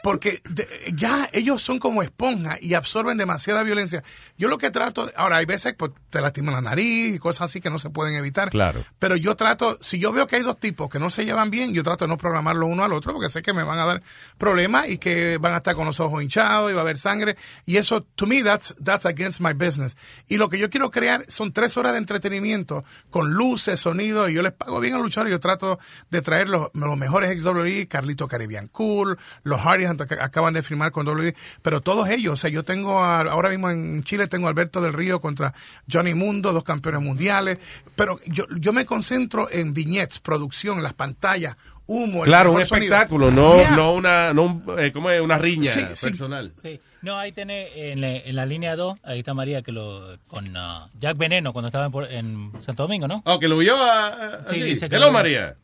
[0.02, 4.04] Porque de- ya ellos son como esponjas y absorben demasiada violencia.
[4.38, 7.50] Yo lo que trato, ahora hay veces que pues, te lastiman la nariz y cosas
[7.50, 8.50] así que no se pueden evitar.
[8.50, 8.86] Claro.
[9.00, 11.74] Pero yo trato, si yo veo que hay dos tipos que no se llevan bien,
[11.74, 14.02] yo trato de no programarlos uno al otro porque sé que me van a dar
[14.38, 17.36] problemas y que van a estar con los ojos hinchados y va a haber sangre.
[17.66, 19.98] Y eso, to me, that's, that's against my business.
[20.30, 22.77] Y lo que yo quiero crear son tres horas de entretenimiento
[23.10, 25.80] con luces, sonido, y yo les pago bien al luchador y yo trato
[26.10, 30.64] de traer los, los mejores ex WWE, Carlito Caribbean Cool, los Hardys que acaban de
[30.64, 34.28] firmar con WWE, pero todos ellos, o sea, yo tengo a- ahora mismo en Chile
[34.28, 35.54] tengo a Alberto del Río contra
[35.92, 37.60] Johnny Mundo, dos campeones mundiales,
[37.96, 41.56] pero yo, yo me concentro en viñetes, producción, las pantallas,
[41.86, 42.94] humo, el claro, un sonido.
[42.96, 43.72] espectáculo, no, Yeah.
[43.72, 45.22] no una, no un, eh, ¿cómo es?
[45.22, 46.08] Una riña Sí, sí.
[46.08, 46.52] personal.
[46.62, 46.80] Sí.
[47.02, 50.46] No, ahí tenés en, la- en la línea 2, ahí está María que lo con
[50.58, 53.22] ah, Jack Veneno cuando estaba en, Por- en Santo Domingo, ¿no?
[53.26, 54.08] Oh, que lo vio a...
[54.08, 54.64] a- Sí, así.
[54.64, 55.12] dice que Hello, lo.
[55.14, 55.56] María.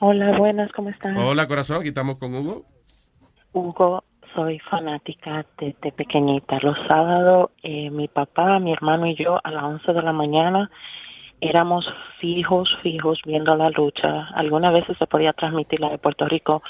[0.00, 1.16] Hola, buenas, ¿cómo están?
[1.16, 2.64] Hola, corazón, aquí estamos con Hugo.
[3.52, 6.58] Hugo, soy fanática desde pequeñita.
[6.62, 10.70] Los sábados, eh, mi papá, mi hermano y yo, a las 11 de la mañana,
[11.40, 11.84] éramos
[12.20, 14.28] fijos, fijos viendo la lucha.
[14.34, 16.62] Algunas veces se podía transmitir la de Puerto Rico,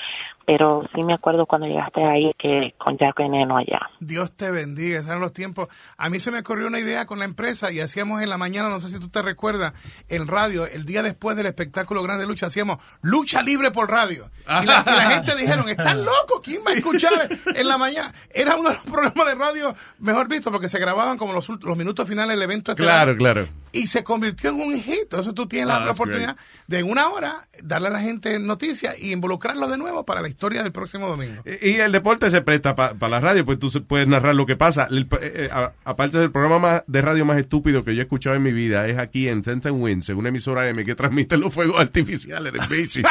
[0.48, 3.90] pero sí me acuerdo cuando llegaste ahí que con Jack Veneno allá.
[4.00, 5.68] Dios te bendiga, esos eran los tiempos.
[5.98, 8.70] A mí se me ocurrió una idea con la empresa y hacíamos en la mañana,
[8.70, 9.74] no sé si tú te recuerdas,
[10.08, 14.30] en radio, el día después del espectáculo Grande Lucha, hacíamos lucha libre por radio.
[14.46, 18.14] Y la, y la gente dijeron, están locos, ¿quién va a escuchar en la mañana?
[18.30, 21.76] Era uno de los programas de radio mejor visto porque se grababan como los, los
[21.76, 22.74] minutos finales del evento.
[22.74, 23.46] Claro, claro.
[23.72, 25.02] Y se convirtió en un hit.
[25.02, 28.38] Entonces tú tienes la, Ah, la oportunidad de en una hora darle a la gente
[28.38, 31.42] noticias y involucrarlo de nuevo para la historia del próximo domingo.
[31.62, 34.46] Y y el deporte se presta para la radio, pues tú se- puedes narrar lo
[34.46, 34.86] que pasa.
[34.90, 38.04] El- eh, eh, a- aparte del programa más, de radio más estúpido que yo he
[38.04, 40.94] escuchado en mi vida, es aquí en Sense and Winds, en una emisora M que
[40.94, 43.06] transmite los fuegos artificiales de Basic.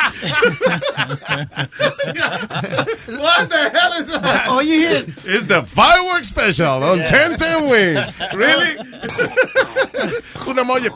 [3.07, 4.47] What the hell is that?
[4.49, 8.13] Oye, It's the fireworks special on Sense and Winds.
[8.33, 8.77] Really?
[10.47, 10.89] una molla.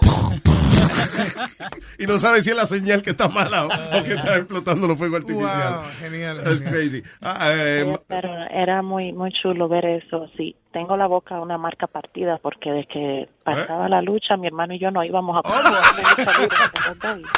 [1.99, 3.67] y no sabes si es la señal que está mala o,
[3.99, 5.71] o que está explotando los fuegos artificiales.
[5.71, 6.37] Wow, genial.
[6.43, 6.63] Genial.
[6.71, 7.03] crazy.
[7.21, 10.29] Ah, eh, Pero era muy muy chulo ver eso.
[10.37, 14.73] Sí, tengo la boca una marca partida porque desde que pasaba la lucha, mi hermano
[14.73, 17.31] y yo no íbamos a poder los dos.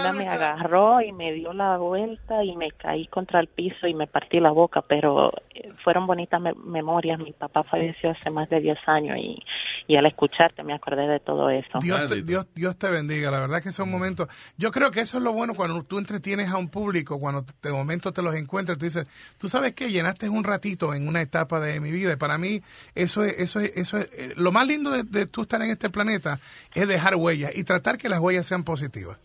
[0.00, 3.94] Una me agarró y me dio la vuelta y me caí contra el piso y
[3.94, 7.18] me partí la boca, pero eh, fueron bonitas me- memorias.
[7.18, 9.38] Mi papá falleció hace más de 10 años y,
[9.86, 11.78] y al escucharte me acordé de todo eso.
[11.80, 14.28] Dios te, Dios, Dios te bendiga, la verdad que son momentos.
[14.56, 17.72] Yo creo que eso es lo bueno cuando tú entretienes a un público, cuando de
[17.72, 19.06] momento te los encuentras, tú dices,
[19.38, 22.47] tú sabes que llenaste un ratito en una etapa de mi vida y para mí
[22.94, 25.70] eso es, eso es, eso es, eh, lo más lindo de, de tú estar en
[25.70, 26.40] este planeta
[26.74, 29.18] es dejar huellas y tratar que las huellas sean positivas.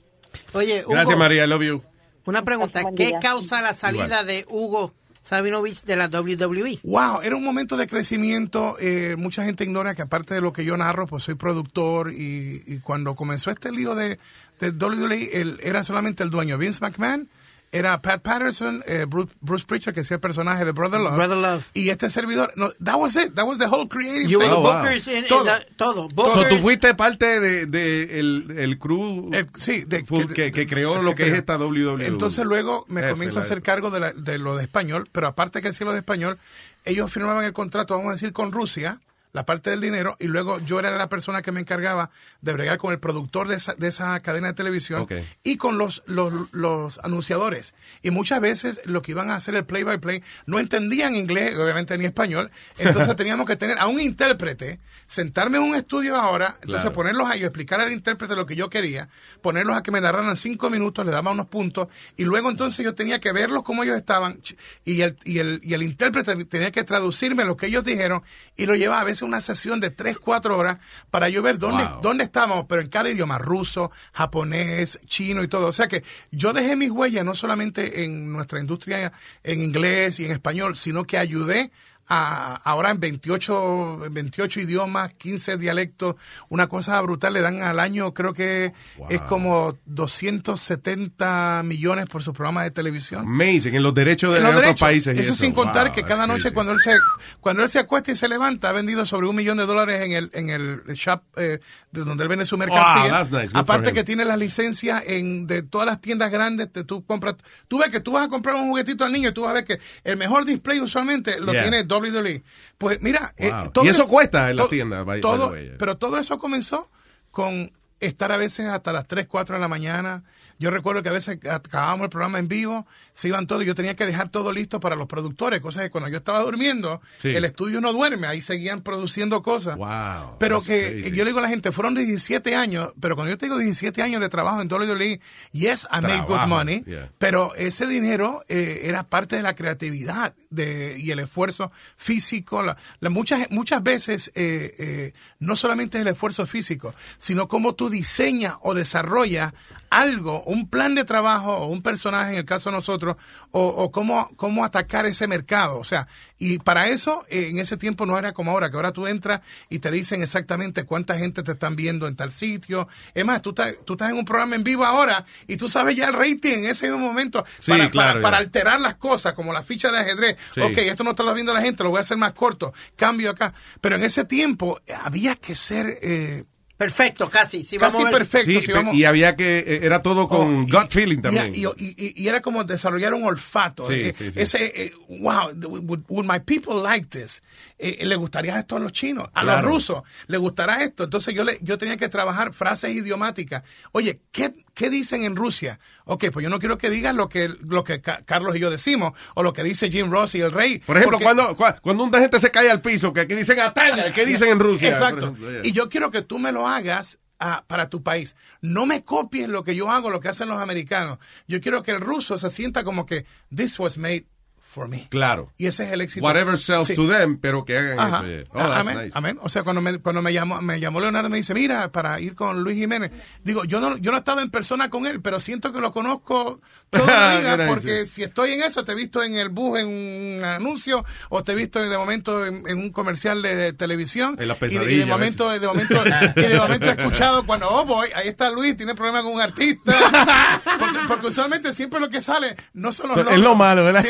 [0.53, 1.43] Oye, Hugo, Gracias, María.
[1.45, 1.81] I love you.
[2.25, 2.81] una pregunta.
[2.95, 4.27] ¿Qué causa la salida Igual.
[4.27, 4.93] de Hugo
[5.23, 6.07] Sabinovich de la?
[6.07, 6.79] WWE?
[6.83, 8.75] Wow, era un momento de crecimiento.
[8.79, 12.61] eh, mucha gente ignora que aparte de lo que yo narro, pues soy productor y,
[12.67, 14.19] y cuando comenzó este lío de,
[14.59, 16.57] de WWE, él era solamente el dueño.
[16.57, 17.29] Vince McMahon,
[17.73, 21.15] era Pat Patterson, eh, Bruce, Bruce que hacía el personaje de Brother Love.
[21.15, 21.65] Brother Love.
[21.73, 24.47] Y este servidor, no, that was it, that was the whole creative You thing.
[24.49, 24.77] were Oh, wow.
[24.83, 25.43] bookers in, in Todo.
[25.45, 26.03] the- todo.
[26.09, 26.49] So, Bookers.
[26.49, 31.23] tú fuiste parte de, de el, el crew sí, de- que, que creó lo que
[31.23, 31.39] es creó.
[31.39, 32.05] esta WWE.
[32.05, 35.61] Entonces luego me comienzo a hacer cargo de, la- de lo de español, pero aparte
[35.61, 36.37] que hacía lo de español,
[36.85, 38.99] ellos firmaban el contrato, vamos a decir, con Rusia,
[39.33, 42.11] la parte del dinero, y luego yo era la persona que me encargaba
[42.41, 45.07] de bregar con el productor de esa, de esa cadena de televisión
[45.43, 47.73] y con los, los, los anunciadores.
[48.03, 51.57] Y muchas veces lo que iban a hacer el play by play no entendían inglés,
[51.57, 56.57] obviamente ni español, entonces teníamos que tener a un intérprete, sentarme en un estudio ahora,
[56.61, 56.93] entonces Claro.
[56.93, 59.09] ponerlos a ellos, explicar al intérprete lo que yo quería,
[59.41, 61.87] ponerlos a que me narraran cinco minutos, le daba unos puntos,
[62.17, 64.39] y luego entonces yo tenía que verlos como ellos estaban,
[64.85, 68.21] y el, y el, y el intérprete tenía que traducirme lo que ellos dijeron,
[68.55, 70.77] y lo llevaba a veces una sesión de tres, cuatro horas
[71.11, 72.01] para yo ver dónde, Wow.
[72.01, 75.67] dónde estábamos, pero en cada idioma, ruso, japonés, chino y todo.
[75.67, 79.11] O sea que yo dejé mis huellas no solamente en nuestra industria
[79.43, 81.71] en inglés y en español, sino que ayudé
[82.07, 86.15] a, ahora en 28, en 28 idiomas, 15 dialectos,
[86.49, 88.73] una cosa brutal, le dan al año, creo que
[89.09, 93.21] es como 270 millones por su programa de televisión.
[93.25, 95.17] Amazing, en los derechos de los otros países.
[95.19, 96.53] Eso, sin contar Wow, que cada noche crazy.
[96.53, 96.97] cuando él se
[97.39, 100.11] cuando él se acuesta y se levanta ha vendido sobre un millón de dólares en
[100.13, 101.59] el en el shop eh,
[101.91, 103.23] de donde él vende su mercancía.
[103.23, 103.51] nice.
[103.55, 106.71] Aparte que tiene las licencias en de todas las tiendas grandes.
[106.71, 107.35] Te, tú compras,
[107.67, 109.53] tú ves que tú vas a comprar un juguetito al niño y tú vas a
[109.53, 111.61] ver que el mejor display usualmente lo Yeah.
[111.63, 112.43] tiene WWE.
[112.77, 113.71] Pues mira, eh, Wow.
[113.71, 115.75] todo Y eso es- cuesta en la tienda, by- by todo, yeah.
[115.77, 116.89] pero todo eso comenzó
[117.31, 120.23] con estar a veces hasta las 3, 4 de la mañana.
[120.63, 123.75] Yo recuerdo que a veces acabábamos el programa en vivo, se iban todos y yo
[123.75, 127.29] tenía que dejar todo listo para los productores, cosas que cuando yo estaba durmiendo, Sí.
[127.35, 129.75] el estudio no duerme, ahí seguían produciendo cosas.
[129.77, 130.37] Wow.
[130.39, 131.11] Pero que crazy.
[131.11, 134.01] yo le digo a la gente, fueron 17 años, pero cuando yo te digo 17
[134.01, 135.19] años de trabajo en WWE,
[135.51, 137.11] yes, I made good money, yeah.
[137.17, 142.63] pero ese dinero eh, era parte de la creatividad de, y el esfuerzo físico.
[142.63, 147.75] La, la- muchas, muchas veces eh, eh, no solamente es el esfuerzo físico, sino cómo
[147.75, 149.53] tú diseñas o desarrollas
[149.99, 153.15] algo, un plan de trabajo o un personaje, en el caso de nosotros,
[153.51, 155.77] o, o cómo, cómo atacar ese mercado.
[155.77, 156.07] O sea,
[156.39, 159.41] y para eso, eh, en ese tiempo no era como ahora, que ahora tú entras
[159.69, 162.87] y te dicen exactamente cuánta gente te están viendo en tal sitio.
[163.13, 165.95] Es más, tú estás, tú estás en un programa en vivo ahora y tú sabes
[165.95, 168.43] ya el rating en ese mismo momento Sí, para, claro, para, para ya.
[168.45, 170.37] alterar las cosas, como la ficha de ajedrez.
[170.53, 170.61] Sí.
[170.61, 173.29] Ok, esto no está lo viendo la gente, lo voy a hacer más corto, cambio
[173.29, 173.53] acá.
[173.79, 175.97] Pero en ese tiempo eh, había que ser...
[176.01, 176.43] eh,
[176.83, 177.63] Perfecto, casi.
[177.63, 178.51] Si Casi vamos a ver- perfecto.
[178.51, 181.21] Sí, si pe- vamos- y había que, eh, era todo con Oh, y- gut feeling
[181.21, 181.53] también.
[181.55, 183.85] Y, y- y- y era como desarrollar un olfato.
[183.85, 184.39] Sí, Eh, sí, sí.
[184.39, 187.41] Ese, eh, wow, would, would my people like this?
[187.85, 189.27] Eh, ¿Le gustaría esto a los chinos?
[189.33, 189.61] ¿A Claro.
[189.63, 190.03] los rusos?
[190.27, 191.03] ¿Le gustará esto?
[191.03, 193.63] Entonces yo, le, yo tenía que trabajar frases idiomáticas.
[193.91, 195.79] Oye, ¿qué, ¿qué dicen en Rusia?
[196.05, 198.69] Ok, pues yo no quiero que digas lo que, lo que Ca- Carlos y yo
[198.71, 200.79] decimos, o lo que dice Jim Ross y el rey.
[200.79, 203.59] Por ejemplo, porque- cuando, cua- cuando una gente se cae al piso, que aquí dicen
[203.59, 204.89] Atalia, ¿qué dicen en Rusia?
[204.91, 205.19] Exacto.
[205.19, 205.61] Por ejemplo, yeah.
[205.65, 208.37] Y yo quiero que tú me lo hagas ah, para tu país.
[208.61, 211.17] No me copies lo que yo hago, lo que hacen los americanos.
[211.47, 214.25] Yo quiero que el ruso se sienta como que this was made
[214.73, 215.07] for me.
[215.09, 215.51] Claro.
[215.57, 216.25] Y ese es el éxito.
[216.25, 216.95] Whatever sells Sí.
[216.95, 218.23] to them, pero que hagan Ajá.
[218.27, 218.49] eso.
[218.53, 219.11] Oh, that's amén, nice.
[219.17, 219.39] amén.
[219.41, 222.35] O sea, cuando me, cuando me llamó, me llamó Leonardo me dice, mira, para ir
[222.35, 223.11] con Luis Jiménez.
[223.43, 225.91] Digo, yo no, yo no he estado en persona con él, pero siento que lo
[225.91, 226.59] conozco
[226.89, 229.87] toda la vida, porque si estoy en eso, te he visto en el bus en
[229.87, 234.35] un anuncio, o te he visto de momento en, en un comercial de, televisión.
[234.39, 236.03] En la y, de- y pesadilla, de momento, de momento,
[236.35, 239.41] y de momento he escuchado cuando, oh boy, ahí está Luis, tiene problema con un
[239.41, 239.93] artista.
[240.79, 243.43] Porque, porque usualmente siempre lo que sale no son los Es nombres.
[243.43, 244.03] lo malo, ¿verdad?
[244.03, 244.09] Sí,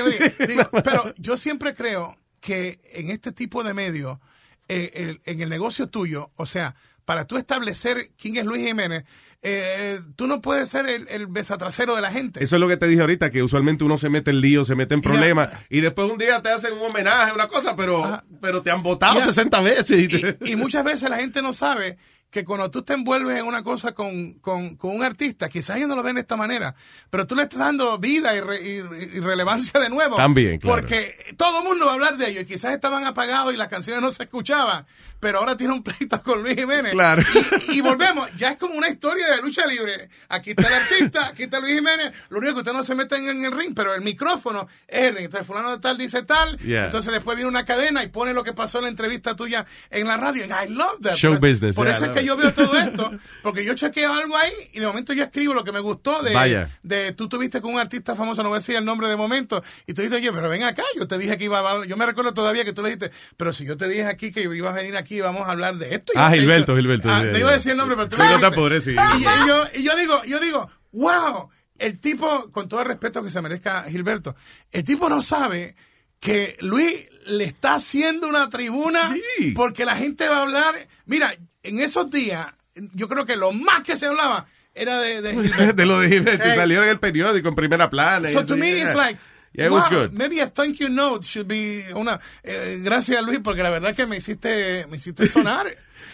[0.56, 4.20] digo, pero yo siempre creo que en este tipo de medios,
[4.68, 6.76] eh, el- en el negocio tuyo, o sea,
[7.06, 9.04] para tú establecer quién es Luis Jiménez,
[9.42, 12.42] eh, tú no puedes ser el, el besatrasero de la gente.
[12.42, 14.74] Eso es lo que te dije ahorita, que usualmente uno se mete en lío, se
[14.76, 18.62] mete en problemas, y después un día te hacen un homenaje, una cosa, pero, pero
[18.62, 19.26] te han votado Ya.
[19.26, 20.00] 60 veces.
[20.00, 21.98] y te- Y muchas veces la gente no sabe
[22.34, 25.88] que cuando tú te envuelves en una cosa con, con, con un artista, quizás ellos
[25.88, 26.74] no lo ven de esta manera,
[27.12, 30.16] pero tú le estás dando vida y, re- y- y relevancia de nuevo.
[30.16, 30.82] También, claro.
[30.82, 33.68] Porque todo el mundo va a hablar de ellos y quizás estaban apagados y las
[33.68, 34.84] canciones no se escuchaban,
[35.20, 36.94] pero ahora tiene un pleito con Luis Jiménez.
[36.94, 37.22] Claro.
[37.70, 40.10] Y, y volvemos, ya es como una historia de lucha libre.
[40.30, 43.28] Aquí está el artista, aquí está Luis Jiménez, lo único que ustedes no se meten
[43.30, 45.26] en el ring, pero el micrófono es el ring.
[45.26, 46.86] Entonces fulano de tal dice tal, Yeah.
[46.86, 50.08] entonces después viene una cadena y pone lo que pasó en la entrevista tuya en
[50.08, 50.46] la radio.
[50.46, 51.14] And I love that.
[51.14, 54.36] Show business, Por yeah, eso es love yo veo todo esto, porque yo chequeo algo
[54.38, 56.70] ahí y de momento yo escribo lo que me gustó de, Vaya.
[56.84, 59.64] de tú tuviste con un artista famoso, no voy a decir el nombre de momento,
[59.88, 62.06] y tú dices, oye, pero ven acá, yo te dije que iba a yo me
[62.06, 64.78] recuerdo todavía que tú le dijiste, pero si yo te dije aquí que ibas a
[64.78, 66.14] venir aquí, vamos a hablar de esto.
[66.16, 67.40] y Ah, yo te Gilberto, Gilberto, Ah, sí.
[67.40, 68.92] iba a decir el nombre, pero tú Sí, te apures, sí.
[68.92, 73.24] Y, y yo, y yo digo, yo digo, wow, el tipo, con todo el respeto
[73.24, 74.36] que se merezca Gilberto,
[74.72, 75.76] el tipo no sabe
[76.20, 79.14] que Luis le está haciendo una tribuna
[79.56, 80.88] porque la gente va a hablar.
[81.06, 81.34] Mira,
[81.64, 82.48] en esos días,
[82.94, 84.46] yo creo que lo más que se hablaba
[84.76, 86.46] era de, de de lo de Gilberto.
[86.46, 86.58] y Hey.
[86.58, 88.30] Salió en el periódico en primera plana.
[88.30, 88.84] y So eso, to me, yeah.
[88.86, 89.20] it's like,
[89.54, 90.12] Yeah, it wow, was good.
[90.14, 92.20] maybe a thank you note should be una.
[92.44, 95.68] eh, gracias, Luis, porque la verdad que me hiciste, me hiciste sonar.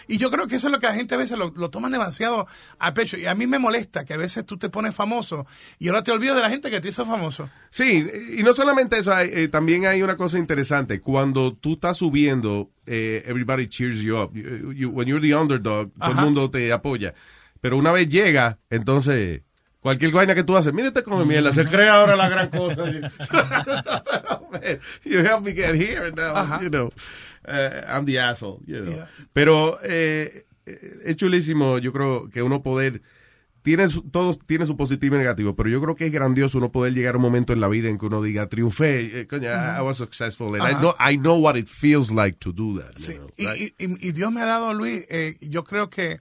[0.06, 1.90] y yo creo que eso es lo que la gente a veces lo, lo toman
[1.92, 2.46] demasiado
[2.78, 3.16] a pecho.
[3.16, 5.46] Y a mí me molesta que a veces tú te pones famoso
[5.78, 7.48] y ahora te olvidas de la gente que te hizo famoso.
[7.70, 8.06] Sí,
[8.36, 11.00] y no solamente eso, eh, también hay una cosa interesante.
[11.00, 14.34] Cuando tú estás subiendo, eh, everybody cheers you up.
[14.34, 17.14] You- you- when you're the underdog, todo el mundo te apoya.
[17.60, 19.42] Pero una vez llega, entonces,
[19.80, 22.84] cualquier vaina que tú haces, mira este come mierda, se cree ahora la gran cosa.
[25.04, 26.60] you help me get here, now, Ajá.
[26.62, 26.90] you know,
[27.46, 28.92] uh, I'm the asshole, you know.
[28.94, 29.06] Yeah.
[29.32, 33.02] Pero eh, eh, es chulísimo, yo creo que uno poder
[33.62, 36.72] tiene su- todos tiene su positivo y negativo, pero yo creo que es grandioso uno
[36.72, 39.50] poder llegar a un momento en la vida en que uno diga triunfé, eh, coño,
[39.50, 42.78] I- I was successful, and I know, I know what it feels like to do
[42.80, 42.96] that.
[42.98, 43.74] you know, Y, right?
[43.78, 46.20] y- y- y Dios me ha dado, Luis, eh, yo creo que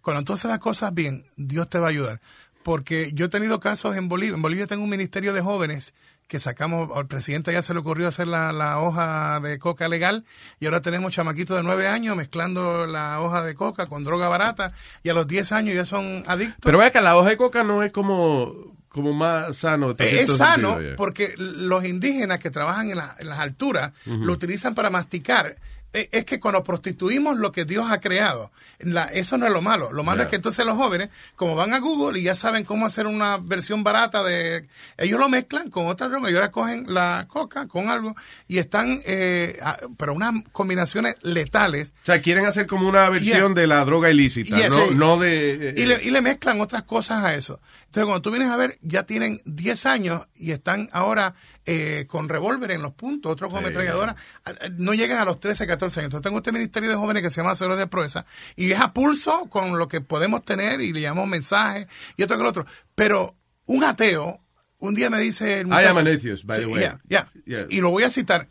[0.00, 2.20] cuando tú haces las cosas bien, Dios te va a ayudar.
[2.68, 4.34] Porque yo he tenido casos en Bolivia.
[4.34, 5.94] En Bolivia tengo un ministerio de jóvenes
[6.26, 10.26] que sacamos, al presidente ya se le ocurrió hacer la, la hoja de coca legal
[10.60, 14.72] y ahora tenemos chamaquitos de nueve años mezclando la hoja de coca con droga barata
[15.02, 16.58] y a los 10 años ya son adictos.
[16.62, 19.94] Pero vea que la hoja de coca no es como, como más sano.
[20.22, 24.74] es sano sentido, porque los indígenas que trabajan en, la- en las alturas lo utilizan
[24.74, 25.56] para masticar.
[25.94, 29.62] Eh, Es que cuando prostituimos lo que Dios ha creado, la- eso no es lo
[29.62, 29.90] malo.
[29.92, 30.24] Lo malo Yeah.
[30.24, 33.38] es que entonces los jóvenes, como van a Google y ya saben cómo hacer una
[33.38, 34.68] versión barata de...
[34.98, 38.14] Ellos lo mezclan con otra droga y ahora cogen la coca con algo
[38.46, 39.00] y están...
[39.06, 43.62] eh, a- pero unas combinaciones letales O sea, quieren hacer como una versión Yeah.
[43.62, 44.94] de la droga ilícita, no, sí.
[44.94, 45.70] no de...
[45.70, 47.60] eh, y, le, y le mezclan otras cosas a eso.
[47.86, 51.34] Entonces, cuando tú vienes a ver, ya tienen 10 años y están ahora
[51.70, 53.66] eh, con revólver en los puntos, otros con Sí.
[53.66, 54.16] ametralladora.
[54.46, 56.06] Ah, ah, No llegan a los 13, 14 años.
[56.06, 58.24] Entonces, tengo este ministerio de jóvenes que se llama Cero de Proeza
[58.56, 61.86] y es a pulso con lo que podemos tener y le llamamos mensajes
[62.16, 62.64] y esto que lo otro.
[62.94, 63.36] Pero
[63.66, 64.40] un ateo,
[64.78, 65.60] un día me dice.
[65.60, 66.80] El I muchacho- am an atheist, by the way.
[66.80, 67.28] yeah, yeah.
[67.44, 67.66] Yeah.
[67.68, 68.48] Y lo voy a citar.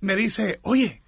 [0.00, 1.00] Me dice, oye,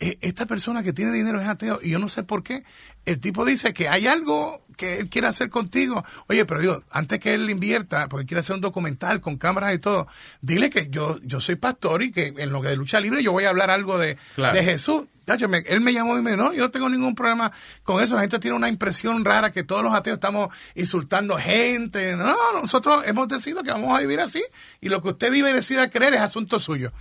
[0.00, 2.64] eh, esta persona que tiene dinero es ateo y yo no sé por qué.
[3.04, 6.04] El tipo dice que hay algo que él quiere hacer contigo.
[6.28, 9.78] Oye, pero digo, antes que él invierta, porque quiere hacer un documental con cámaras y
[9.78, 10.06] todo,
[10.40, 13.32] dile que yo, yo soy pastor y que en lo que de lucha libre yo
[13.32, 14.54] voy a hablar algo de, Claro.
[14.56, 15.02] de Jesús.
[15.48, 17.50] Me- él me llamó y me dijo, no, yo no tengo ningún problema
[17.82, 18.14] con eso.
[18.14, 22.14] La gente tiene una impresión rara que todos los ateos estamos insultando gente.
[22.14, 24.44] No, nosotros hemos decidido que vamos a vivir así
[24.82, 26.92] y lo que usted vive y decida creer es asunto suyo.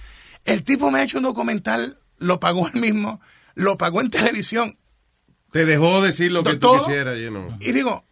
[0.45, 3.19] El tipo me ha hecho un documental, lo pagó él mismo,
[3.55, 4.77] lo pagó en televisión.
[5.53, 7.55] Te dejó decir lo que tú quisieras, you know.
[7.61, 8.03] Y digo,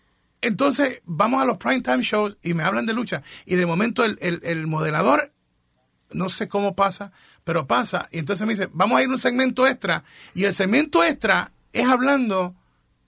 [0.42, 3.22] entonces vamos a los prime time shows y me hablan de lucha.
[3.46, 5.34] Y de momento el, el- el modelador,
[6.12, 7.12] no sé cómo pasa,
[7.44, 8.08] pero pasa.
[8.12, 10.04] Y entonces me dice, vamos a ir a un segmento extra.
[10.34, 12.56] Y el segmento extra es hablando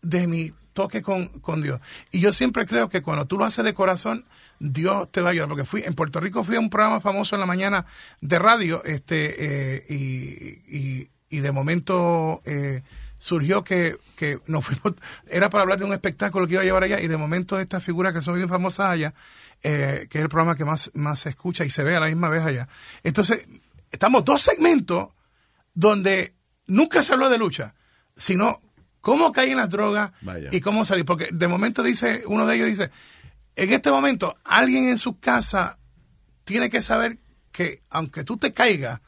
[0.02, 1.80] de mi toque con, con Dios.
[2.12, 4.26] Y yo siempre creo que cuando tú lo haces de corazón,
[4.60, 5.48] Dios te va a ayudar.
[5.50, 7.86] Porque fui, en Puerto Rico fui a un programa famoso en la mañana
[8.22, 9.36] de radio, este,
[9.78, 12.84] eh, y, y- y de momento eh,
[13.24, 14.96] surgió que, que nos fuimos,
[15.28, 17.82] era para hablar de un espectáculo que iba a llevar allá, y de momento estas
[17.82, 19.14] figuras que son bien famosas allá,
[19.62, 22.08] eh, que es el programa que más, más se escucha y se ve a la
[22.08, 22.68] misma vez allá.
[23.02, 23.48] Entonces,
[23.90, 25.08] estamos dos segmentos
[25.74, 26.36] donde
[26.68, 27.76] nunca se habló de lucha,
[28.18, 28.60] sino
[29.00, 30.50] cómo caen las drogas Vaya.
[30.52, 31.06] y cómo salir.
[31.06, 32.92] Porque de momento dice, uno de ellos dice,
[33.56, 35.80] en este momento alguien en su casa
[36.44, 37.20] tiene que saber
[37.54, 39.00] que aunque tú te caigas,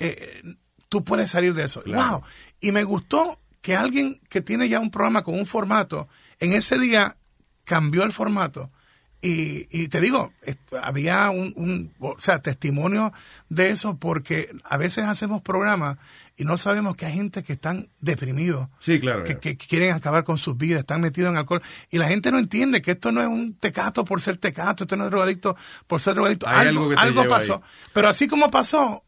[0.00, 0.42] eh,
[0.88, 1.80] tú puedes salir de eso.
[1.84, 2.18] Claro.
[2.18, 2.22] Wow.
[2.60, 6.08] Y me gustó que alguien que tiene ya un programa con un formato,
[6.40, 7.16] en ese día
[7.64, 8.70] cambió el formato.
[9.24, 10.32] Y, y te digo,
[10.82, 13.12] había un, un- o sea, testimonio
[13.48, 15.96] de eso porque a veces hacemos programas
[16.36, 18.68] y no sabemos que hay gente que están deprimidos.
[18.80, 19.22] Sí, claro.
[19.22, 21.62] Que, que quieren acabar con sus vidas, están metidos en alcohol.
[21.88, 24.96] Y la gente no entiende que esto no es un tecato por ser tecato, esto
[24.96, 25.56] no es drogadicto
[25.86, 26.48] por ser drogadicto.
[26.48, 27.54] Hay algo algo algo pasó.
[27.64, 27.90] ahí.
[27.94, 29.04] Pero así como pasó,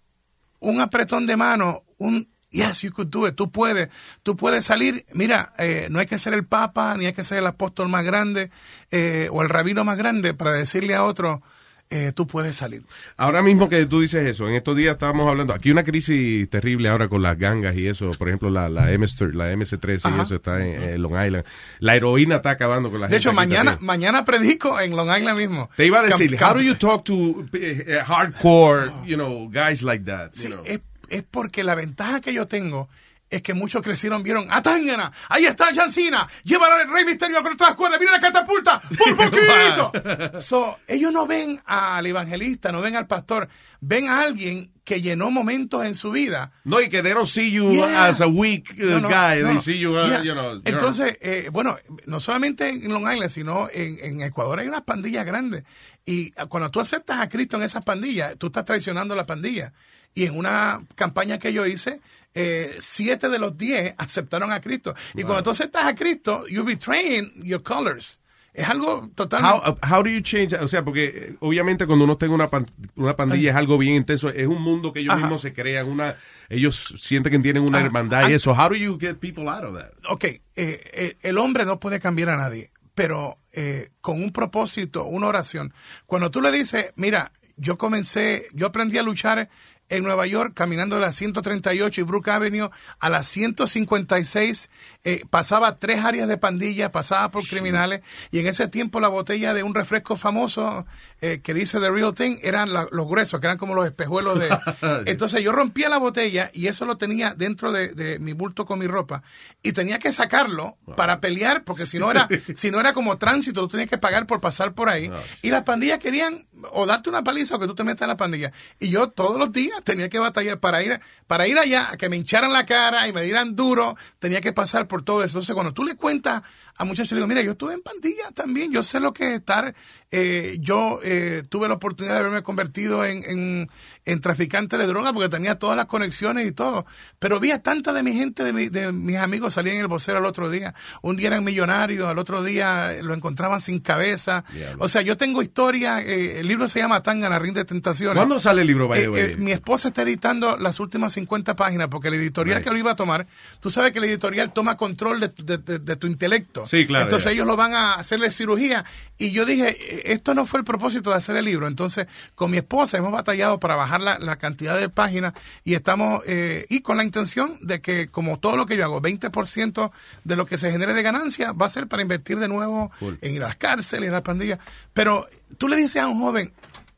[0.61, 3.89] un apretón de mano, un yes, you could do it, tú puedes,
[4.23, 5.05] tú puedes salir.
[5.13, 8.05] Mira, eh, no hay que ser el papa, ni hay que ser el apóstol más
[8.05, 8.51] grande
[8.91, 11.43] eh, o el rabino más grande para decirle a otro,
[11.91, 12.83] eh, tú puedes salir.
[13.17, 16.89] Ahora mismo que tú dices eso, en estos días estábamos hablando, aquí una crisis terrible
[16.89, 20.35] ahora con las gangas y eso, por ejemplo, la, la, MS, la MS-13 y eso
[20.37, 21.45] está en, en Long Island.
[21.81, 23.19] La heroína está acabando con la De gente.
[23.19, 23.87] hecho, aquí mañana, también.
[23.87, 25.71] mañana predico en Long Island mismo.
[25.77, 29.83] Te iba a decir, Cam- how do you talk to eh, hardcore, you know, guys
[29.83, 30.33] like that?
[30.35, 30.63] you Sí, know?
[30.65, 30.81] es,
[31.15, 32.89] es porque la ventaja que yo tengo
[33.31, 35.11] es que muchos crecieron, vieron, ¡a Tangana!
[35.29, 36.29] ¡Ahí está Jancina!
[36.45, 37.99] ¡Llévala al Rey Misterio con otras cuerdas!
[37.99, 38.81] ¡Mira la catapulta!
[38.81, 40.41] ¡Por poquito!
[40.41, 43.49] so, ellos no ven al evangelista, no ven al pastor,
[43.81, 46.53] ven a alguien que llenó momentos en su vida.
[46.65, 48.07] No, y que they don't see you Yeah.
[48.07, 49.61] as a weak uh, No, no, guy, no, they no.
[49.63, 50.23] see you, uh, Yeah.
[50.23, 50.61] you know.
[50.65, 51.77] Entonces, eh, bueno,
[52.07, 55.65] no solamente en Long Island, sino en, en Ecuador hay unas pandillas grandes.
[56.05, 59.73] Y cuando tú aceptas a Cristo en esas pandillas, tú estás traicionando a la pandilla.
[60.15, 62.01] Y en una campaña que yo hice,
[62.35, 64.95] eh, siete de los diez aceptaron a Cristo.
[65.15, 65.27] Y Wow.
[65.27, 68.21] cuando tú aceptas a Cristo, you betraying your colors.
[68.53, 69.59] Es algo totalmente...
[69.69, 70.55] How, uh, how do you change?
[70.55, 73.97] O sea, porque eh, obviamente cuando uno tenga una, pan- una pandilla es algo bien
[73.97, 75.23] intenso, es un mundo que ellos Ajá.
[75.23, 76.15] mismos se crean, una,
[76.49, 77.87] ellos sienten que tienen una Ajá.
[77.87, 78.53] hermandad y eso.
[78.53, 79.91] How do you get people out of that?
[80.09, 85.05] ok, eh, eh, el hombre no puede cambiar a nadie, pero eh, con un propósito,
[85.07, 85.75] una oración.
[86.07, 89.49] Cuando tú le dices, mira, yo comencé, yo aprendí a luchar
[89.89, 94.71] en Nueva York caminando de la 138 y Brook Avenue a la 156,
[95.05, 98.01] eh, pasaba tres áreas de pandilla, pasaba por criminales
[98.31, 100.87] y en ese tiempo la botella de un refresco famoso
[101.21, 104.39] eh, que dice The Real Thing eran la- los gruesos, que eran como los espejuelos
[104.39, 104.49] de...
[105.07, 108.79] Entonces yo rompía la botella y eso lo tenía dentro de, de mi bulto con
[108.79, 109.23] mi ropa
[109.63, 113.61] y tenía que sacarlo para pelear porque si no era si no era como tránsito,
[113.63, 115.11] tú tenías que pagar por pasar por ahí
[115.43, 118.17] y las pandillas querían o darte una paliza o que tú te metas en la
[118.17, 121.97] pandilla y yo todos los días tenía que batallar para ir para ir allá a
[121.97, 125.39] que me hincharan la cara y me dieran duro, tenía que pasar por todo eso.
[125.39, 126.43] Entonces cuando tú le cuentas
[126.77, 129.33] a muchachos, le digo, mira, yo estuve en pandilla también, yo sé lo que es
[129.41, 129.75] estar,
[130.11, 133.71] eh, yo eh, tuve la oportunidad de haberme convertido en, en,
[134.05, 136.85] en traficante de droga porque tenía todas las conexiones y todo,
[137.19, 139.89] pero vi a tanta de mi gente, de, mi- de mis amigos salían en el
[139.89, 144.45] vocero al otro día, un día eran millonarios, al otro día lo encontraban sin cabeza,
[144.79, 148.17] o sea, yo tengo historia, eh, el libro se llama Tangana, Ring de Tentaciones.
[148.17, 151.89] ¿Cuándo sale el libro, the Eh, eh, mi esposa está editando las últimas 50 páginas
[151.89, 152.65] porque el editorial Nice.
[152.65, 153.27] que lo iba a tomar,
[153.61, 156.64] tú sabes que el editorial toma control de, de- de- de tu intelecto.
[156.67, 157.33] Sí, claro, Entonces ya.
[157.33, 158.85] ellos lo van a hacerle cirugía.
[159.19, 161.67] Y yo dije, eh, esto no fue el propósito de hacer el libro.
[161.69, 165.33] Entonces, con mi esposa hemos batallado para bajar la, la cantidad de páginas
[165.63, 169.01] y estamos, eh, y con la intención de que, como todo lo que yo hago,
[169.01, 169.91] 20%
[170.25, 173.19] de lo que se genere de ganancia va a ser para invertir de nuevo Cool.
[173.23, 174.59] en ir a las cárceles, en las pandillas.
[174.93, 175.29] Pero
[175.59, 176.53] tú le dices a un joven,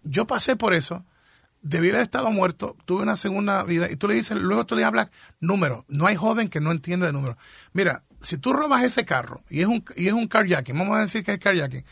[0.05, 1.05] yo pasé por eso,
[1.63, 4.85] debí haber estado muerto, tuve una segunda vida, y tú le dices, luego tú le
[4.85, 5.11] hablas
[5.41, 5.85] números.
[5.89, 7.37] No hay joven que no entienda de números.
[7.73, 11.03] Mira, si tú robas ese carro y es un y es un carjacking, vamos a
[11.03, 11.85] decir que es carjacking,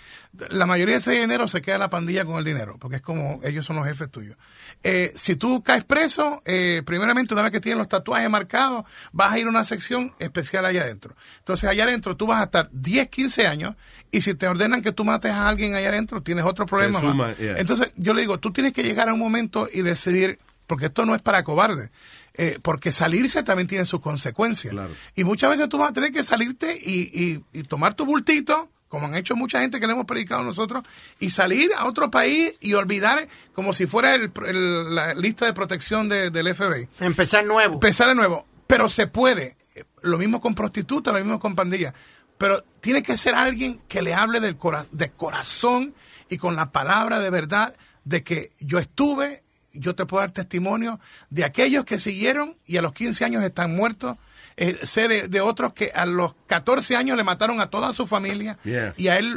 [0.51, 3.41] la mayoría de ese dinero se queda la pandilla con el dinero, porque es como
[3.45, 4.37] ellos son los jefes tuyos.
[4.83, 9.33] Eh, si tú caes preso, eh, primeramente una vez que tienes los tatuajes marcados, vas
[9.33, 11.15] a ir a una sección especial allá adentro.
[11.39, 13.77] Entonces allá adentro tú vas a estar 10, 15 años
[14.11, 17.01] y si te ordenan que tú mates a alguien allá adentro, tienes otro problema.
[17.01, 17.39] Suma, más.
[17.39, 17.57] yeah.
[17.59, 21.05] Entonces yo le digo, tú tienes que llegar a un momento y decidir, porque esto
[21.07, 21.91] no es para cobardes,
[22.35, 24.74] eh, porque salirse también tiene sus consecuencias.
[25.15, 28.70] Y muchas veces tú vas a tener que salirte y, y- y tomar tu bultito,
[28.89, 30.85] como han hecho mucha gente que le hemos predicado nosotros,
[31.19, 35.52] y salir a otro país y olvidar como si fuera el- el- la lista de
[35.52, 36.89] protección de- del FBI.
[37.01, 37.74] Empezar nuevo.
[37.74, 38.47] Empezar de nuevo.
[38.66, 39.56] Pero se puede.
[40.02, 41.94] Lo mismo con prostitutas, lo mismo con pandillas.
[42.39, 45.94] Pero tiene que ser alguien que le hable del cora- de corazón
[46.28, 47.74] y con la palabra de verdad
[48.05, 49.43] de que yo estuve,
[49.75, 53.75] yo te puedo dar testimonio de aquellos que siguieron y a los 15 años están
[53.75, 54.17] muertos.
[54.57, 58.07] Eh, sé de, de otros que a los 14 años le mataron a toda su
[58.07, 58.95] familia Yeah.
[58.97, 59.29] y a él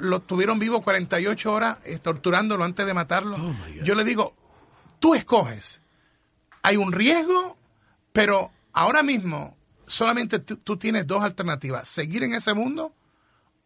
[0.00, 3.36] lo tuvieron vivo 48 horas eh, torturándolo antes de matarlo.
[3.84, 4.34] yo le digo,
[5.00, 5.82] tú escoges.
[6.62, 7.58] Hay un riesgo,
[8.12, 12.94] pero ahora mismo solamente tú tienes dos alternativas, seguir en ese mundo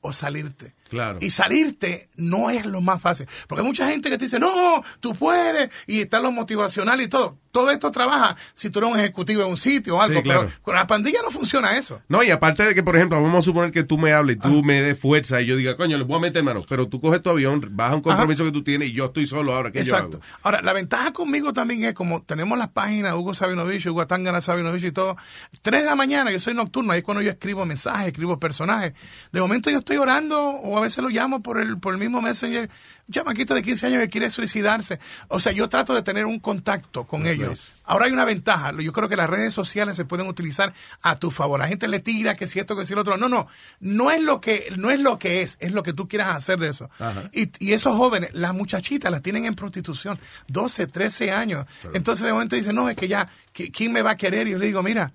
[0.00, 0.74] o salirte.
[0.92, 1.18] Claro.
[1.22, 3.26] Y salirte no es lo más fácil.
[3.48, 7.08] Porque hay mucha gente que te dice, no, tú puedes, y está lo motivacional y
[7.08, 7.38] todo.
[7.50, 10.42] Todo esto trabaja si tú eres un ejecutivo en un sitio o algo, Sí, claro.
[10.46, 12.00] pero con la pandilla no funciona eso.
[12.08, 14.38] No, y aparte de que, por ejemplo, vamos a suponer que tú me hables y
[14.38, 17.00] tú me des fuerza y yo diga, coño, le voy a meter mano, pero tú
[17.00, 19.70] coges tu avión, vas a un compromiso que tú tienes y yo estoy solo ahora,
[19.70, 20.12] ¿qué Exacto.
[20.12, 20.38] yo hago?
[20.42, 24.84] Ahora, la ventaja conmigo también es como tenemos las páginas Hugo Sabinovich, Hugo Tangana Sabinovich
[24.84, 25.16] y todo.
[25.60, 28.94] Tres de la mañana, yo soy nocturno, ahí es cuando yo escribo mensajes, escribo personajes.
[29.30, 32.68] De momento yo estoy orando o veces lo llamo por el, por el mismo Messenger.
[33.08, 35.00] Un chamaquito de 15 años que quiere suicidarse.
[35.28, 37.52] O sea, yo trato de tener un contacto con Eso ellos.
[37.58, 37.72] es.
[37.84, 38.72] Ahora hay una ventaja.
[38.80, 40.72] Yo creo que las redes sociales se pueden utilizar
[41.02, 41.58] a tu favor.
[41.58, 43.16] La gente le tira que si esto, que si lo otro.
[43.16, 43.48] No, no.
[43.80, 46.58] No es lo que, no es lo que es, es lo que tú quieras hacer
[46.60, 46.88] de eso.
[47.32, 50.18] Y, y esos jóvenes, las muchachitas las tienen en prostitución,
[50.48, 51.66] 12, 13 años.
[51.94, 54.46] Entonces de momento dicen, no, es que ya, ¿qui- ¿quién me va a querer?
[54.46, 55.12] Y yo le digo, mira,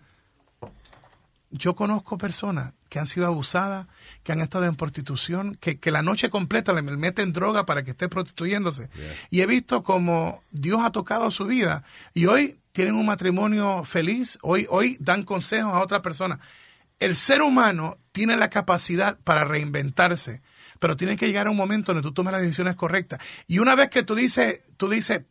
[1.52, 3.88] yo conozco personas que han sido abusadas,
[4.28, 7.91] que han estado en prostitución, que, que la noche completa le meten droga para que
[7.91, 8.90] esté prostituyéndose.
[9.30, 14.38] Y he visto como Dios ha tocado su vida y hoy tienen un matrimonio feliz,
[14.41, 16.41] hoy, hoy dan consejos a otra persona.
[16.99, 20.41] El ser humano tiene la capacidad para reinventarse,
[20.78, 23.22] pero tiene que llegar a un momento donde tú tomes las decisiones correctas.
[23.48, 25.22] Y una vez que tú dices, tú dices,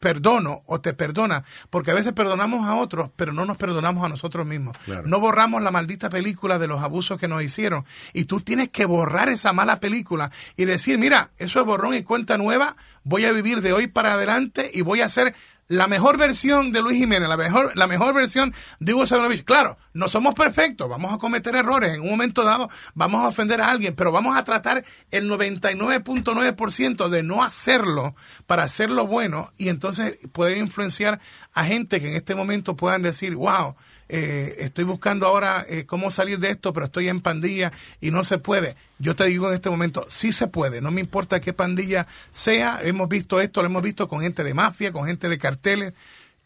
[0.00, 4.08] perdono o te perdona, porque a veces perdonamos a otros, pero no nos perdonamos a
[4.08, 4.76] nosotros mismos.
[4.84, 5.06] Claro.
[5.06, 7.84] No borramos la maldita película de los abusos que nos hicieron.
[8.14, 12.02] Y tú tienes que borrar esa mala película y decir, mira, eso es borrón y
[12.02, 15.34] cuenta nueva, voy a vivir de hoy para adelante y voy a ser
[15.70, 19.44] la mejor versión de Luis Jiménez, la mejor, la mejor versión de Hugo Sabinovich.
[19.44, 23.60] Claro, no somos perfectos, vamos a cometer errores, en un momento dado vamos a ofender
[23.60, 28.16] a alguien, pero vamos a tratar el 99.9% de no hacerlo
[28.48, 31.20] para hacerlo bueno y entonces poder influenciar
[31.54, 33.76] a gente que en este momento puedan decir, wow,
[34.12, 37.70] eh, estoy buscando ahora eh, cómo salir de esto, pero estoy en pandilla
[38.00, 38.74] y no se puede.
[38.98, 42.80] Yo te digo en este momento, sí se puede, no me importa qué pandilla sea,
[42.82, 45.94] hemos visto esto, lo hemos visto con gente de mafia, con gente de carteles.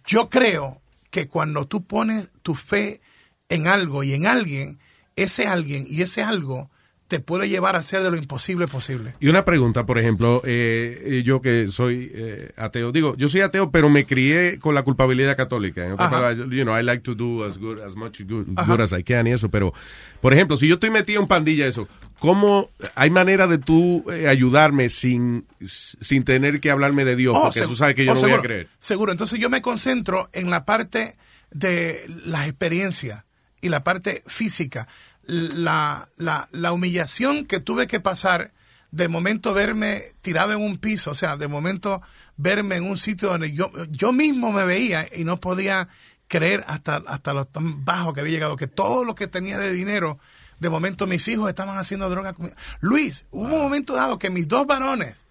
[0.04, 3.00] Yo creo que cuando tú pones tu fe
[3.48, 4.78] en algo y en alguien,
[5.16, 6.70] ese alguien y ese algo
[7.08, 9.14] te puede llevar a hacer de lo imposible posible.
[9.20, 13.42] Y una pregunta, por ejemplo, eh, eh, yo que soy eh, ateo, digo, yo soy
[13.42, 15.84] ateo, pero me crié con la culpabilidad católica.
[15.84, 16.16] En otras Ajá.
[16.16, 19.02] palabras, you know, I like to do as good as much good, good as I
[19.02, 19.74] can y eso, pero,
[20.20, 24.26] por ejemplo, si yo estoy metido en pandilla, eso, ¿cómo hay manera de tú eh,
[24.26, 27.36] ayudarme sin, sin tener que hablarme de Dios?
[27.36, 28.68] Oh, porque tú sabes que yo oh, no seguro, voy a creer.
[28.78, 31.16] Seguro, entonces yo me concentro en la parte
[31.50, 33.24] de las experiencias
[33.60, 34.88] y la parte física.
[35.26, 38.52] La, la, la humillación que tuve que pasar
[38.94, 42.00] de momento verme tirado en un piso, o sea, de momento
[42.36, 45.88] verme en un sitio donde yo, yo mismo me veía y no podía
[46.28, 49.72] creer hasta, hasta lo tan bajo que había llegado, que todo lo que tenía de
[49.72, 50.20] dinero,
[50.60, 52.54] de momento mis hijos estaban haciendo droga conmigo.
[52.80, 55.26] Luis, hubo un momento dado que mis dos varones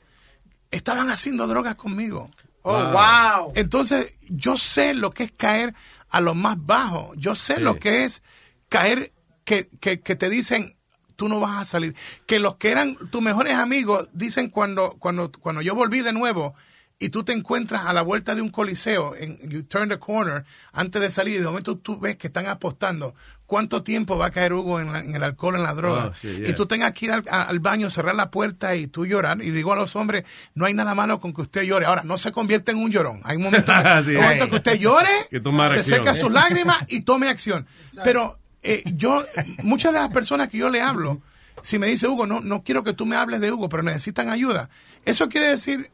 [0.69, 2.29] estaban haciendo drogas conmigo.
[2.63, 3.53] Oh, wow.
[3.55, 5.73] Entonces, yo sé lo que es caer
[6.09, 7.13] a lo más bajo.
[7.15, 8.23] Yo sé lo que es
[8.67, 9.12] caer
[9.43, 10.75] que, que, que te dicen
[11.15, 11.95] tú no vas a salir.
[12.25, 16.55] Que los que eran tus mejores amigos dicen cuando, cuando, cuando yo volví de nuevo
[16.99, 20.43] y tú te encuentras a la vuelta de un coliseo, en, you turn the corner,
[20.71, 23.13] antes de salir, y de momento tú ves que están apostando
[23.45, 26.07] cuánto tiempo va a caer Hugo en, la- en el alcohol, en la droga.
[26.07, 26.49] Oh, sí, yeah.
[26.49, 29.41] Y tú tengas que ir al, baño, cerrar la puerta y tú llorar.
[29.43, 30.23] Y digo a los hombres,
[30.55, 31.85] no hay nada malo con que usted llore.
[31.85, 33.21] Ahora, no se convierte en un llorón.
[33.23, 33.71] Hay un momento,
[34.05, 34.15] Sí.
[34.15, 35.83] un momento que usted llore, Que se acción.
[35.83, 37.67] seca sus lágrimas y tome acción.
[38.03, 39.23] Pero eh, yo,
[39.63, 41.21] muchas de las personas que yo le hablo,
[41.61, 44.29] si me dice Hugo, no, no quiero que tú me hables de Hugo, pero necesitan
[44.29, 44.69] ayuda.
[45.05, 45.91] Eso quiere decir,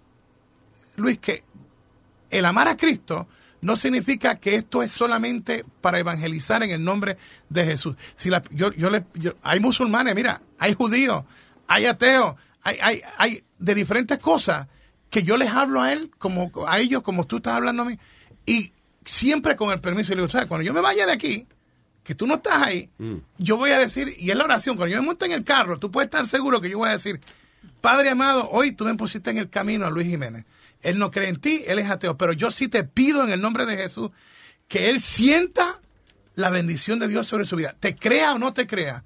[0.96, 1.44] Luis, que
[2.30, 3.28] el amar a Cristo
[3.62, 7.18] no significa que esto es solamente para evangelizar en el nombre
[7.50, 7.96] de Jesús.
[8.16, 11.26] Si la, yo, yo le, yo- hay musulmanes, mira, hay judíos,
[11.68, 14.68] hay ateos, hay, hay, hay de diferentes cosas
[15.10, 17.98] que yo les hablo a él como a ellos como tú estás hablando a mí
[18.46, 18.72] y
[19.04, 20.48] siempre con el permiso y le digo.
[20.48, 21.48] Cuando yo me vaya de aquí,
[22.10, 22.90] que tú no estás ahí,
[23.38, 25.78] yo voy a decir, y es la oración, cuando yo me monte en el carro,
[25.78, 27.22] tú puedes estar seguro que yo voy a decir,
[27.82, 30.44] Padre amado, hoy tú me pusiste en el camino a Luis Jiménez.
[30.82, 33.40] Él no cree en ti, él es ateo, pero yo sí te pido en el
[33.40, 34.10] nombre de Jesús
[34.68, 35.82] que él sienta
[36.34, 37.76] la bendición de Dios sobre su vida.
[37.80, 39.04] Te crea o no te crea,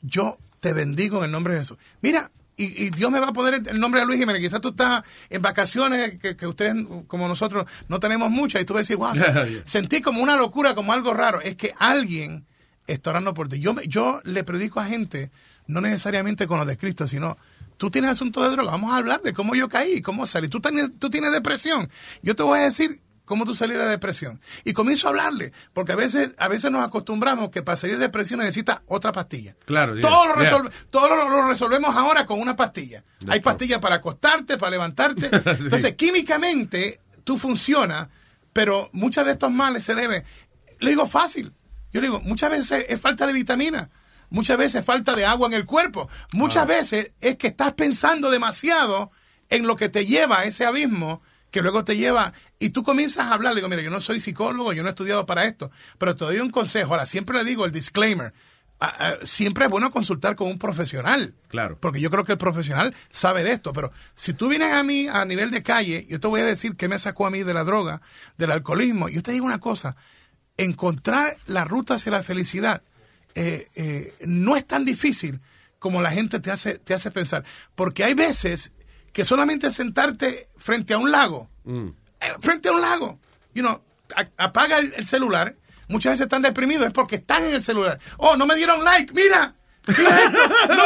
[0.00, 1.78] yo te bendigo en el nombre de Jesús.
[2.00, 4.42] Mira, y, y Dios me va a poner el nombre de Luis Jiménez.
[4.42, 6.74] Quizás tú estás en vacaciones, que, que ustedes,
[7.06, 9.12] como nosotros, no tenemos muchas, y tú vas a decir, wow,
[9.64, 11.40] sentí como una locura, como algo raro.
[11.40, 12.46] Es que alguien
[12.86, 13.60] está orando por ti.
[13.60, 15.30] Yo, yo le predico a gente,
[15.66, 17.36] no necesariamente con lo de Cristo, sino
[17.76, 20.48] tú tienes asunto de droga, vamos a hablar de cómo yo caí, cómo salí.
[20.48, 20.60] Tú
[20.98, 21.90] tú tienes depresión.
[22.22, 24.40] Yo te voy a decir cómo tú salir de la depresión.
[24.64, 28.04] Y comienzo a hablarle, porque a veces, a veces nos acostumbramos que para salir de
[28.04, 29.54] depresión necesita otra pastilla.
[29.66, 30.70] Claro, yeah, todo lo, yeah.
[30.88, 33.04] todo lo, lo resolvemos ahora con una pastilla.
[33.28, 35.28] Hay pastillas para acostarte, para levantarte.
[35.32, 38.08] Entonces, químicamente, tú funcionas,
[38.54, 40.24] pero muchos de estos males se deben.
[40.78, 41.52] Le digo fácil.
[41.92, 43.90] Yo le digo, muchas veces es falta de vitamina.
[44.30, 46.08] Muchas veces es falta de agua en el cuerpo.
[46.32, 49.10] Muchas veces es que estás pensando demasiado
[49.48, 53.26] en lo que te lleva a ese abismo que luego te lleva y tú comienzas
[53.26, 53.54] a hablar.
[53.54, 56.24] Le digo, mira, yo no soy psicólogo, yo no he estudiado para esto, pero te
[56.24, 56.92] doy un consejo.
[56.92, 58.32] Ahora, siempre le digo el disclaimer.
[59.24, 61.34] siempre es bueno consultar con un profesional.
[61.48, 61.78] Claro.
[61.80, 63.72] Porque yo creo que el profesional sabe de esto.
[63.72, 66.76] Pero si tú vienes a mí a nivel de calle, yo te voy a decir
[66.76, 68.00] qué me sacó a mí de la droga,
[68.36, 69.08] del alcoholismo.
[69.08, 69.96] Yo te digo una cosa,
[70.56, 72.82] encontrar la ruta hacia la felicidad
[73.34, 75.40] eh, eh, no es tan difícil
[75.78, 77.44] como la gente te hace, te hace pensar.
[77.74, 78.72] Porque hay veces
[79.12, 81.88] que solamente sentarte frente a un lago, Mm.
[82.20, 83.18] Eh, frente a un lago,
[83.54, 83.80] you know,
[84.36, 85.56] apaga el, el celular.
[85.88, 87.98] Muchas veces están deprimidos, es porque están en el celular.
[88.16, 89.54] Oh, no me dieron like, mira.
[89.86, 89.94] No,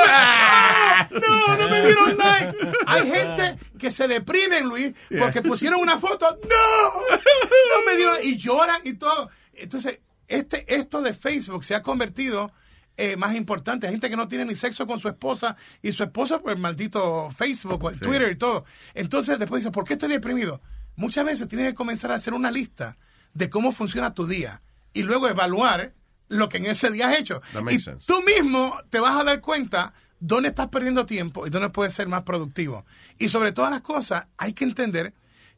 [0.09, 1.09] ¡Ah!
[1.11, 2.55] no, no me dieron like.
[2.87, 6.39] Hay gente que se deprimen, Luis, porque pusieron una foto.
[6.43, 9.31] No, no me dieron y lloran y todo.
[9.55, 12.53] Entonces, este, esto de Facebook se ha convertido
[12.97, 13.87] eh, más importante.
[13.87, 16.59] Hay gente que no tiene ni sexo con su esposa y su esposa por el
[16.59, 18.03] maldito Facebook o el Sí.
[18.03, 18.65] Twitter y todo.
[18.93, 20.61] Entonces después dice, ¿por qué estoy deprimido?
[21.01, 22.99] Muchas veces tienes que comenzar a hacer una lista
[23.33, 24.61] de cómo funciona tu día
[24.93, 25.95] y luego evaluar
[26.29, 27.41] lo que en ese día has hecho.
[27.71, 28.05] Y sense.
[28.07, 32.07] tú mismo te vas a dar cuenta dónde estás perdiendo tiempo y dónde puedes ser
[32.07, 32.85] más productivo.
[33.19, 35.15] Y sobre todas las cosas, hay que entender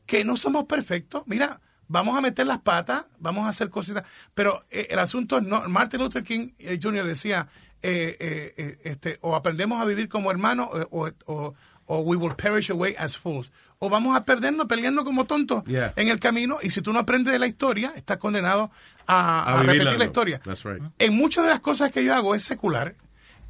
[0.06, 1.24] que no somos perfectos.
[1.26, 4.04] Mira, vamos a meter las patas, vamos a hacer cositas,
[4.34, 5.68] pero eh, el asunto es no.
[5.68, 7.04] Martin Luther King eh, Jr.
[7.04, 7.48] decía,
[7.82, 11.54] eh, eh, eh, este, o aprendemos a vivir como hermanos o, o-
[11.94, 13.50] o we will perish away as fools.
[13.78, 15.92] O vamos a perdernos peleando como tontos Yeah.
[15.96, 18.70] en el camino y si tú no aprendes de la historia, estás condenado
[19.06, 20.40] a, A a vivirla, repetir la historia.
[20.42, 20.82] That's right.
[20.98, 22.94] En muchas de las cosas que yo hago es secular.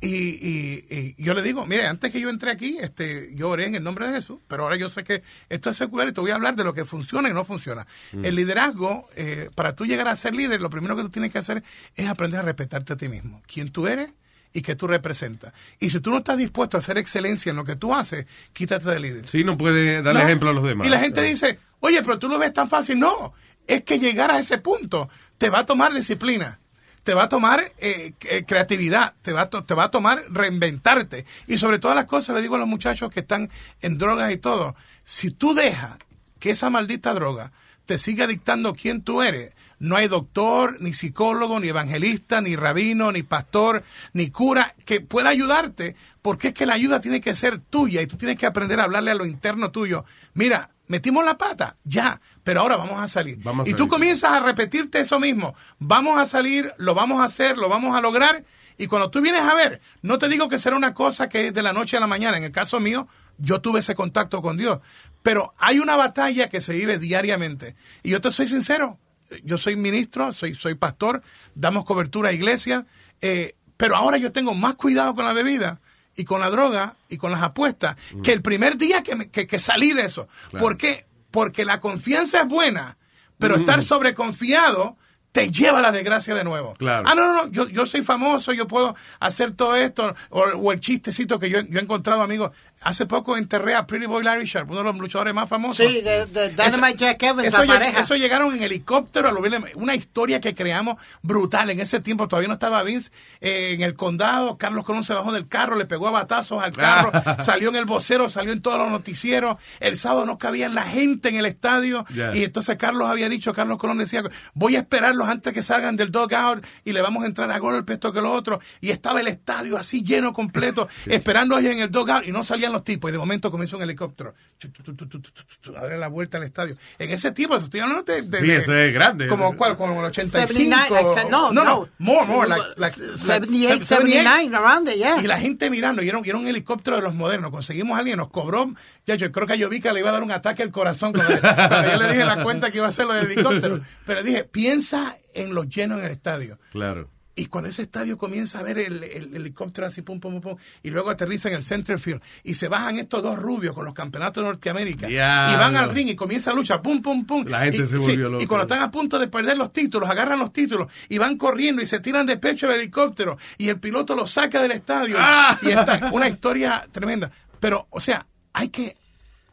[0.05, 3.67] Y, y- y yo le digo, mire, antes que yo entré aquí, este, yo oré
[3.67, 6.21] en el nombre de Jesús, pero ahora yo sé que esto es secular y te
[6.21, 7.87] voy a hablar de lo que funciona y no funciona.
[8.13, 8.25] Mm.
[8.25, 11.39] El liderazgo, eh, para tú llegar a ser líder, lo primero que tú tienes que
[11.39, 11.63] hacer
[11.95, 13.43] es aprender a respetarte a ti mismo.
[13.47, 14.11] Quién tú eres
[14.53, 15.53] y qué tú representas.
[15.81, 18.89] Y si tú no estás dispuesto a hacer excelencia en lo que tú haces, quítate
[18.91, 19.29] de líder.
[19.29, 20.27] Sí, no puede darle No.
[20.27, 20.87] ejemplo a los demás.
[20.87, 22.99] Y la gente dice, oye, pero tú lo ves tan fácil.
[22.99, 23.33] No,
[23.67, 25.09] es que llegar a ese punto
[25.39, 26.59] te va a tomar disciplina,
[27.03, 31.25] te va a tomar eh, eh, creatividad, te va, a te va a tomar reinventarte.
[31.47, 33.51] Y sobre todas las cosas, le digo a los muchachos que están
[33.81, 35.97] en drogas y todo, si tú dejas
[36.39, 37.53] que esa maldita droga
[37.87, 39.53] te siga dictando quién tú eres,
[39.83, 43.83] no hay doctor, ni psicólogo, ni evangelista, ni rabino, ni pastor,
[44.13, 48.07] ni cura que pueda ayudarte, porque es que la ayuda tiene que ser tuya y
[48.07, 50.05] tú tienes que aprender a hablarle a lo interno tuyo.
[50.35, 53.39] Mira, metimos la pata, ya, pero ahora vamos a salir.
[53.43, 55.57] Vamos a y tú comienzas a repetirte eso mismo.
[55.81, 58.45] Vamos a salir, lo vamos a hacer, lo vamos a lograr.
[58.79, 61.55] Y cuando tú vienes a ver, no te digo que será una cosa que es
[61.55, 62.37] de la noche a la mañana.
[62.37, 64.79] En el caso mío, yo tuve ese contacto con Dios.
[65.25, 67.75] Pero hay una batalla que se vive diariamente.
[68.05, 69.01] Y yo te soy sincero,
[69.45, 71.23] yo soy ministro, soy, soy pastor,
[71.55, 72.85] damos cobertura a iglesias,
[73.21, 75.81] eh, pero ahora yo tengo más cuidado con la bebida
[76.17, 79.47] y con la droga y con las apuestas que el primer día que, me- que,
[79.47, 80.29] que salí de eso.
[80.51, 80.65] Claro.
[80.65, 81.07] ¿Por qué?
[81.31, 82.99] Porque la confianza es buena,
[83.39, 83.61] pero Mm.
[83.61, 84.97] estar sobreconfiado
[85.33, 86.75] te lleva a la desgracia de nuevo.
[86.75, 87.09] Claro.
[87.09, 90.73] Ah, no, no, no, yo, yo soy famoso, yo puedo hacer todo esto, o, o
[90.73, 92.51] el chistecito que yo, yo he encontrado, amigos.
[92.85, 95.87] Hace poco enterré a Pretty Boy Larry Sharp, uno de los luchadores más famosos.
[95.87, 98.01] Sí, de, de Dynamite Jack Evans, Eso, la pareja.
[98.01, 101.71] eso llegaron en helicóptero a lo bien- una historia que creamos brutal.
[101.71, 103.11] En ese tiempo todavía no estaba Vince
[103.41, 104.59] eh, en el condado.
[104.59, 107.85] Carlos Colón se bajó del carro, le pegó a batazos al carro, salió en el
[107.85, 109.57] vocero, salió en todos los noticieros.
[109.81, 112.05] El sábado no cabía la gente en el estadio.
[112.13, 112.35] Yeah.
[112.37, 114.23] Y entonces Carlos había dicho, Carlos Colón decía,
[114.55, 117.93] voy a esperarlos antes que salgan del dugout y le vamos a entrar a golpe
[117.93, 118.61] esto que lo otro.
[118.81, 122.72] Y estaba el estadio así lleno completo, esperando ahí en el dugout y no salían
[122.73, 123.11] los tipos.
[123.11, 124.35] Y de momento comenzó un helicóptero.
[124.59, 126.77] Chu, tu, tu, tu, tu, tu, tu, tu, a darle la vuelta al estadio.
[126.99, 128.23] En ese tiempo, estoy hablando de...
[128.23, 129.29] de- Sí, de- ese es grande.
[129.29, 130.47] Como cuál, como el 85.
[130.49, 131.89] 79, like, no, no, no.
[131.99, 135.21] more, more, like, like, 78, 79, around there, yeah.
[135.23, 137.51] Y la gente mirando, y era, un- y era un helicóptero de los modernos.
[137.51, 138.73] Conseguimos a alguien, nos cobró.
[139.07, 141.39] Ya, yo creo que a Yovica le iba a dar un ataque al corazón cuando,
[141.41, 143.81] cuando yo le dije la cuenta que iba a hacer lo del helicóptero.
[144.07, 146.59] Pero dije, piensa en los llenos en el estadio.
[146.73, 147.09] Claro.
[147.35, 150.57] Y cuando ese estadio comienza a ver el, el helicóptero así, pum, pum, pum, pum,
[150.83, 153.95] y luego aterriza en el center field, y se bajan estos dos rubios con los
[153.95, 157.47] campeonatos de Norteamérica, y van al ring y comienza la lucha, pum, pum, pum.
[157.47, 158.45] La gente y, se volvió loca.
[158.45, 161.81] Y cuando están a punto de perder los títulos, agarran los títulos, y van corriendo
[161.81, 165.17] y se tiran de pecho el helicóptero, y el piloto los saca del estadio.
[165.19, 165.59] ¡Ah!
[165.63, 167.31] Y está una historia tremenda.
[167.61, 168.97] Pero, o sea, hay que,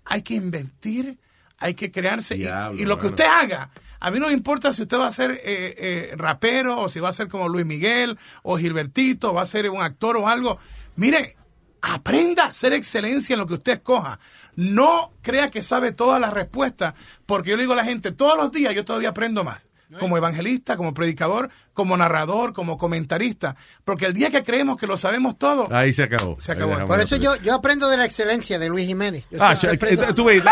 [0.04, 1.18] hay que invertir,
[1.60, 2.36] hay que crearse.
[2.36, 3.70] y- Diablo, y, lo que usted haga,
[4.00, 7.00] a mí no me importa si usted va a ser eh, eh, rapero o si
[7.00, 10.58] va a ser como Luis Miguel o Gilbertito, va a ser un actor o algo.
[10.96, 11.36] Mire,
[11.82, 14.20] aprenda a ser excelencia en lo que usted escoja.
[14.56, 16.94] No crea que sabe todas las respuestas,
[17.26, 19.69] porque yo le digo a la gente, todos los días yo todavía aprendo más.
[19.98, 23.56] Como evangelista, como predicador, como narrador, como comentarista.
[23.84, 26.40] Porque el día que creemos que lo sabemos todo, Ahí se acabó.
[26.40, 26.86] Se acabó.
[26.86, 29.26] Por eso yo, yo aprendo de la excelencia de Luis Jiménez.
[29.32, 29.78] Yo Ah, eh,
[30.16, 30.44] tú ves,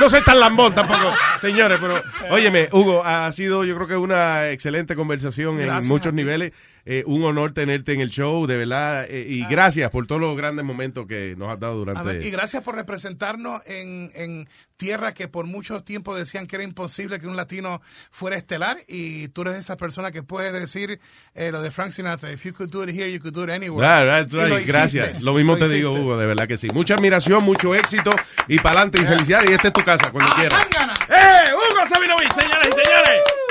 [0.00, 4.48] no soy tan lambón tampoco, señores, pero óyeme, Hugo, ha sido yo creo que una
[4.50, 6.16] excelente conversación Gracias en muchos ti.
[6.16, 6.52] niveles.
[6.84, 10.36] Eh, un honor tenerte en el show, de verdad, eh, y gracias por todos los
[10.36, 12.02] grandes momentos que nos has dado A durante...
[12.02, 16.64] ver, y gracias por representarnos en, en tierra que por mucho tiempo decían que era
[16.64, 17.80] imposible que un latino
[18.10, 20.98] fuera estelar y tú eres esa persona que puede decir
[21.34, 23.50] eh, lo de Frank Sinatra, if you could do it here, you could do it
[23.50, 23.86] anywhere.
[23.86, 24.72] Y lo right, hiciste.
[24.72, 25.22] gracias.
[25.22, 25.92] Lo mismo te digo.
[25.92, 26.66] Hugo, de verdad que sí.
[26.74, 28.10] Mucha admiración, mucho éxito
[28.48, 29.50] y para adelante y felicidades.
[29.50, 30.66] Y esta es tu casa, cuando ¡Ah, quieras.
[31.08, 31.52] ¡Eh!
[31.54, 33.41] ¡Hugo Sabinovich, señoras y señores!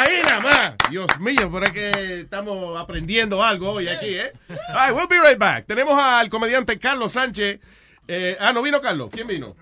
[0.00, 0.74] Ahí nada más.
[0.88, 4.32] Dios mío, por que estamos aprendiendo algo hoy aquí, ¿eh?
[4.48, 5.66] All right, we'll be right back.
[5.66, 7.60] Tenemos al comediante Carlos Sánchez.
[8.08, 9.10] Eh, ah, ¿no vino Carlos?
[9.12, 9.54] ¿Quién vino?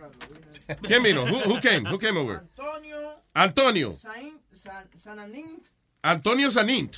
[0.82, 1.24] ¿Quién vino?
[1.24, 1.90] Who, who came?
[1.90, 2.42] Who came over?
[3.34, 3.92] Antonio.
[6.02, 6.96] Antonio Sanint.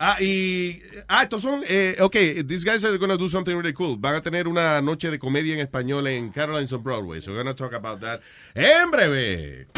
[0.00, 0.82] Ah, y.
[1.06, 1.62] Ah, estos son.
[1.68, 3.96] Eh, ok, these guys are going to do something really cool.
[3.96, 7.20] Van a tener una noche de comedia en español en Carolines on Broadway.
[7.20, 8.20] So we're going to talk about that
[8.56, 9.68] en breve.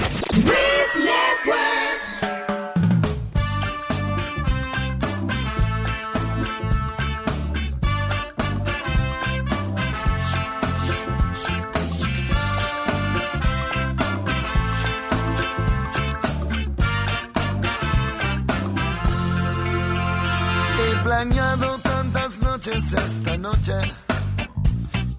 [22.66, 23.74] Esta noche.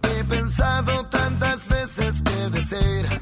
[0.01, 3.21] He pensado tantas veces que desear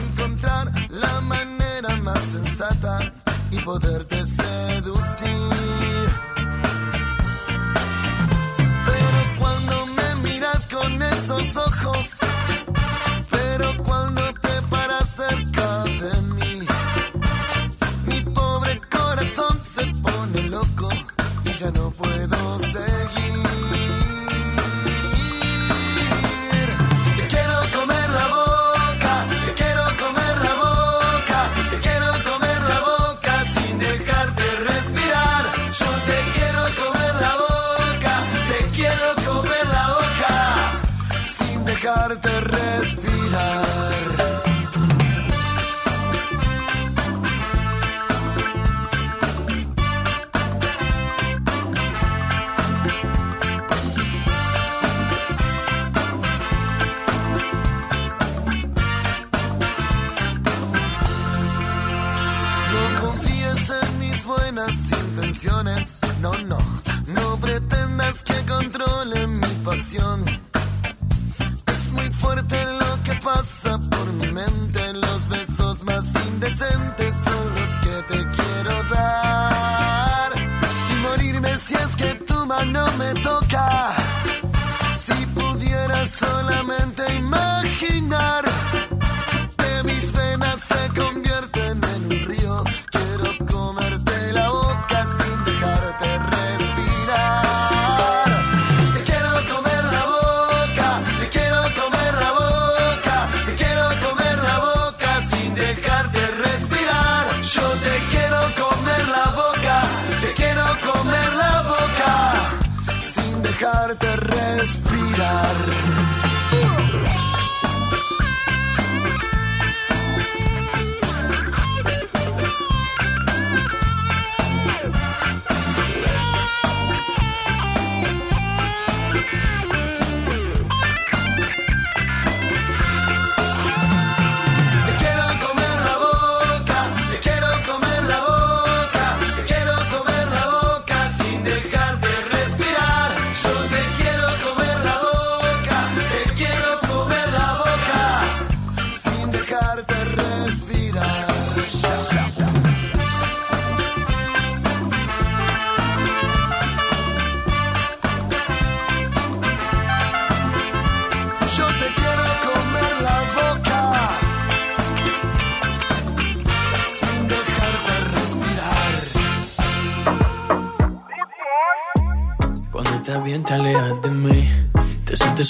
[0.00, 3.10] encontrar la manera más sensata
[3.50, 6.10] y poderte seducir.
[8.86, 12.18] Pero cuando me miras con esos ojos,
[21.64, 23.33] ya no puedo seguir.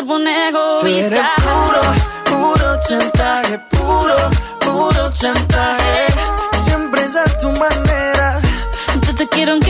[0.00, 1.32] cuerpo un Tú egoísta.
[1.36, 1.80] puro,
[2.24, 4.16] puro chantaje, puro,
[4.60, 6.06] puro chantaje.
[6.64, 8.40] Siempre es a tu manera.
[9.06, 9.69] Yo te quiero aunque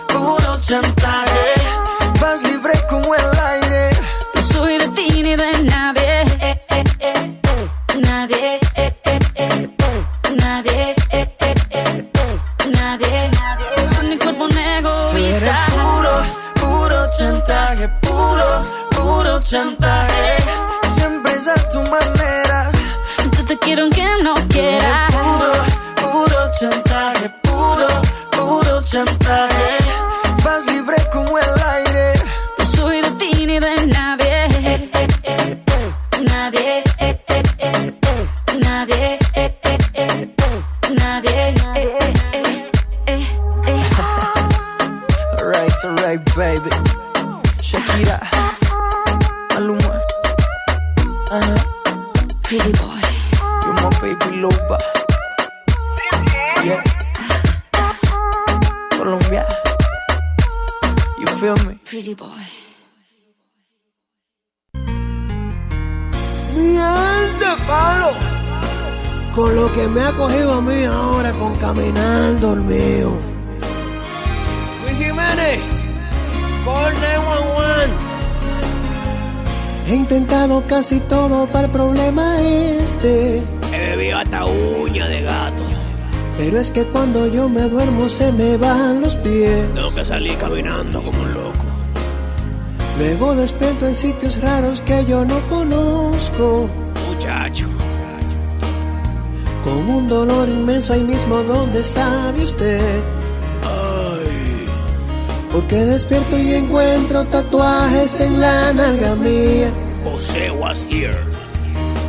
[0.21, 1.45] puro chantaje.
[2.19, 3.89] Vas libre como el aire.
[4.35, 6.21] No soy de ti ni de nadie.
[6.49, 7.39] Eh, eh, eh.
[8.07, 8.59] Nadie.
[8.75, 9.69] eh, eh, eh.
[10.43, 10.95] Nadie.
[11.09, 12.07] eh, eh, eh.
[12.77, 13.29] Nadie.
[13.95, 15.55] Con mi cuerpo un egoísta.
[15.75, 16.13] puro,
[16.61, 18.47] puro chantaje, puro,
[18.95, 20.27] puro chantaje.
[20.97, 22.71] Siempre es a tu manera.
[23.37, 25.11] Yo te quiero aunque no quieras.
[25.13, 25.51] Puro,
[26.01, 27.87] puro chantaje, puro,
[28.37, 29.80] puro chantaje.
[45.81, 46.69] Baby.
[47.59, 48.19] Shakira,
[49.49, 49.99] Maluma,
[51.31, 51.57] uh-huh.
[52.43, 53.01] Pretty boy.
[53.65, 54.77] you're my baby loba.
[56.63, 56.83] Yeah.
[58.91, 59.43] Colombia,
[61.17, 61.79] you feel me?
[61.83, 62.27] Pretty boy.
[66.55, 68.11] Miel de palo.
[69.33, 73.17] Con lo que me ha cogido a mí ahora con caminar dormido.
[74.83, 75.59] Luis Jiménez,
[76.65, 78.11] call 911.
[79.87, 83.41] He intentado casi todo para el problema este.
[83.73, 85.63] He bebido hasta uña de gato.
[86.37, 89.65] Pero es que cuando yo me duermo se me van los pies.
[89.75, 91.65] Tengo que salir caminando como un loco.
[92.99, 96.69] Luego despierto en sitios raros que yo no conozco.
[97.09, 97.67] Muchacho.
[99.63, 103.01] Con un dolor inmenso ahí mismo donde sabe usted.
[105.51, 109.69] Porque despierto y encuentro tatuajes en la nalga mía.
[110.03, 111.15] José was here.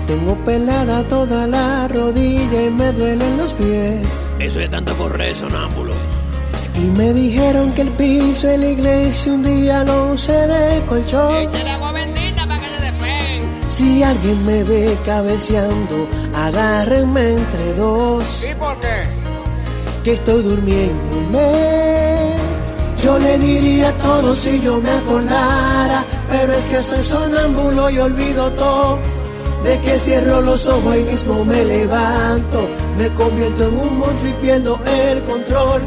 [0.07, 4.07] Tengo pelada toda la rodilla y me duelen los pies.
[4.39, 5.95] Eso es tanto correr sonámbulo.
[6.77, 11.35] Y me dijeron que el piso de la iglesia un día lo usé de colchón.
[11.37, 13.43] Échale agua bendita para que se despeguen.
[13.69, 18.45] Si alguien me ve cabeceando, agárrenme entre dos.
[18.51, 19.03] ¿Y por qué?
[20.03, 22.42] que estoy durmiéndome.
[23.03, 28.51] Yo le diría todo si yo me acordara, pero es que soy sonámbulo y olvido
[28.53, 28.99] todo.
[29.65, 32.69] De que cierro los ojos y mismo me levanto,
[32.99, 35.83] me convierto en un monstruo y pierdo el control.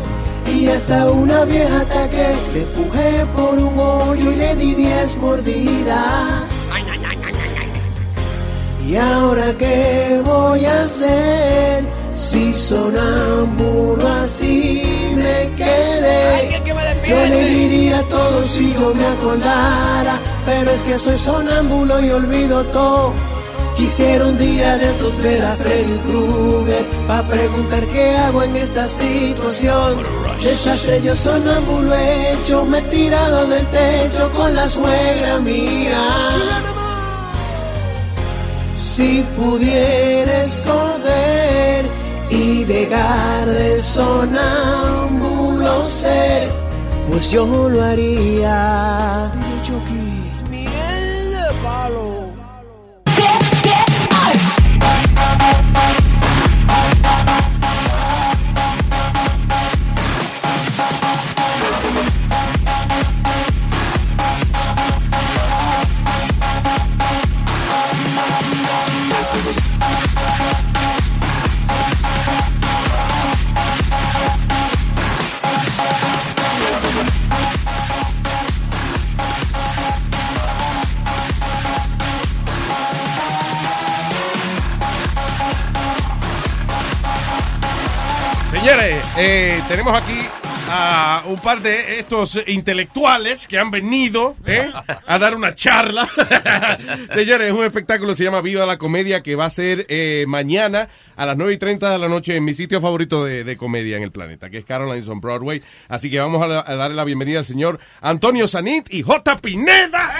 [0.53, 6.51] Y hasta una vieja ataque, le empujé por un hoyo y le di diez mordidas.
[8.85, 12.04] ¿Y ahora qué voy a hacer?
[12.15, 14.81] Si sonámbulo así
[15.15, 16.61] me quedé.
[17.07, 22.63] Yo le diría todo si yo me acordara, pero es que soy sonámbulo y olvido
[22.65, 23.13] todo.
[23.77, 28.87] Quisiera un día de estos ver a Freddy Krueger para preguntar qué hago en esta
[28.87, 29.97] situación.
[30.41, 36.01] Desastre yo sonámbulo hecho, me he tirado del techo con la suegra mía.
[38.75, 41.14] Si pudiera escoger
[42.29, 46.49] y dejar de sonámbulo ser,
[47.09, 49.31] pues yo lo haría.
[49.35, 49.63] Miel
[88.65, 90.19] Señores, eh, tenemos aquí
[90.71, 94.71] a un par de estos intelectuales que han venido eh,
[95.05, 96.09] a dar una charla.
[97.13, 100.89] Señores, es un espectáculo, se llama Viva la Comedia, que va a ser eh, mañana
[101.15, 104.03] a las 9 y 30 de la noche en mi sitio favorito de, comedia en
[104.03, 105.61] el planeta, que es Caroline's on Broadway.
[105.87, 109.35] Así que vamos a, darle la bienvenida al señor Antonio Sanit y J.
[109.35, 110.11] Pineda.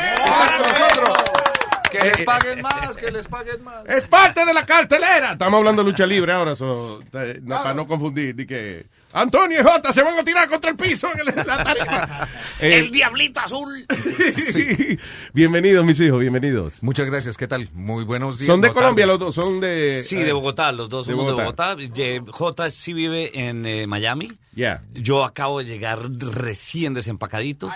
[2.00, 3.86] Que les paguen más, que les paguen más.
[3.88, 5.34] Es parte de la cartelera.
[5.34, 8.36] Estamos hablando de lucha libre ahora, so, eh, no, para no confundir.
[8.36, 11.64] Di que Antonio y Jota se van a tirar contra el piso en el- la
[11.64, 12.28] tarima.
[12.60, 13.86] Eh, El diablito azul.
[14.54, 14.98] sí.
[15.34, 16.82] Bienvenidos, mis hijos, bienvenidos.
[16.82, 17.68] Muchas gracias, ¿qué tal?
[17.74, 18.48] Muy buenos días.
[18.48, 19.36] ¿Son de Colombia los dos?
[19.36, 20.02] ¿Son de...?
[20.02, 21.76] Sí, eh, de Bogotá, los dos de somos de Bogotá.
[21.76, 22.02] Bogotá.
[22.02, 24.32] Eh, J sí vive en eh, Miami.
[24.56, 24.82] Ya.
[24.94, 27.69] Yo acabo de llegar recién desempacadito.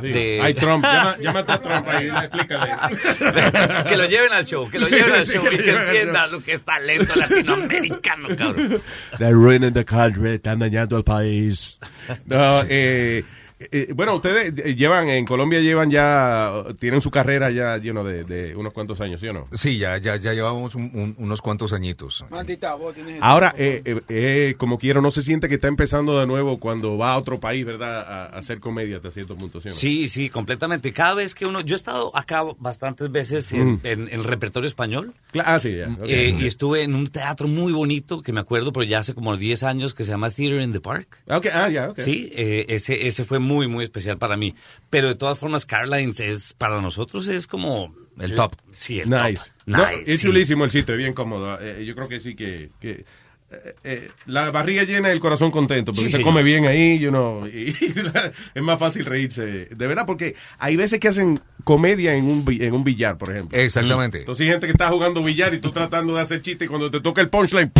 [0.00, 0.08] Sí.
[0.08, 0.82] de- Hay Trump.
[0.84, 3.84] Llama- Llámate a Trump ahí, explícale.
[3.88, 5.86] que lo lleven al show, que lo lleven al show que y lo que al
[5.88, 8.80] entienda lo que es talento latinoamericano, cabrón.
[9.18, 11.78] They're ruining the country, están dañando el país.
[12.24, 13.22] No, eh,
[13.58, 18.24] eh, bueno, ustedes eh, llevan, en Colombia llevan ya, tienen su carrera ya lleno de,
[18.24, 19.48] de unos cuantos años, ¿sí o no?
[19.54, 22.24] Sí, ya, ya, ya llevamos un- un- unos cuantos añitos.
[22.30, 26.18] Maldita voz, tienes- Ahora, eh, eh, eh, como quiero, no se siente que está empezando
[26.20, 28.00] de nuevo cuando va a otro país, ¿verdad?
[28.00, 29.76] A, a hacer comedia hasta cierto punto, ¿sí o no?
[29.76, 30.92] Sí, sí, completamente.
[30.92, 31.60] Cada vez que uno...
[31.62, 33.80] Yo he estado acá bastantes veces en, Mm.
[33.84, 35.14] en- en el repertorio español.
[35.44, 35.88] Ah, sí, ya.
[36.04, 39.36] Eh, y estuve en un teatro muy bonito que me acuerdo, pero ya hace como
[39.36, 41.18] 10 años, que se llama Theater in the Park.
[41.28, 41.98] Ah, ya, ok.
[42.00, 44.54] Sí, eh, ese, ese fue muy, muy especial para mí.
[44.90, 47.94] Pero de todas formas, Carlines es, para nosotros es como...
[48.18, 48.54] El top.
[48.70, 49.34] Sí, el Nice.
[49.36, 49.46] top.
[49.66, 50.26] No, Nice, es sí.
[50.26, 51.58] chulísimo el sitio, es bien cómodo.
[51.60, 52.70] Eh, yo creo que sí que...
[52.80, 53.04] que
[53.48, 56.24] eh, eh, la barriga llena y el corazón contento, porque Sí, se señor.
[56.32, 57.76] come bien ahí, you know, y,
[58.54, 59.66] es más fácil reírse.
[59.66, 63.58] De verdad, porque hay veces que hacen comedia en un, en un billar, por ejemplo.
[63.58, 64.20] Exactamente.
[64.20, 66.92] Entonces hay gente que está jugando billar y tú tratando de hacer chiste y cuando
[66.92, 67.72] te toca el punchline,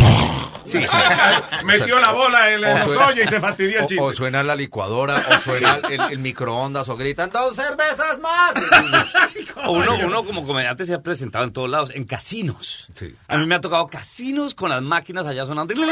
[0.65, 0.85] Sí, sí.
[1.65, 4.03] metió la bola en, en O los suena- hoyos y se fastidió el o- chiste.
[4.03, 8.53] O, suena la licuadora, o suena el, el microondas, o gritan dos cervezas más.
[9.65, 12.89] O Uno, uno como comediante se ha presentado en todos lados, en casinos.
[13.27, 15.73] A mí me ha tocado casinos con las máquinas allá sonando.
[15.73, 15.83] No,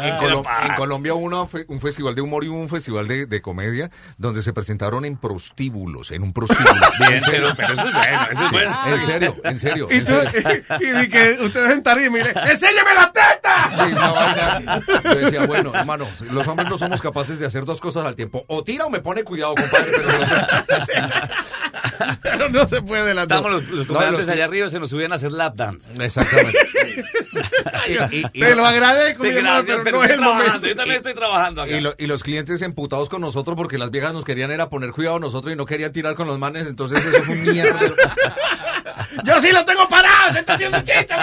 [0.00, 3.26] en, Colo- en Colombia hubo una fe- un festival de humor y un festival de,
[3.26, 6.68] de comedia donde se presentaron en prostíbulos, en un prostíbulo.
[6.98, 7.52] Bien, En serio.
[7.56, 8.76] pero- pero eso es bueno, eso es bueno.
[8.86, 9.88] En serio, en serio.
[9.88, 10.64] Y, en tú, serio.
[10.80, 13.70] y, y di que ustedes en tarima y le, ¡enséñame la teta!
[13.76, 14.82] Sí, una vaina.
[15.04, 18.44] Yo decía, bueno, hermano, los hombres no somos capaces de hacer dos cosas al tiempo.
[18.48, 19.92] O tira o me pone cuidado, compadre.
[19.94, 20.08] Pero
[22.22, 24.90] Pero no se puede la Estamos los, los No, comediantes los- allá arriba se nos
[24.90, 25.86] subían a hacer lap dance.
[26.02, 26.58] Exactamente.
[28.32, 30.66] Te lo agradezco, Te gracias, pero pero no es el momento.
[30.66, 31.70] Yo también estoy trabajando acá.
[31.76, 34.90] Y, lo- y los clientes emputados con nosotros porque las viejas nos querían era poner
[34.92, 37.78] cuidado a nosotros y no querían tirar con los manes, entonces eso fue un mierda.
[39.24, 41.14] Yo sí lo tengo parado, se está haciendo chiste.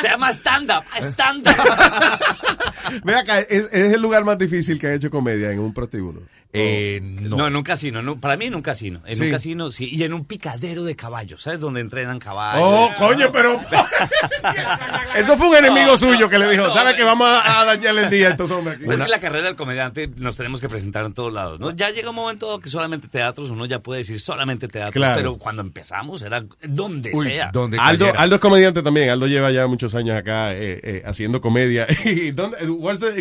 [0.00, 1.54] Se llama stand-up, stand-up.
[3.04, 6.22] Ve acá, es, es el lugar más difícil que ha hecho comedia en un prostíbulo.
[6.58, 7.46] Eh, no.
[7.46, 8.00] en un casino.
[8.00, 9.00] un- para mí en un casino.
[9.06, 9.24] En Sí.
[9.24, 9.88] un casino, sí.
[9.92, 11.60] Y en un picadero de caballos, ¿sabes?
[11.60, 12.62] Donde entrenan caballos.
[12.64, 13.58] Oh, coño, pero.
[15.16, 18.10] Eso fue un enemigo suyo que le dijo: ¿Sabe que vamos a, a dañarle el
[18.10, 18.84] día a estos hombres aquí?
[18.90, 21.70] Es que la carrera del comediante nos tenemos que presentar en todos lados, ¿no?
[21.70, 25.14] Ya llega un momento que solamente teatros, uno ya puede decir solamente teatros, Claro.
[25.16, 27.50] pero cuando empezamos era donde Uy, sea.
[27.78, 29.10] Aldo, Aldo es comediante también.
[29.10, 31.86] Aldo lleva ya muchos años acá eh, eh, haciendo comedia.
[32.04, 32.56] ¿Y dónde-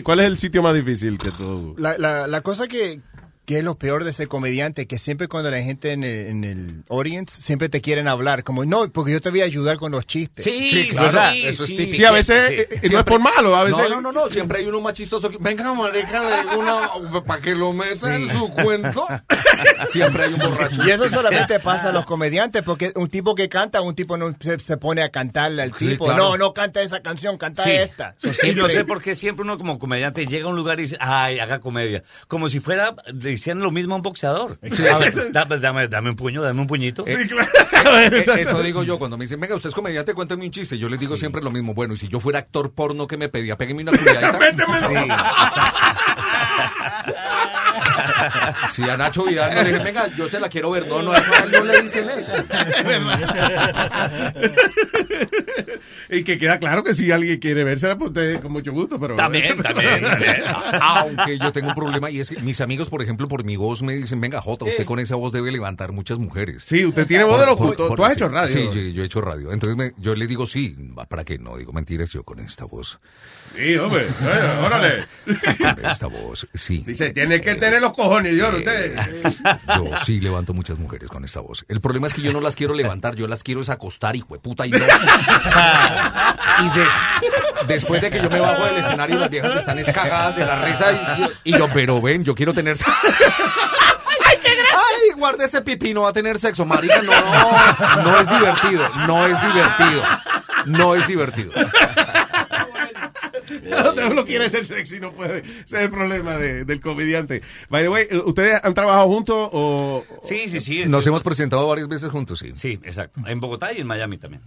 [0.03, 1.75] ¿Cuál es el sitio más difícil que tú?
[1.77, 2.99] La, la, la cosa que,
[3.45, 6.43] que es lo peor de ser comediante, que siempre cuando la gente en el, en
[6.43, 9.91] el audience, siempre te quieren hablar, como, no, porque yo te voy a ayudar con
[9.91, 10.43] los chistes.
[10.43, 11.35] Sí, Sí, claro, ¿Verdad?
[11.35, 11.95] eso es típico.
[11.95, 13.77] Sí, a veces eh, eh, no es por malo, a veces.
[13.89, 15.30] No, no, no, no, siempre hay uno más chistoso.
[15.30, 19.05] que- Venga, marica, de uno para que lo meta en su cuento.
[19.91, 20.85] Siempre hay un borracho.
[20.85, 24.35] Y eso solamente pasa a los comediantes, porque un tipo que canta, un tipo no
[24.39, 26.05] se, se pone a cantarle al Sí, tipo.
[26.05, 26.31] claro.
[26.31, 27.72] No, no canta esa canción, canta Sí.
[27.72, 28.15] esta.
[28.17, 30.84] So, Y no sé por qué siempre uno como comediante llega a un lugar y
[30.84, 32.03] dice, ay, haga comedia.
[32.27, 32.95] Como si fuera,
[33.35, 34.59] hicieran lo mismo a un boxeador.
[34.71, 35.31] Sí, a ver.
[35.31, 37.05] Dame, dame, dame un puño, dame un puñito.
[37.07, 40.77] Eh, eh, eso digo yo cuando me dicen, venga, usted es comediante, cuéntame un chiste.
[40.77, 41.73] Yo les digo siempre lo mismo.
[41.73, 44.39] Bueno, y si yo fuera actor porno que me pedía, pégueme una culiadita.
[48.71, 50.87] Si a Nacho Vidal no le dije, venga, yo se la quiero ver.
[50.87, 52.31] No, no, a él no le dicen eso.
[56.09, 58.99] y que queda claro que si alguien quiere vérsela, pues usted con mucho gusto.
[58.99, 60.35] Pero También, también, también.
[60.81, 63.81] Aunque yo tengo un problema y es que mis amigos, por ejemplo, por mi voz
[63.81, 66.63] me dicen, venga, Jota, usted con esa voz debe levantar muchas mujeres.
[66.65, 67.95] Sí, usted tiene voz de locutor.
[67.95, 68.53] Tú has hecho radio.
[68.53, 69.51] Sí, yo, yo he hecho radio.
[69.51, 70.75] Entonces me- yo le digo, sí,
[71.09, 71.37] ¿para qué?
[71.37, 72.99] No, digo mentiras, yo con esta voz.
[73.55, 74.05] Sí, hombre.
[74.21, 75.03] Bueno, órale.
[75.25, 76.83] Con esta voz, sí.
[76.85, 78.95] Dice, tiene que tener los cojones, yo, usted.
[79.76, 81.65] Yo sí levanto muchas mujeres con esta voz.
[81.68, 84.34] El problema es que yo no las quiero levantar, yo las quiero es acostar, hijo
[84.34, 84.65] de puta.
[84.65, 89.80] Y, no- y des- después de que yo me bajo del escenario, las viejas están
[89.80, 90.91] escagadas de la risa.
[90.91, 92.77] Y, yo- y yo, pero ven, yo quiero tener.
[92.86, 94.77] ¡Ay, qué gracia!
[94.77, 97.02] ¡Ay, guarda ese pipí, no va a tener sexo, marica!
[97.02, 100.03] No, no es divertido, no es divertido.
[100.65, 101.52] No es divertido.
[104.11, 105.39] Uno quiere ser sexy, no puede.
[105.39, 107.41] Ese es el problema de- del comediante.
[107.69, 110.03] By the way, ¿ustedes han trabajado juntos o...?
[110.23, 110.83] Sí, sí, sí.
[110.87, 112.51] Nos hemos presentado varias veces juntos, sí.
[112.55, 113.21] Sí, exacto.
[113.27, 114.41] En Bogotá y en Miami también.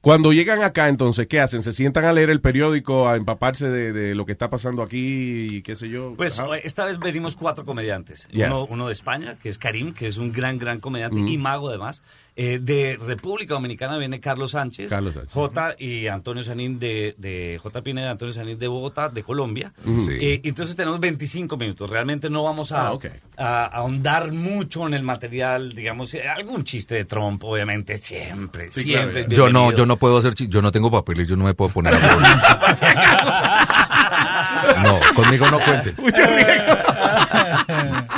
[0.00, 1.62] Cuando llegan acá, entonces, ¿qué hacen?
[1.62, 5.46] ¿Se sientan a leer el periódico, a empaparse de, de lo que está pasando aquí
[5.50, 6.14] y qué sé yo?
[6.16, 6.56] Pues Ajá.
[6.58, 8.28] esta vez venimos cuatro comediantes.
[8.32, 8.46] Ya.
[8.46, 11.28] Uno, uno de España, que es Karim, que es un gran, gran comediante Ujú.
[11.28, 12.02] y mago además.
[12.34, 15.32] Eh, de República Dominicana viene Carlos Sánchez, Carlos Sánchez.
[15.34, 17.82] J y Antonio Sanín de, de J.
[17.82, 19.74] Pineda, Antonio Sanín de Bogotá, de Colombia.
[20.08, 21.90] Eh, entonces tenemos 25 minutos.
[21.90, 23.04] Realmente no vamos a, Ah, ok.
[23.36, 28.72] a- a ahondar mucho en el material, digamos, eh, algún chiste de Trump, obviamente, siempre,
[28.72, 29.26] Sí, siempre.
[29.26, 29.48] claro.
[29.48, 31.70] Yo no, yo no puedo hacer, chi- yo no tengo papeles, yo no me puedo
[31.70, 31.98] poner a
[34.82, 35.94] No, conmigo no cuenten.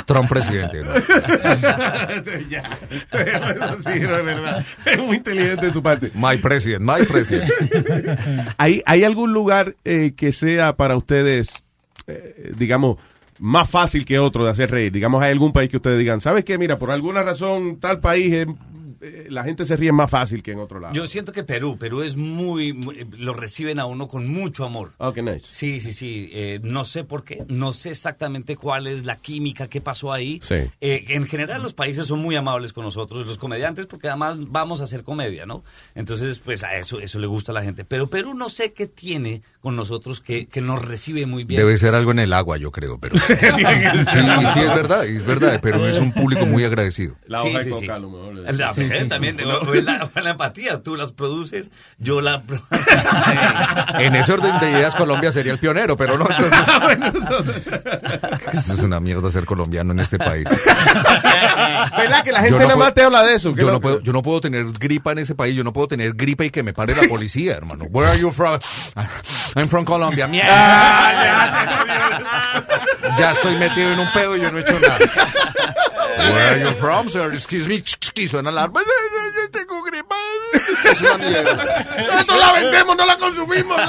[0.05, 0.83] Trump presidente.
[0.83, 0.93] ¿no?
[2.49, 2.63] ya.
[3.11, 4.65] Eso sí, no es verdad.
[4.85, 6.11] Es muy inteligente de su parte.
[6.13, 7.49] My president, my president.
[8.57, 11.63] ¿Hay, ¿Hay algún lugar eh, que sea para ustedes,
[12.07, 12.97] eh, digamos,
[13.39, 14.91] más fácil que otro de hacer reír?
[14.91, 16.57] Digamos, ¿hay algún país que ustedes digan, ¿sabes qué?
[16.57, 18.45] Mira, por alguna razón, tal país, eh,
[19.07, 20.93] eh, la gente se ríe más fácil que en otro lado.
[20.93, 24.93] Yo siento que Perú, Perú es muy, muy- lo reciben a uno con mucho amor.
[24.97, 25.47] Oh, qué nice.
[25.51, 26.29] Sí, sí, sí.
[26.33, 30.39] Eh, no sé por qué, no sé exactamente cuál es la química que pasó ahí.
[30.43, 30.55] Sí.
[30.81, 34.81] Eh, en general los países son muy amables con nosotros, los comediantes, porque además vamos
[34.81, 35.63] a hacer comedia, ¿no?
[35.95, 37.85] Entonces, pues a eso, eso le gusta a la gente.
[37.85, 41.59] Pero Perú no sé qué tiene con nosotros que, que nos recibe muy bien.
[41.59, 43.15] Debe ser algo en el agua, yo creo, pero.
[43.25, 43.33] Sí,
[44.53, 47.15] sí, es verdad, es verdad, pero es un público muy agradecido.
[47.25, 47.69] La hoja sí, de sí.
[47.71, 48.35] coca, a lo mejor.
[48.35, 52.43] La- Sí, eh, sí, también, la, empatía, tú las produces, yo la...
[53.99, 57.71] En ese orden de ideas, Colombia sería el pionero, pero no, entonces.
[58.53, 60.47] Es una mierda ser colombiano en este país.
[60.47, 63.55] ¿Verdad que la gente Yo no nada más puedo- te habla de eso?
[63.55, 66.13] Yo no, puedo, yo no puedo tener gripa en ese país, yo no puedo tener
[66.13, 67.85] gripa y que me pare la policía, hermano.
[67.85, 68.59] Where are you from?
[69.55, 70.27] I'm from Colombia.
[70.27, 70.45] Mierda.
[73.17, 74.97] Ya estoy metido en un pedo y yo no he hecho nada.
[76.17, 77.31] Where are you from, sir?
[77.33, 77.83] Excuse me.
[78.15, 78.81] Y suena la alarma.
[79.51, 80.15] Tengo gripa.
[80.83, 81.85] Es una mierda.
[82.11, 83.79] Nosotros la vendemos, no la consumimos.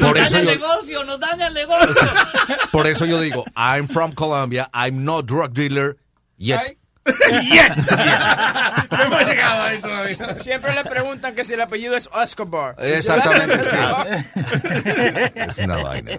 [0.00, 2.08] Por eso yo, negocio, nos daña el negocio.
[2.72, 5.96] por eso yo digo, I'm from Colombia, I'm not drug dealer
[6.38, 6.78] yet.
[7.04, 7.72] Yet.
[8.92, 10.36] No hemos llegado ahí todavía.
[10.36, 12.76] Siempre le preguntan que si el apellido es Escobar.
[12.78, 13.76] Exactamente, sí.
[15.34, 16.12] Es una vaina.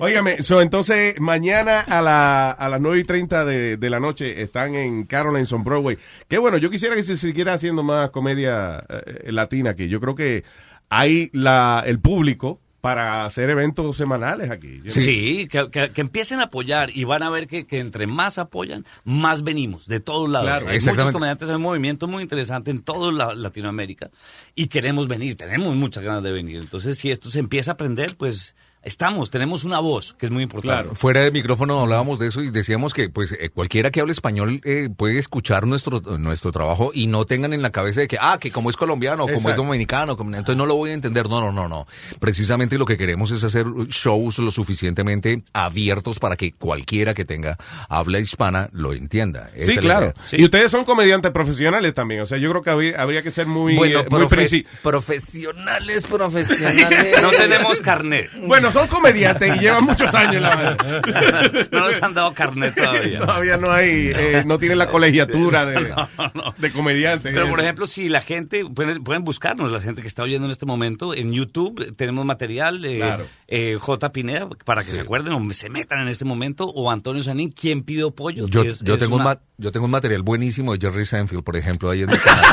[0.00, 4.42] Óigame, so, entonces mañana a, la, a las 9 y 30 de, de la noche
[4.42, 5.98] están en Caroline's on Broadway.
[6.28, 9.88] Qué bueno, yo quisiera que se siguiera haciendo más comedia eh, latina aquí.
[9.88, 10.44] Yo creo que
[10.88, 14.80] hay la, el público para hacer eventos semanales aquí.
[14.86, 18.38] Sí, que, que- que empiecen a apoyar y van a ver que, que entre más
[18.38, 20.46] apoyan, más venimos, de todos lados.
[20.48, 24.10] Claro, hay muchos comediantes, hay un movimiento muy interesante en toda la- Latinoamérica
[24.54, 26.58] y queremos venir, tenemos muchas ganas de venir.
[26.60, 30.42] Entonces, si esto se empieza a aprender, pues estamos, tenemos una voz que es muy
[30.44, 30.94] importante.
[30.94, 34.60] Fuera de micrófono hablábamos de eso y decíamos que pues eh, cualquiera que hable español
[34.64, 38.38] eh, puede escuchar nuestro nuestro trabajo y no tengan en la cabeza de que ah
[38.40, 41.28] que como es colombiano, como es dominicano, como- entonces no lo voy a entender.
[41.28, 41.86] No, no, no, no.
[42.20, 47.58] Precisamente lo que queremos es hacer shows lo suficientemente abiertos para que cualquiera que tenga
[47.88, 49.50] habla hispana lo entienda.
[49.54, 50.14] Esa Sí, claro.
[50.32, 52.22] Y ustedes son comediantes profesionales también.
[52.22, 56.06] O sea, yo creo que habría, habría que ser muy, Bueno, eh, muy profe- profesionales,
[56.06, 57.16] profesionales.
[57.22, 58.30] No tenemos carnet.
[58.46, 60.76] Bueno, Son comediantes y llevan muchos años en la vaina.
[61.72, 63.18] No les han dado carnet todavía.
[63.20, 65.94] Todavía no hay, eh, no tienen la colegiatura de,
[66.58, 67.30] de comediante.
[67.32, 70.50] Pero, por ejemplo, si la gente, pueden, pueden buscarnos, la gente que está oyendo en
[70.52, 73.26] este momento, en YouTube eh, tenemos material de Claro.
[73.48, 74.12] eh, J.
[74.12, 77.82] Pineda, para que se acuerden o se metan en este momento, o Antonio Sanín, ¿quién
[77.82, 78.46] pidió pollo?
[78.48, 80.78] Yo, que es- yo es tengo un una- ma- yo tengo un material buenísimo de
[80.86, 82.44] Jerry Seinfeld, por ejemplo, ahí en mi canal.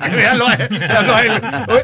[0.12, 1.32] Véalo a él, véalo a él.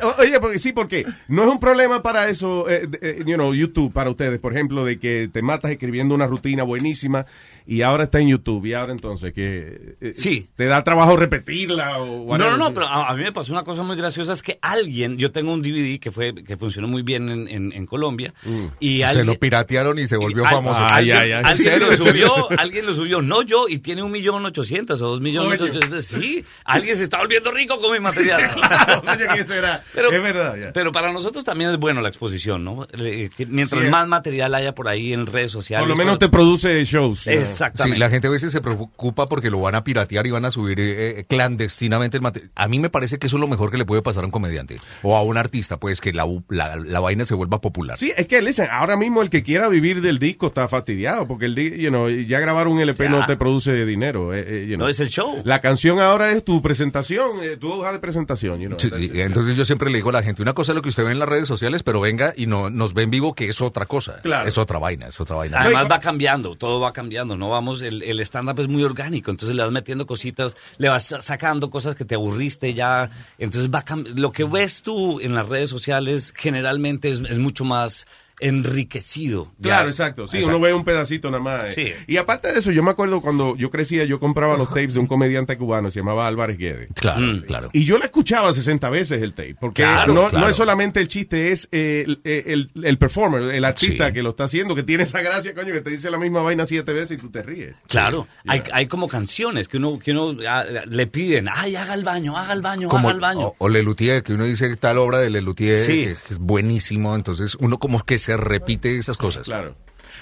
[0.03, 3.55] O- Oye, porque sí, porque no es un problema para eso, eh, eh, you know,
[3.59, 7.27] YouTube, para ustedes, por ejemplo, de que te matas escribiendo una rutina buenísima
[7.71, 10.49] y ahora está en YouTube y ahora entonces que eh, Sí.
[10.57, 12.53] te da trabajo repetirla o No, whatever.
[12.53, 15.19] no, no, pero a, a mí me pasó una cosa muy graciosa, es que alguien,
[15.19, 18.33] yo tengo un DVD que fue que funcionó muy bien en, en- en Colombia,
[18.81, 20.81] y se alguien, lo piratearon y se volvió famoso.
[20.91, 25.21] alguien, lo subió, alguien lo subió, no yo, y tiene un millón ochocientos o dos
[25.21, 28.49] millones ochocientos, sí, alguien se está volviendo rico con mi material.
[29.39, 30.73] Eso era- Pero, es verdad, ya.
[30.73, 32.87] pero para nosotros también es bueno la exposición, ¿no?
[32.93, 33.89] Le- que mientras Sí.
[33.91, 35.83] más material haya por ahí en redes sociales.
[35.83, 37.25] Por lo menos te produce shows.
[37.25, 37.33] know.
[37.59, 37.97] Exactamente.
[37.97, 40.51] Sí, la gente a veces se preocupa porque lo van a piratear y van a
[40.51, 42.51] subir eh, eh, clandestinamente el material.
[42.55, 44.31] A mí me parece que eso es lo mejor que le puede pasar a un
[44.31, 47.99] comediante o a un artista, pues que la, la, la vaina se vuelva popular.
[47.99, 51.47] Sí, es que, listen, ahora mismo el que quiera vivir del disco está fastidiado, porque
[51.47, 54.35] el di- you know, ya grabar un LP no te produce dinero.
[54.35, 54.87] eh, eh, you know.
[54.87, 55.43] No, es el show.
[55.45, 58.61] La canción ahora es tu presentación, eh, tu hoja de presentación.
[58.61, 58.79] You know.
[58.79, 60.89] Sí, y entonces yo siempre le digo a la gente, una cosa es lo que
[60.91, 63.49] usted ve en las redes sociales, pero venga y no, nos ve en vivo que
[63.49, 64.21] es otra cosa.
[64.23, 64.47] Claro.
[64.49, 65.61] Es otra vaina, es otra vaina.
[65.61, 69.55] Además va cambiando, todo va cambiando, no vamos, el, el stand-up es muy orgánico, entonces
[69.57, 73.85] le vas metiendo cositas, le vas sa- sacando cosas que te aburriste ya, entonces va
[74.17, 78.07] lo que ves tú en las redes sociales generalmente es mucho más
[78.41, 79.53] enriquecido.
[79.59, 79.69] ya.
[79.71, 80.27] Claro, exacto.
[80.27, 81.77] Sí, uno ve un pedacito nada más.
[81.77, 81.95] eh.
[82.07, 82.13] Sí.
[82.13, 85.01] Y aparte de eso, yo me acuerdo cuando yo crecía, yo compraba los tapes de
[85.01, 86.89] un comediante cubano, se llamaba Álvarez Guedes.
[86.95, 87.71] Claro, claro.
[87.73, 90.45] Y yo la escuchaba 60 veces el tape, porque Claro, no, claro.
[90.45, 94.13] no es solamente el chiste, es eh, el, el, el performer, el artista Sí.
[94.13, 96.67] que lo está haciendo, que tiene esa gracia, coño, que te dice la misma vaina
[96.67, 97.75] siete veces y tú te ríes.
[97.89, 102.05] Claro, hay, hay como canciones que uno, que uno ah, le piden, ay, haga el
[102.05, 103.41] baño, haga el baño, Como- haga el baño.
[103.49, 107.79] O, o Lelutier, que uno dice tal obra de Lelutier que es buenísimo, entonces uno
[107.79, 109.45] como que se repite esas cosas.
[109.45, 109.75] Claro.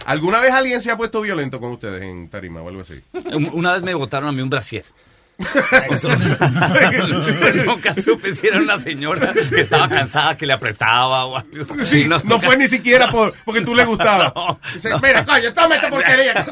[0.05, 3.01] ¿Alguna vez alguien se ha puesto violento con ustedes en tarima o algo así?
[3.33, 4.85] Un- Una vez me botaron a mí un brasier.
[7.67, 11.67] Nunca supe si era una señora que estaba cansada, que le apretaba o algo.
[11.85, 14.33] Sí, no, fue ni siquiera por, porque tú le gustabas.
[14.75, 16.47] Dice, Mira, coño, toma esta porquería.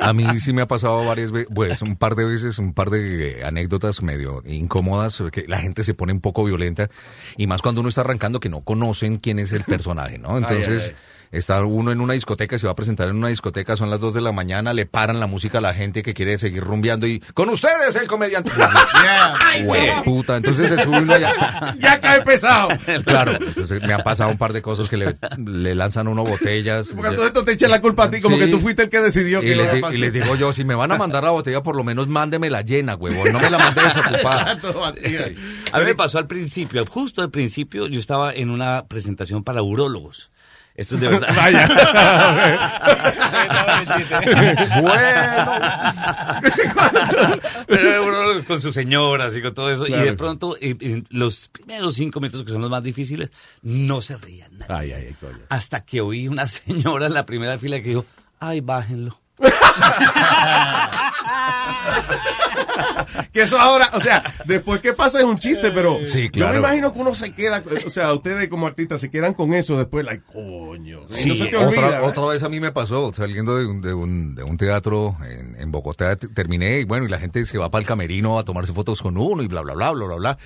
[0.00, 2.90] A mí sí me ha pasado varias veces, pues un par de veces, un par
[2.90, 6.88] de eh, anécdotas medio incómodas, que la gente se pone un poco violenta,
[7.36, 10.38] y más cuando uno está arrancando que no conocen quién es el personaje, ¿no?
[10.38, 10.96] Entonces, ay,
[11.36, 14.14] está uno en una discoteca, se va a presentar en una discoteca, son las 2
[14.14, 17.20] de la mañana, le paran la música a la gente que quiere seguir rumbeando y
[17.34, 18.50] con ustedes el comediante.
[19.64, 21.74] Güey, puta, entonces se sube uno allá.
[21.78, 22.68] ya cae pesado.
[23.04, 26.88] Claro, entonces me han pasado un par de cosas que le, le lanzan uno botellas.
[26.94, 28.42] Porque todo esto te echa la culpa a ti, como Sí.
[28.42, 30.64] que tú fuiste el que decidió Y que les, lo y les digo yo, si
[30.64, 33.32] me van a mandar la botella, por lo menos mándemela llena, huevón.
[33.32, 34.58] No me la mande desocupada.
[35.04, 35.34] Sí.
[35.72, 39.62] A mí me pasó al principio, justo al principio, yo estaba en una presentación para
[39.62, 40.30] urólogos.
[40.74, 41.28] Esto es de verdad.
[47.66, 49.86] Pero era urólogos con sus señoras y con todo eso.
[49.86, 53.30] Y de pronto, en los primeros cinco minutos que son los más difíciles,
[53.62, 54.74] no se reían nadie.
[54.74, 55.44] Ay, ay, ay, coño.
[55.48, 58.04] Hasta que oí una señora en la primera fila que dijo,
[58.40, 59.20] ay, bájenlo.
[63.32, 66.58] Que eso ahora, o sea, después que pasa es un chiste, pero Sí, yo me
[66.58, 70.04] imagino que uno se queda, o sea, ustedes como artistas se quedan con eso después,
[70.04, 71.00] like, coño.
[71.08, 72.02] Sí, no se te otra, olvida.
[72.02, 75.56] otra vez a mí me pasó, saliendo de un, de un, de un teatro en,
[75.60, 78.72] en Bogotá, terminé y bueno, y la gente se va para el camerino a tomarse
[78.72, 80.38] fotos con uno y bla, bla, bla, bla, bla, bla.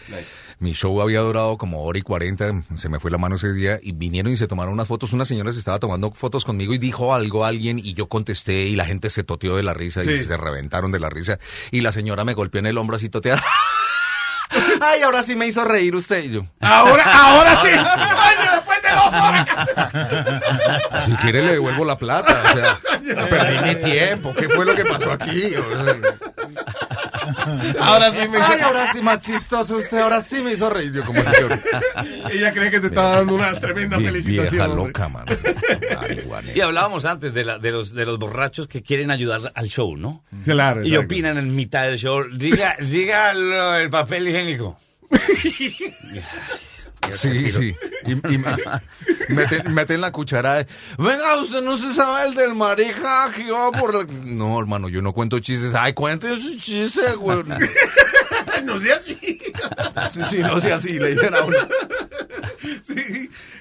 [0.59, 3.79] Mi show había durado como hora y cuarenta, se me fue la mano ese día
[3.83, 5.13] y vinieron y se tomaron unas fotos.
[5.13, 8.63] Una señora se estaba tomando fotos conmigo y dijo algo a alguien y yo contesté
[8.63, 11.39] y la gente se toteó de la risa y se reventaron de la risa
[11.71, 13.43] y la señora me golpeó en el hombro así toteada.
[14.81, 16.47] Ay, ahora sí me hizo reír usted y yo.
[16.61, 17.69] Ahora, ahora sí.
[18.53, 19.47] Después de dos horas.
[21.05, 22.43] Si quiere le devuelvo la plata.
[22.45, 22.79] O sea,
[23.29, 24.35] perdí mi tiempo.
[24.35, 25.55] ¿Qué fue lo que pasó aquí?
[25.55, 25.97] O sea,
[27.81, 29.99] Ahora sí me Ay, hizo- ahora sí más chistoso usted.
[29.99, 30.93] Ahora sí me hizo reír.
[30.93, 34.51] Yo como yo- Ella cree que te estaba dando una tremenda Vie- felicitación.
[34.51, 34.87] Vieja hombre.
[34.87, 35.27] loca, man.
[36.55, 39.97] Y hablábamos antes de, la- de, los, de los borrachos que quieren ayudar al show,
[39.97, 40.25] ¿no?
[40.45, 42.25] Claro, Y opinan en mitad del show.
[42.33, 44.79] Diga, diga lo- el papel higiénico.
[47.11, 47.77] Sí, sí.
[48.07, 48.39] Y, y
[49.29, 50.57] meten, meten la cuchara.
[50.57, 50.67] de,
[50.99, 52.55] Venga, usted no se sabe el del
[53.35, 54.07] que va por la...
[54.25, 55.75] No, hermano, yo no cuento chistes.
[55.75, 57.43] Ay, cuente su chiste, güey.
[58.65, 59.19] no sea así.
[60.13, 61.57] Sí, sí, no sea así, le dicen a uno.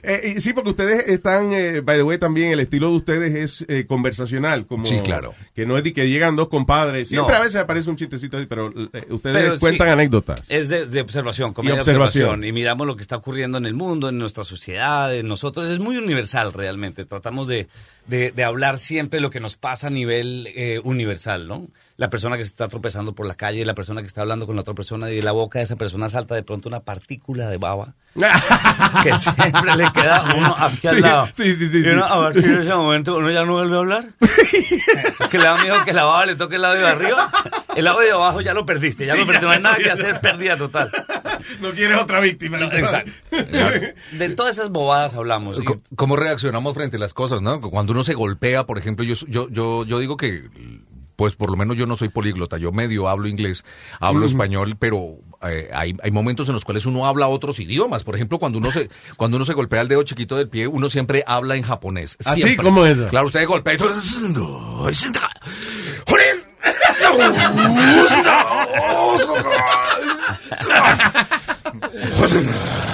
[0.04, 3.36] Eh, y sí, porque ustedes están, eh, by the way, también el estilo de ustedes
[3.36, 4.66] es eh, conversacional.
[4.66, 5.34] Como, Sí, claro.
[5.54, 7.10] Que no es de que llegan dos compadres.
[7.10, 7.40] Siempre No.
[7.40, 9.60] a veces aparece un chistecito ahí, pero eh, ustedes Pero sí.
[9.60, 10.42] cuentan anécdotas.
[10.48, 11.98] Es de, de observación, de observación.
[12.02, 12.44] observación.
[12.46, 15.70] Y miramos lo que está ocurriendo en el mundo, en nuestra sociedad, en nosotros.
[15.70, 17.04] Es muy universal realmente.
[17.04, 17.68] Tratamos de,
[18.06, 21.68] de, de hablar siempre lo que nos pasa a nivel eh, universal, ¿no?
[21.98, 24.56] La persona que se está tropezando por la calle, la persona que está hablando con
[24.56, 27.50] la otra persona y de la boca de esa persona salta de pronto una partícula
[27.50, 27.96] de baba
[29.04, 31.30] que siempre le queda a uno aquí al lado.
[31.36, 33.80] sí, sí, sí, y uno, a partir de ese momento uno ya no vuelve a
[33.80, 34.06] hablar.
[35.32, 37.32] que le da miedo que la baba le toque el lado de arriba.
[37.76, 39.46] El lado de abajo ya lo perdiste, ya Sí, lo perdiste.
[39.48, 40.92] No hay nada que hacer, pérdida total.
[41.62, 42.58] No quieres otra víctima.
[42.60, 43.12] No, exacto.
[44.12, 45.60] De todas esas bobadas hablamos.
[45.60, 47.60] y- ¿Cómo reaccionamos frente a las cosas, no?
[47.62, 50.50] Cuando uno se golpea, por ejemplo, yo, yo, yo, yo digo que,
[51.18, 53.66] pues por lo menos yo no soy políglota, yo medio hablo inglés,
[54.00, 58.04] hablo español, pero eh, hay, hay momentos en los cuales uno habla otros idiomas.
[58.04, 60.90] Por ejemplo, cuando uno se, cuando uno se golpea el dedo chiquito del pie, uno
[60.90, 62.18] siempre habla en japonés.
[62.24, 62.42] ¿Ah, sí?
[62.44, 62.64] Siempre.
[62.66, 63.00] ¿Cómo es?
[63.10, 63.78] Claro, usted golpea y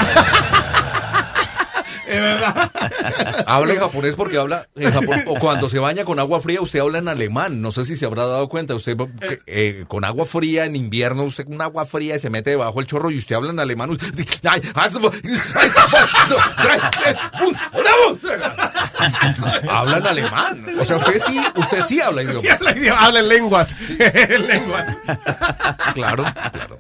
[2.16, 2.72] es- verdad.
[3.48, 5.26] Habla en japonés porque habla en japonés.
[5.28, 7.62] O cuando se baña con agua fría, usted habla en alemán.
[7.62, 8.76] No sé si se habrá dado cuenta.
[8.76, 8.98] Usted
[9.46, 12.88] eh, con agua fría en invierno, usted con agua fría y se mete debajo el
[12.88, 13.90] chorro y usted habla en alemán.
[13.92, 14.14] Usted-
[14.44, 14.62] Ay,
[19.70, 20.66] habla en alemán.
[20.80, 22.62] O sea, usted sí, usted sí habla Sí, idiomas.
[22.62, 23.76] habla idioma- habla en lenguas.
[24.00, 24.98] En lenguas.
[25.94, 26.78] Claro, claro.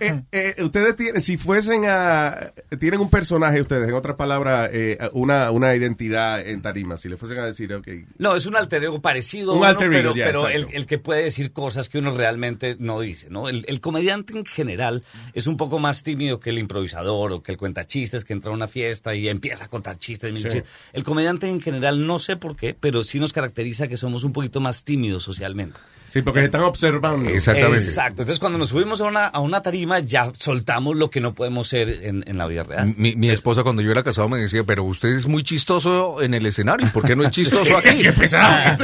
[0.00, 4.98] Eh, eh, ustedes tienen, si fuesen a, tienen un personaje ustedes, en otras palabras, eh,
[5.12, 7.88] una, una identidad en tarima, si le fuesen a decir, ok,
[8.18, 10.86] No, es un alter ego parecido, a Un uno, alter ego, pero, pero el, el
[10.86, 13.48] que puede decir cosas que uno realmente no dice, ¿no?
[13.48, 17.52] El, el comediante en general es un poco más tímido que el improvisador o que
[17.52, 20.34] el cuentachistes que entra a una fiesta y empieza a contar chistes.
[20.34, 20.42] Sí.
[20.42, 20.64] chistes.
[20.92, 24.32] El comediante en general, no sé por qué, pero sí nos caracteriza que somos un
[24.32, 25.78] poquito más tímidos socialmente.
[26.14, 27.28] Sí, porque se están observando.
[27.28, 27.84] Exactamente.
[27.84, 28.22] Exacto.
[28.22, 31.66] Entonces, cuando nos subimos a una, a una tarima, ya soltamos lo que no podemos
[31.66, 32.94] ser en, en la vida real.
[32.96, 36.32] Mi, mi esposa cuando yo era casado me decía, pero usted es muy chistoso en
[36.34, 37.96] el escenario, ¿por qué no es chistoso aquí?
[38.02, 38.76] Qué pesado.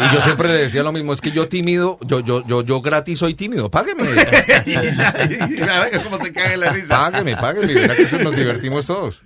[0.00, 2.80] Y yo siempre le decía lo mismo, es que yo tímido, yo, yo, yo, yo
[2.80, 4.04] gratis soy tímido, págueme.
[6.04, 6.88] ¿Cómo se cae la risa?
[6.88, 9.22] Págueme, págueme, verá que eso nos divertimos todos.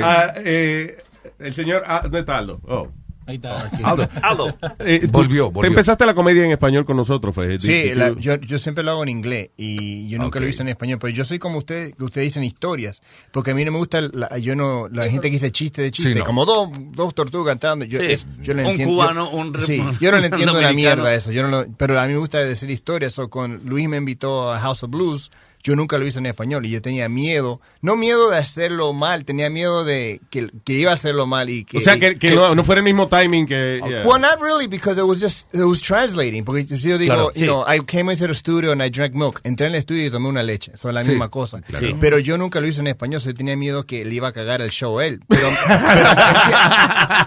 [0.00, 1.02] Ah, eh,
[1.40, 2.60] el señor, ah, ¿dónde está Aldo?
[2.64, 2.88] Oh.
[3.24, 3.68] Ahí está.
[3.84, 4.08] Aldo.
[4.22, 4.56] Aldo.
[4.80, 7.60] Eh, tú- Volvió, Te empezaste la comedia en español con nosotros, Fede.
[7.60, 10.52] Sí, la- yo, yo siempre lo hago en inglés y yo nunca lo Ok.
[10.52, 13.00] hice en español, pero yo soy como usted, que ustedes dicen historias,
[13.30, 15.90] porque a mí no me gusta la, yo no, la gente que dice chiste de
[15.92, 16.24] chiste, Sí, no.
[16.24, 17.84] como dos, dos tortugas cantando.
[17.84, 20.58] Yo, Sí, es- yo no un entiendo, cubano, yo- un sí, yo no le entiendo
[20.58, 23.18] una mierda eso, yo no lo- pero a mí me gusta decir historias.
[23.18, 25.30] o con Luis me invitó a House of Blues.
[25.62, 29.24] Yo nunca lo hice en español y yo tenía miedo, no miedo de hacerlo mal,
[29.24, 32.32] tenía miedo de que, que iba a hacerlo mal y que o sea, que, que
[32.32, 33.80] no, no fuera el mismo timing que...
[33.88, 34.02] yeah.
[34.04, 36.44] Well, not really, because it was just, it was translating.
[36.44, 39.14] Porque si yo digo, Claro, you know, I came into the studio and I drank
[39.14, 39.40] milk.
[39.44, 40.72] Entré en el estudio y tomé una leche.
[40.76, 41.60] Son la Sí, misma cosa.
[41.62, 41.86] claro.
[41.86, 41.94] Sí.
[42.00, 44.60] Pero yo nunca lo hice en español, yo tenía miedo que le iba a cagar
[44.62, 45.20] el show a él.
[45.28, 45.48] Pero,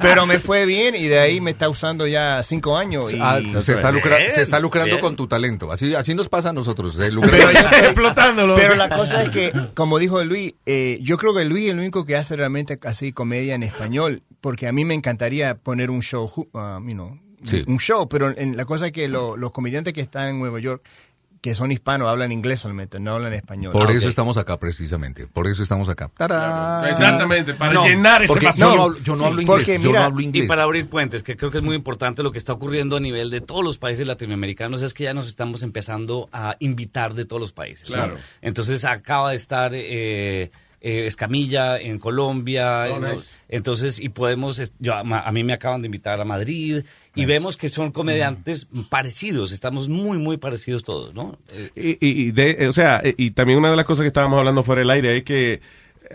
[0.01, 3.13] pero me fue bien y de ahí me está usando ya cinco años.
[3.13, 5.01] Y, Ah, se, está lucra- se está lucrando bien.
[5.01, 5.71] con tu talento.
[5.71, 6.95] Así, así nos pasa a nosotros.
[6.95, 7.59] se lucra- pero, yo-
[8.55, 11.79] Pero la cosa es que, como dijo Luis, eh, yo creo que Luis es el
[11.79, 16.01] único que hace realmente así comedia en español, porque a mí me encantaría poner un
[16.01, 17.63] show, um, you know, Sí.
[17.67, 20.59] un show, pero en, la cosa es que lo- los comediantes que están en Nueva
[20.59, 20.83] York,
[21.45, 23.71] que son hispanos, hablan inglés solamente, no hablan español.
[23.71, 25.27] Por Ah, eso estamos acá, precisamente.
[25.27, 26.09] Por eso estamos acá.
[26.17, 26.89] ¡Tarán!
[26.89, 28.51] Exactamente, para No, llenar ese vacío.
[28.71, 29.57] yo no hablo, yo no hablo Sí, inglés.
[29.59, 30.47] porque yo mira, no hablo Y inglés.
[30.47, 33.29] para abrir puentes, que creo que es muy importante lo que está ocurriendo a nivel
[33.29, 37.39] de todos los países latinoamericanos, es que ya nos estamos empezando a invitar de todos
[37.39, 37.89] los países.
[37.91, 37.95] ¿no?
[37.95, 38.15] Claro.
[38.41, 40.49] Entonces acaba de estar eh,
[40.81, 42.87] eh, Escamilla en Colombia.
[42.91, 43.17] Oh.
[43.49, 46.83] Entonces, y podemos, yo, a a mí me acaban de invitar a Madrid
[47.15, 51.37] y vemos que son comediantes parecidos, estamos muy, muy parecidos todos, ¿no?
[51.53, 54.07] Eh, Y, y- de- eh, o sea, eh, y también una de las cosas que
[54.07, 55.61] estábamos hablando fuera del aire es que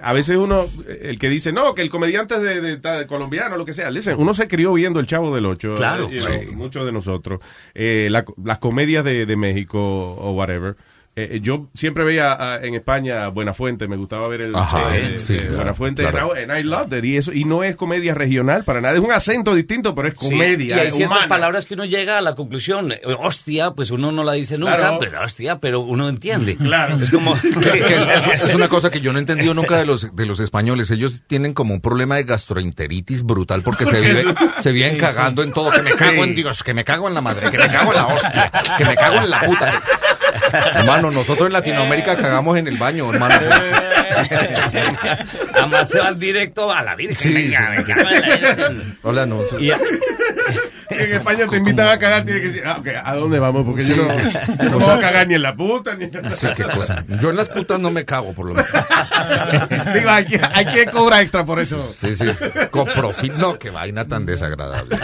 [0.01, 0.67] a veces uno,
[1.03, 3.91] el que dice, no, que el comediante es de, de- de colombiano, lo que sea,
[3.91, 7.41] listen, uno se crió viendo El Chavo del Ocho, Claro, eh, muchos de nosotros,
[7.75, 10.77] eh, la- las comedias de, de México o whatever.
[11.17, 15.35] Eh, yo siempre veía ah, en España Buenafuente, me gustaba ver el Ajá, eh, sí,
[15.35, 16.33] eh, claro, Buenafuente, claro.
[16.35, 19.11] And I loved it, y eso y no es comedia regional para nada, es un
[19.11, 21.29] acento distinto, pero es Sí, comedia, y hay ciertas humana.
[21.29, 22.93] palabras que uno llega a la conclusión.
[22.93, 24.99] eh, Hostia, pues uno no la dice nunca, Claro.
[25.01, 26.57] pero hostia, pero uno entiende.
[26.57, 26.97] Claro.
[27.03, 27.35] Es como.
[27.41, 27.51] Que-
[27.85, 30.39] que es, es una cosa que yo no he entendido nunca de los, de los
[30.39, 30.91] españoles.
[30.93, 34.25] Ellos tienen como un problema de gastroenteritis brutal porque se, vive,
[34.61, 35.73] se viven cagando en todo.
[35.73, 37.97] Que me cago en Dios, que me cago en la madre, que me cago en
[37.97, 39.83] la hostia, que me cago en la puta.
[40.75, 43.35] Hermano, nosotros en Latinoamérica cagamos en el baño, hermano.
[45.55, 47.17] Además se van directo a la Virgen.
[47.17, 47.85] Sí, venga, sí.
[47.93, 48.73] venga, venga.
[49.03, 49.43] Hola, no.
[49.59, 49.71] Y-
[50.91, 53.65] En España te invitan a cagar, tienes que decir, ah, ok, ¿a dónde vamos?
[53.65, 54.09] Porque yo no,
[54.65, 57.05] yo no voy a cagar ni en la puta, ni en Sí, qué cosa.
[57.23, 58.69] Yo en las putas no me cago, por lo menos.
[59.95, 61.81] Digo, hay que, hay que cobrar extra por eso.
[61.99, 62.27] Sí, sí.
[62.71, 63.33] Con profit.
[63.35, 64.99] No, qué vaina tan desagradable.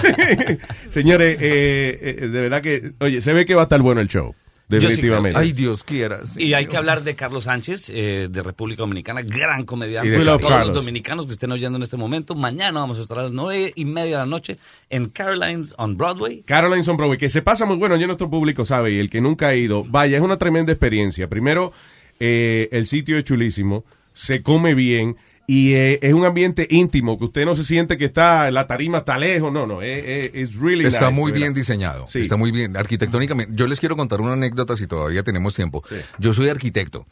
[0.90, 4.09] Señores, eh, eh, de verdad que, oye, se ve que va a estar bueno el
[4.09, 4.35] show.
[4.68, 5.38] Definitivamente.
[5.38, 6.20] Ay, Dios quiera.
[6.36, 10.09] Y hay que hablar de Carlos Sánchez, eh, de República Dominicana, gran comediante.
[10.09, 10.43] Y de Para Carlos.
[10.43, 13.32] todos los dominicanos que estén oyendo en este momento, mañana vamos a estar a las
[13.32, 14.56] nueve y media de la noche
[14.90, 16.43] en Caroline's on Broadway.
[16.44, 19.20] Caroline's on Broadway, que se pasa muy bueno, ya nuestro público sabe, y el que
[19.20, 21.28] nunca ha ido, vaya, es una tremenda experiencia.
[21.28, 21.72] Primero,
[22.18, 23.84] eh, el sitio es chulísimo,
[24.14, 25.16] se come bien,
[25.47, 28.98] y eh, es un ambiente íntimo, que usted no se siente que está, la tarima
[28.98, 32.06] está lejos, no, no, es, es- really Está nice, muy bien diseñado.
[32.09, 32.20] Sí.
[32.20, 32.77] Está muy bien.
[32.77, 33.52] Arquitectónicamente.
[33.55, 35.85] Yo les quiero contar una anécdota si todavía tenemos tiempo.
[36.18, 37.06] Yo soy arquitecto.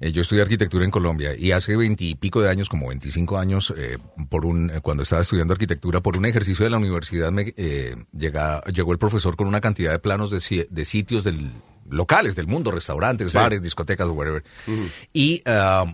[0.00, 3.98] Eh, yo estudié arquitectura en Colombia y hace veintipico de años, como 25 años, eh,
[4.28, 7.96] por un, eh, cuando estaba estudiando arquitectura, por un ejercicio de la universidad, me, eh,
[8.16, 11.50] llega- llegó el profesor con una cantidad de planos de, de sitios del,
[11.88, 13.38] locales del mundo, restaurantes, Sí.
[13.38, 14.42] bares, discotecas, whatever.
[15.12, 15.86] Y ah,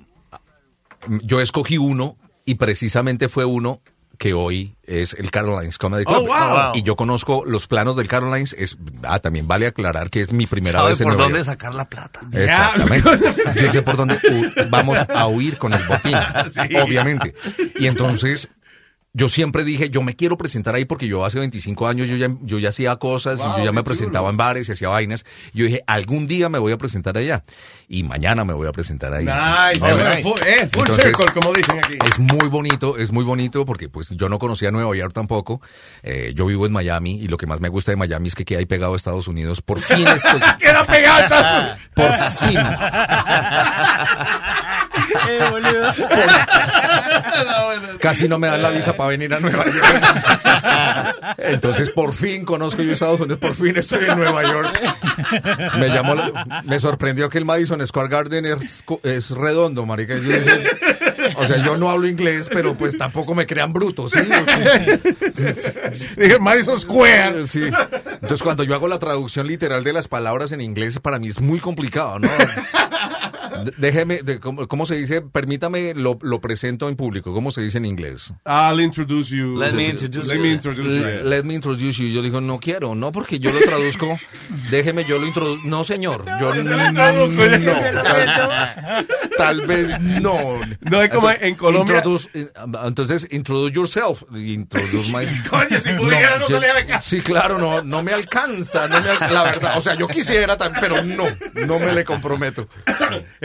[1.23, 3.81] yo escogí uno y precisamente fue uno
[4.19, 6.19] que hoy es el Carolines Comedy Club.
[6.19, 6.73] Oh, wow.
[6.75, 8.55] Y yo conozco los planos del Carolines.
[8.57, 11.39] Es, ah, también vale aclarar que es mi primera ¿Sabe vez en por Nueva dónde
[11.39, 11.47] York.
[11.47, 12.21] sacar la plata?
[12.33, 13.11] Exactamente.
[13.61, 14.21] Yo sé por dónde
[14.71, 16.17] vamos a huir con el botín.
[16.53, 16.77] Sí.
[16.77, 17.35] Obviamente.
[17.79, 18.49] Y entonces,
[19.15, 22.29] yo siempre dije, yo me quiero presentar ahí porque yo hace 25 años yo ya,
[22.41, 24.31] yo ya hacía cosas Wow, y yo ya me presentaba chulo.
[24.31, 25.27] en bares y hacía vainas.
[25.53, 27.45] Yo dije, algún día me voy a presentar allá.
[27.89, 29.27] Y mañana me voy a presentar ahí.
[29.27, 31.99] Nice, full- eh, full Entonces, circle, como dicen aquí.
[32.11, 35.61] Es muy bonito, es muy bonito porque pues yo no conocía Nueva York tampoco.
[36.03, 38.47] Eh, yo vivo en Miami y lo que más me gusta de Miami es que
[38.47, 39.61] queda ahí pegado a Estados Unidos.
[39.61, 40.41] Por fin estoy...
[40.59, 41.95] Queda pegado a Estados
[48.01, 51.35] Casi no me dan la visa para venir a Nueva York.
[51.39, 54.81] Entonces, por fin conozco yo Estados Unidos, por fin estoy en Nueva York.
[55.79, 60.15] Me llamó, la- me sorprendió que el Madison Square Garden es, redondo, marica.
[61.37, 64.21] O sea, yo no hablo inglés, pero pues tampoco me crean brutos, ¿sí?
[66.17, 67.47] Dije, Madison Square.
[67.47, 67.63] Sí.
[67.65, 71.41] Entonces, cuando yo hago la traducción literal de las palabras en inglés, para mí es
[71.41, 72.29] muy complicado, ¿no?
[73.77, 75.21] Déjeme, de- ¿cómo, cómo se dice?
[75.23, 77.33] Permítame, lo, lo presento en público.
[77.35, 78.33] ¿Cómo se dice en inglés?
[78.47, 79.59] I'll introduce you.
[79.59, 80.43] Let me introduce Let you.
[80.43, 81.07] me introduce you.
[81.09, 82.09] L- Let me introduce you.
[82.09, 84.19] Yo digo, no quiero, no, porque yo lo traduzco.
[84.71, 85.67] Déjeme, yo lo introduzco.
[85.69, 86.25] No, señor.
[86.41, 86.77] Yo se no.
[86.77, 87.43] lo traduzco.
[88.03, 89.07] Tal,
[89.37, 90.61] tal vez no.
[90.81, 91.97] No es como en Colombia.
[91.99, 92.29] Introduce-
[92.87, 94.23] entonces, introduce yourself.
[94.35, 95.27] Introduce my.
[95.51, 97.09] Coño, si pudiera, no yo- salía de casa.
[97.09, 99.79] Sí, claro, no, no me alcanza, no me la verdad.
[99.79, 101.25] O sea, yo quisiera pero no,
[101.67, 102.69] no me le comprometo.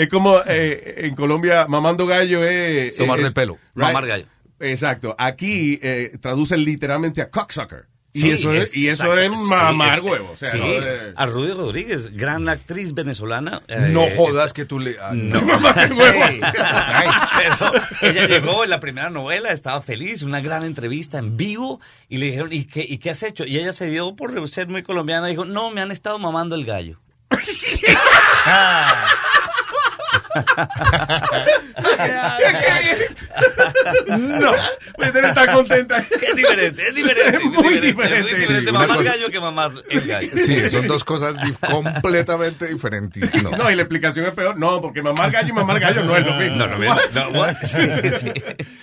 [0.07, 2.95] Es como eh, en Colombia, mamando gallo es...
[2.95, 3.57] Tomar del pelo.
[3.73, 4.25] Mamar gallo.
[4.59, 5.15] Exacto.
[5.19, 7.85] Aquí eh, traducen literalmente a cocksucker.
[8.13, 10.31] Y, Sí, eso es, y eso es mamar Sí, huevo.
[10.33, 10.57] O sea, sí.
[10.57, 10.65] no
[11.15, 13.61] A Rudy Rodríguez, gran actriz venezolana.
[13.67, 14.95] eh, No jodas que tú le.
[14.99, 16.23] ah, No, Mamar huevo.
[16.23, 16.39] Sí.
[17.37, 17.71] Pero
[18.01, 21.79] ella llegó en la primera novela, estaba feliz, una gran entrevista en vivo
[22.09, 23.45] y le dijeron, ¿y qué, ¿y qué has hecho?
[23.45, 26.65] Y ella se dio por ser muy colombiana, dijo, no, me han estado mamando el
[26.65, 26.99] gallo.
[34.41, 34.51] no,
[34.95, 35.97] pues él está contenta.
[36.21, 37.37] Es diferente, es diferente.
[37.37, 38.17] Es muy diferente.
[38.19, 40.29] Es muy diferente mamar cosa- gallo que mamar el gallo.
[40.37, 41.35] Sí, son dos cosas
[41.71, 43.43] completamente diferentes.
[43.43, 43.51] No.
[43.51, 44.57] No, y la explicación es peor.
[44.57, 46.55] No, porque mamar gallo y mamar gallo no es lo mismo.
[46.57, 47.55] No, no, no, no, what?
[47.65, 47.77] Sí,
[48.19, 48.31] sí.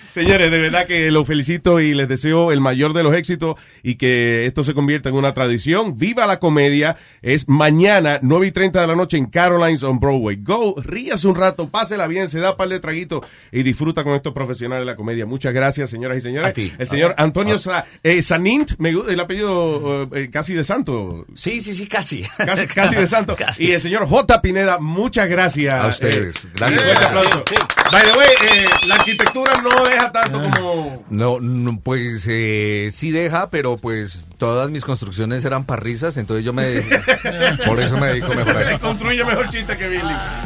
[0.09, 3.95] Señores, de verdad que los felicito y les deseo el mayor de los éxitos y
[3.95, 5.97] que esto se convierta en una tradición.
[5.97, 6.95] Viva la comedia.
[7.21, 10.37] Es mañana, 9 y 30 de la noche en Caroline's on Broadway.
[10.41, 14.13] Go, ríase un rato, pásela bien, se da un par de traguitos y disfruta con
[14.15, 15.25] estos profesionales de la comedia.
[15.25, 16.49] Muchas gracias, señoras y señores.
[16.49, 16.73] A ti.
[16.77, 21.25] El señor Ah, Antonio Sa- eh, Sanint, me gusta el apellido eh, casi de santo.
[21.35, 22.23] Sí, sí, sí, casi.
[22.37, 23.35] Casi, casi de santo.
[23.37, 23.65] Casi.
[23.65, 24.41] Y el señor J.
[24.41, 25.79] Pineda, muchas gracias.
[25.79, 26.35] A ustedes.
[26.35, 26.81] Eh, Gracias.
[26.81, 27.43] un fuerte aplauso.
[27.91, 31.05] By the way, eh, la arquitectura no deja tanto como...
[31.09, 36.53] No, no, pues eh, sí deja, pero pues todas mis construcciones eran parrizas, entonces yo
[36.53, 36.81] me...
[37.65, 40.01] por eso me dedico mejor a construye mejor chiste que Billy.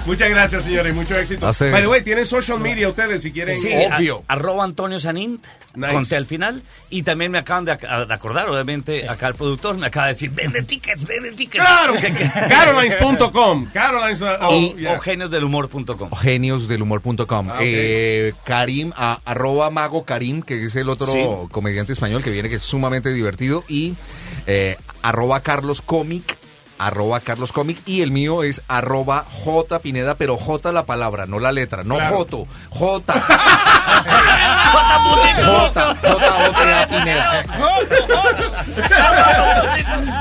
[0.06, 0.94] Muchas gracias, señores.
[0.94, 1.46] Mucho éxito.
[1.48, 1.72] A ustedes.
[1.74, 3.60] By the way, tienen social media ustedes si quieren.
[3.60, 4.24] Sí, Obvio.
[4.28, 5.46] a- arroba Antonio Sanint,
[5.76, 5.94] Nice.
[5.94, 6.64] conté al final.
[6.90, 10.14] Y también me acaban de, ac- de acordar, obviamente, acá el productor me acaba de
[10.14, 11.64] decir, vende tickets, vende tickets.
[11.64, 11.94] ¡Claro!
[12.50, 13.66] Carolines.com.
[13.72, 14.22] Carolines.
[14.22, 14.94] uh, oh, yeah.
[14.94, 16.10] o geniosdelhumor.com.
[16.22, 17.50] Geniosdelhumor.com.
[17.50, 17.60] Ah, ok.
[17.62, 21.20] eh, Karim, a- arroba Mago Karim, que es el otro Sí.
[21.52, 23.64] comediante español que viene, que es sumamente divertido.
[23.68, 23.79] Y
[24.48, 26.38] eh, arroba Carlos Comic
[26.80, 31.52] arroba carloscomic y el mío es arroba J Pineda, pero J la palabra, no la
[31.52, 32.18] letra, no Claro.
[32.18, 33.14] Joto, J.
[35.44, 37.44] J, J, Pineda.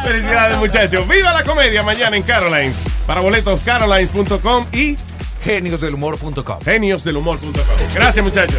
[0.04, 1.08] Felicidades, muchachos.
[1.08, 1.82] ¡Viva la comedia!
[1.82, 2.76] Mañana en Carolines.
[3.06, 4.98] Para boletos, carolines.com y
[5.44, 6.60] geniosdelhumor.com.
[6.64, 7.54] Geniosdelhumor.com.
[7.94, 8.58] Gracias, muchachos.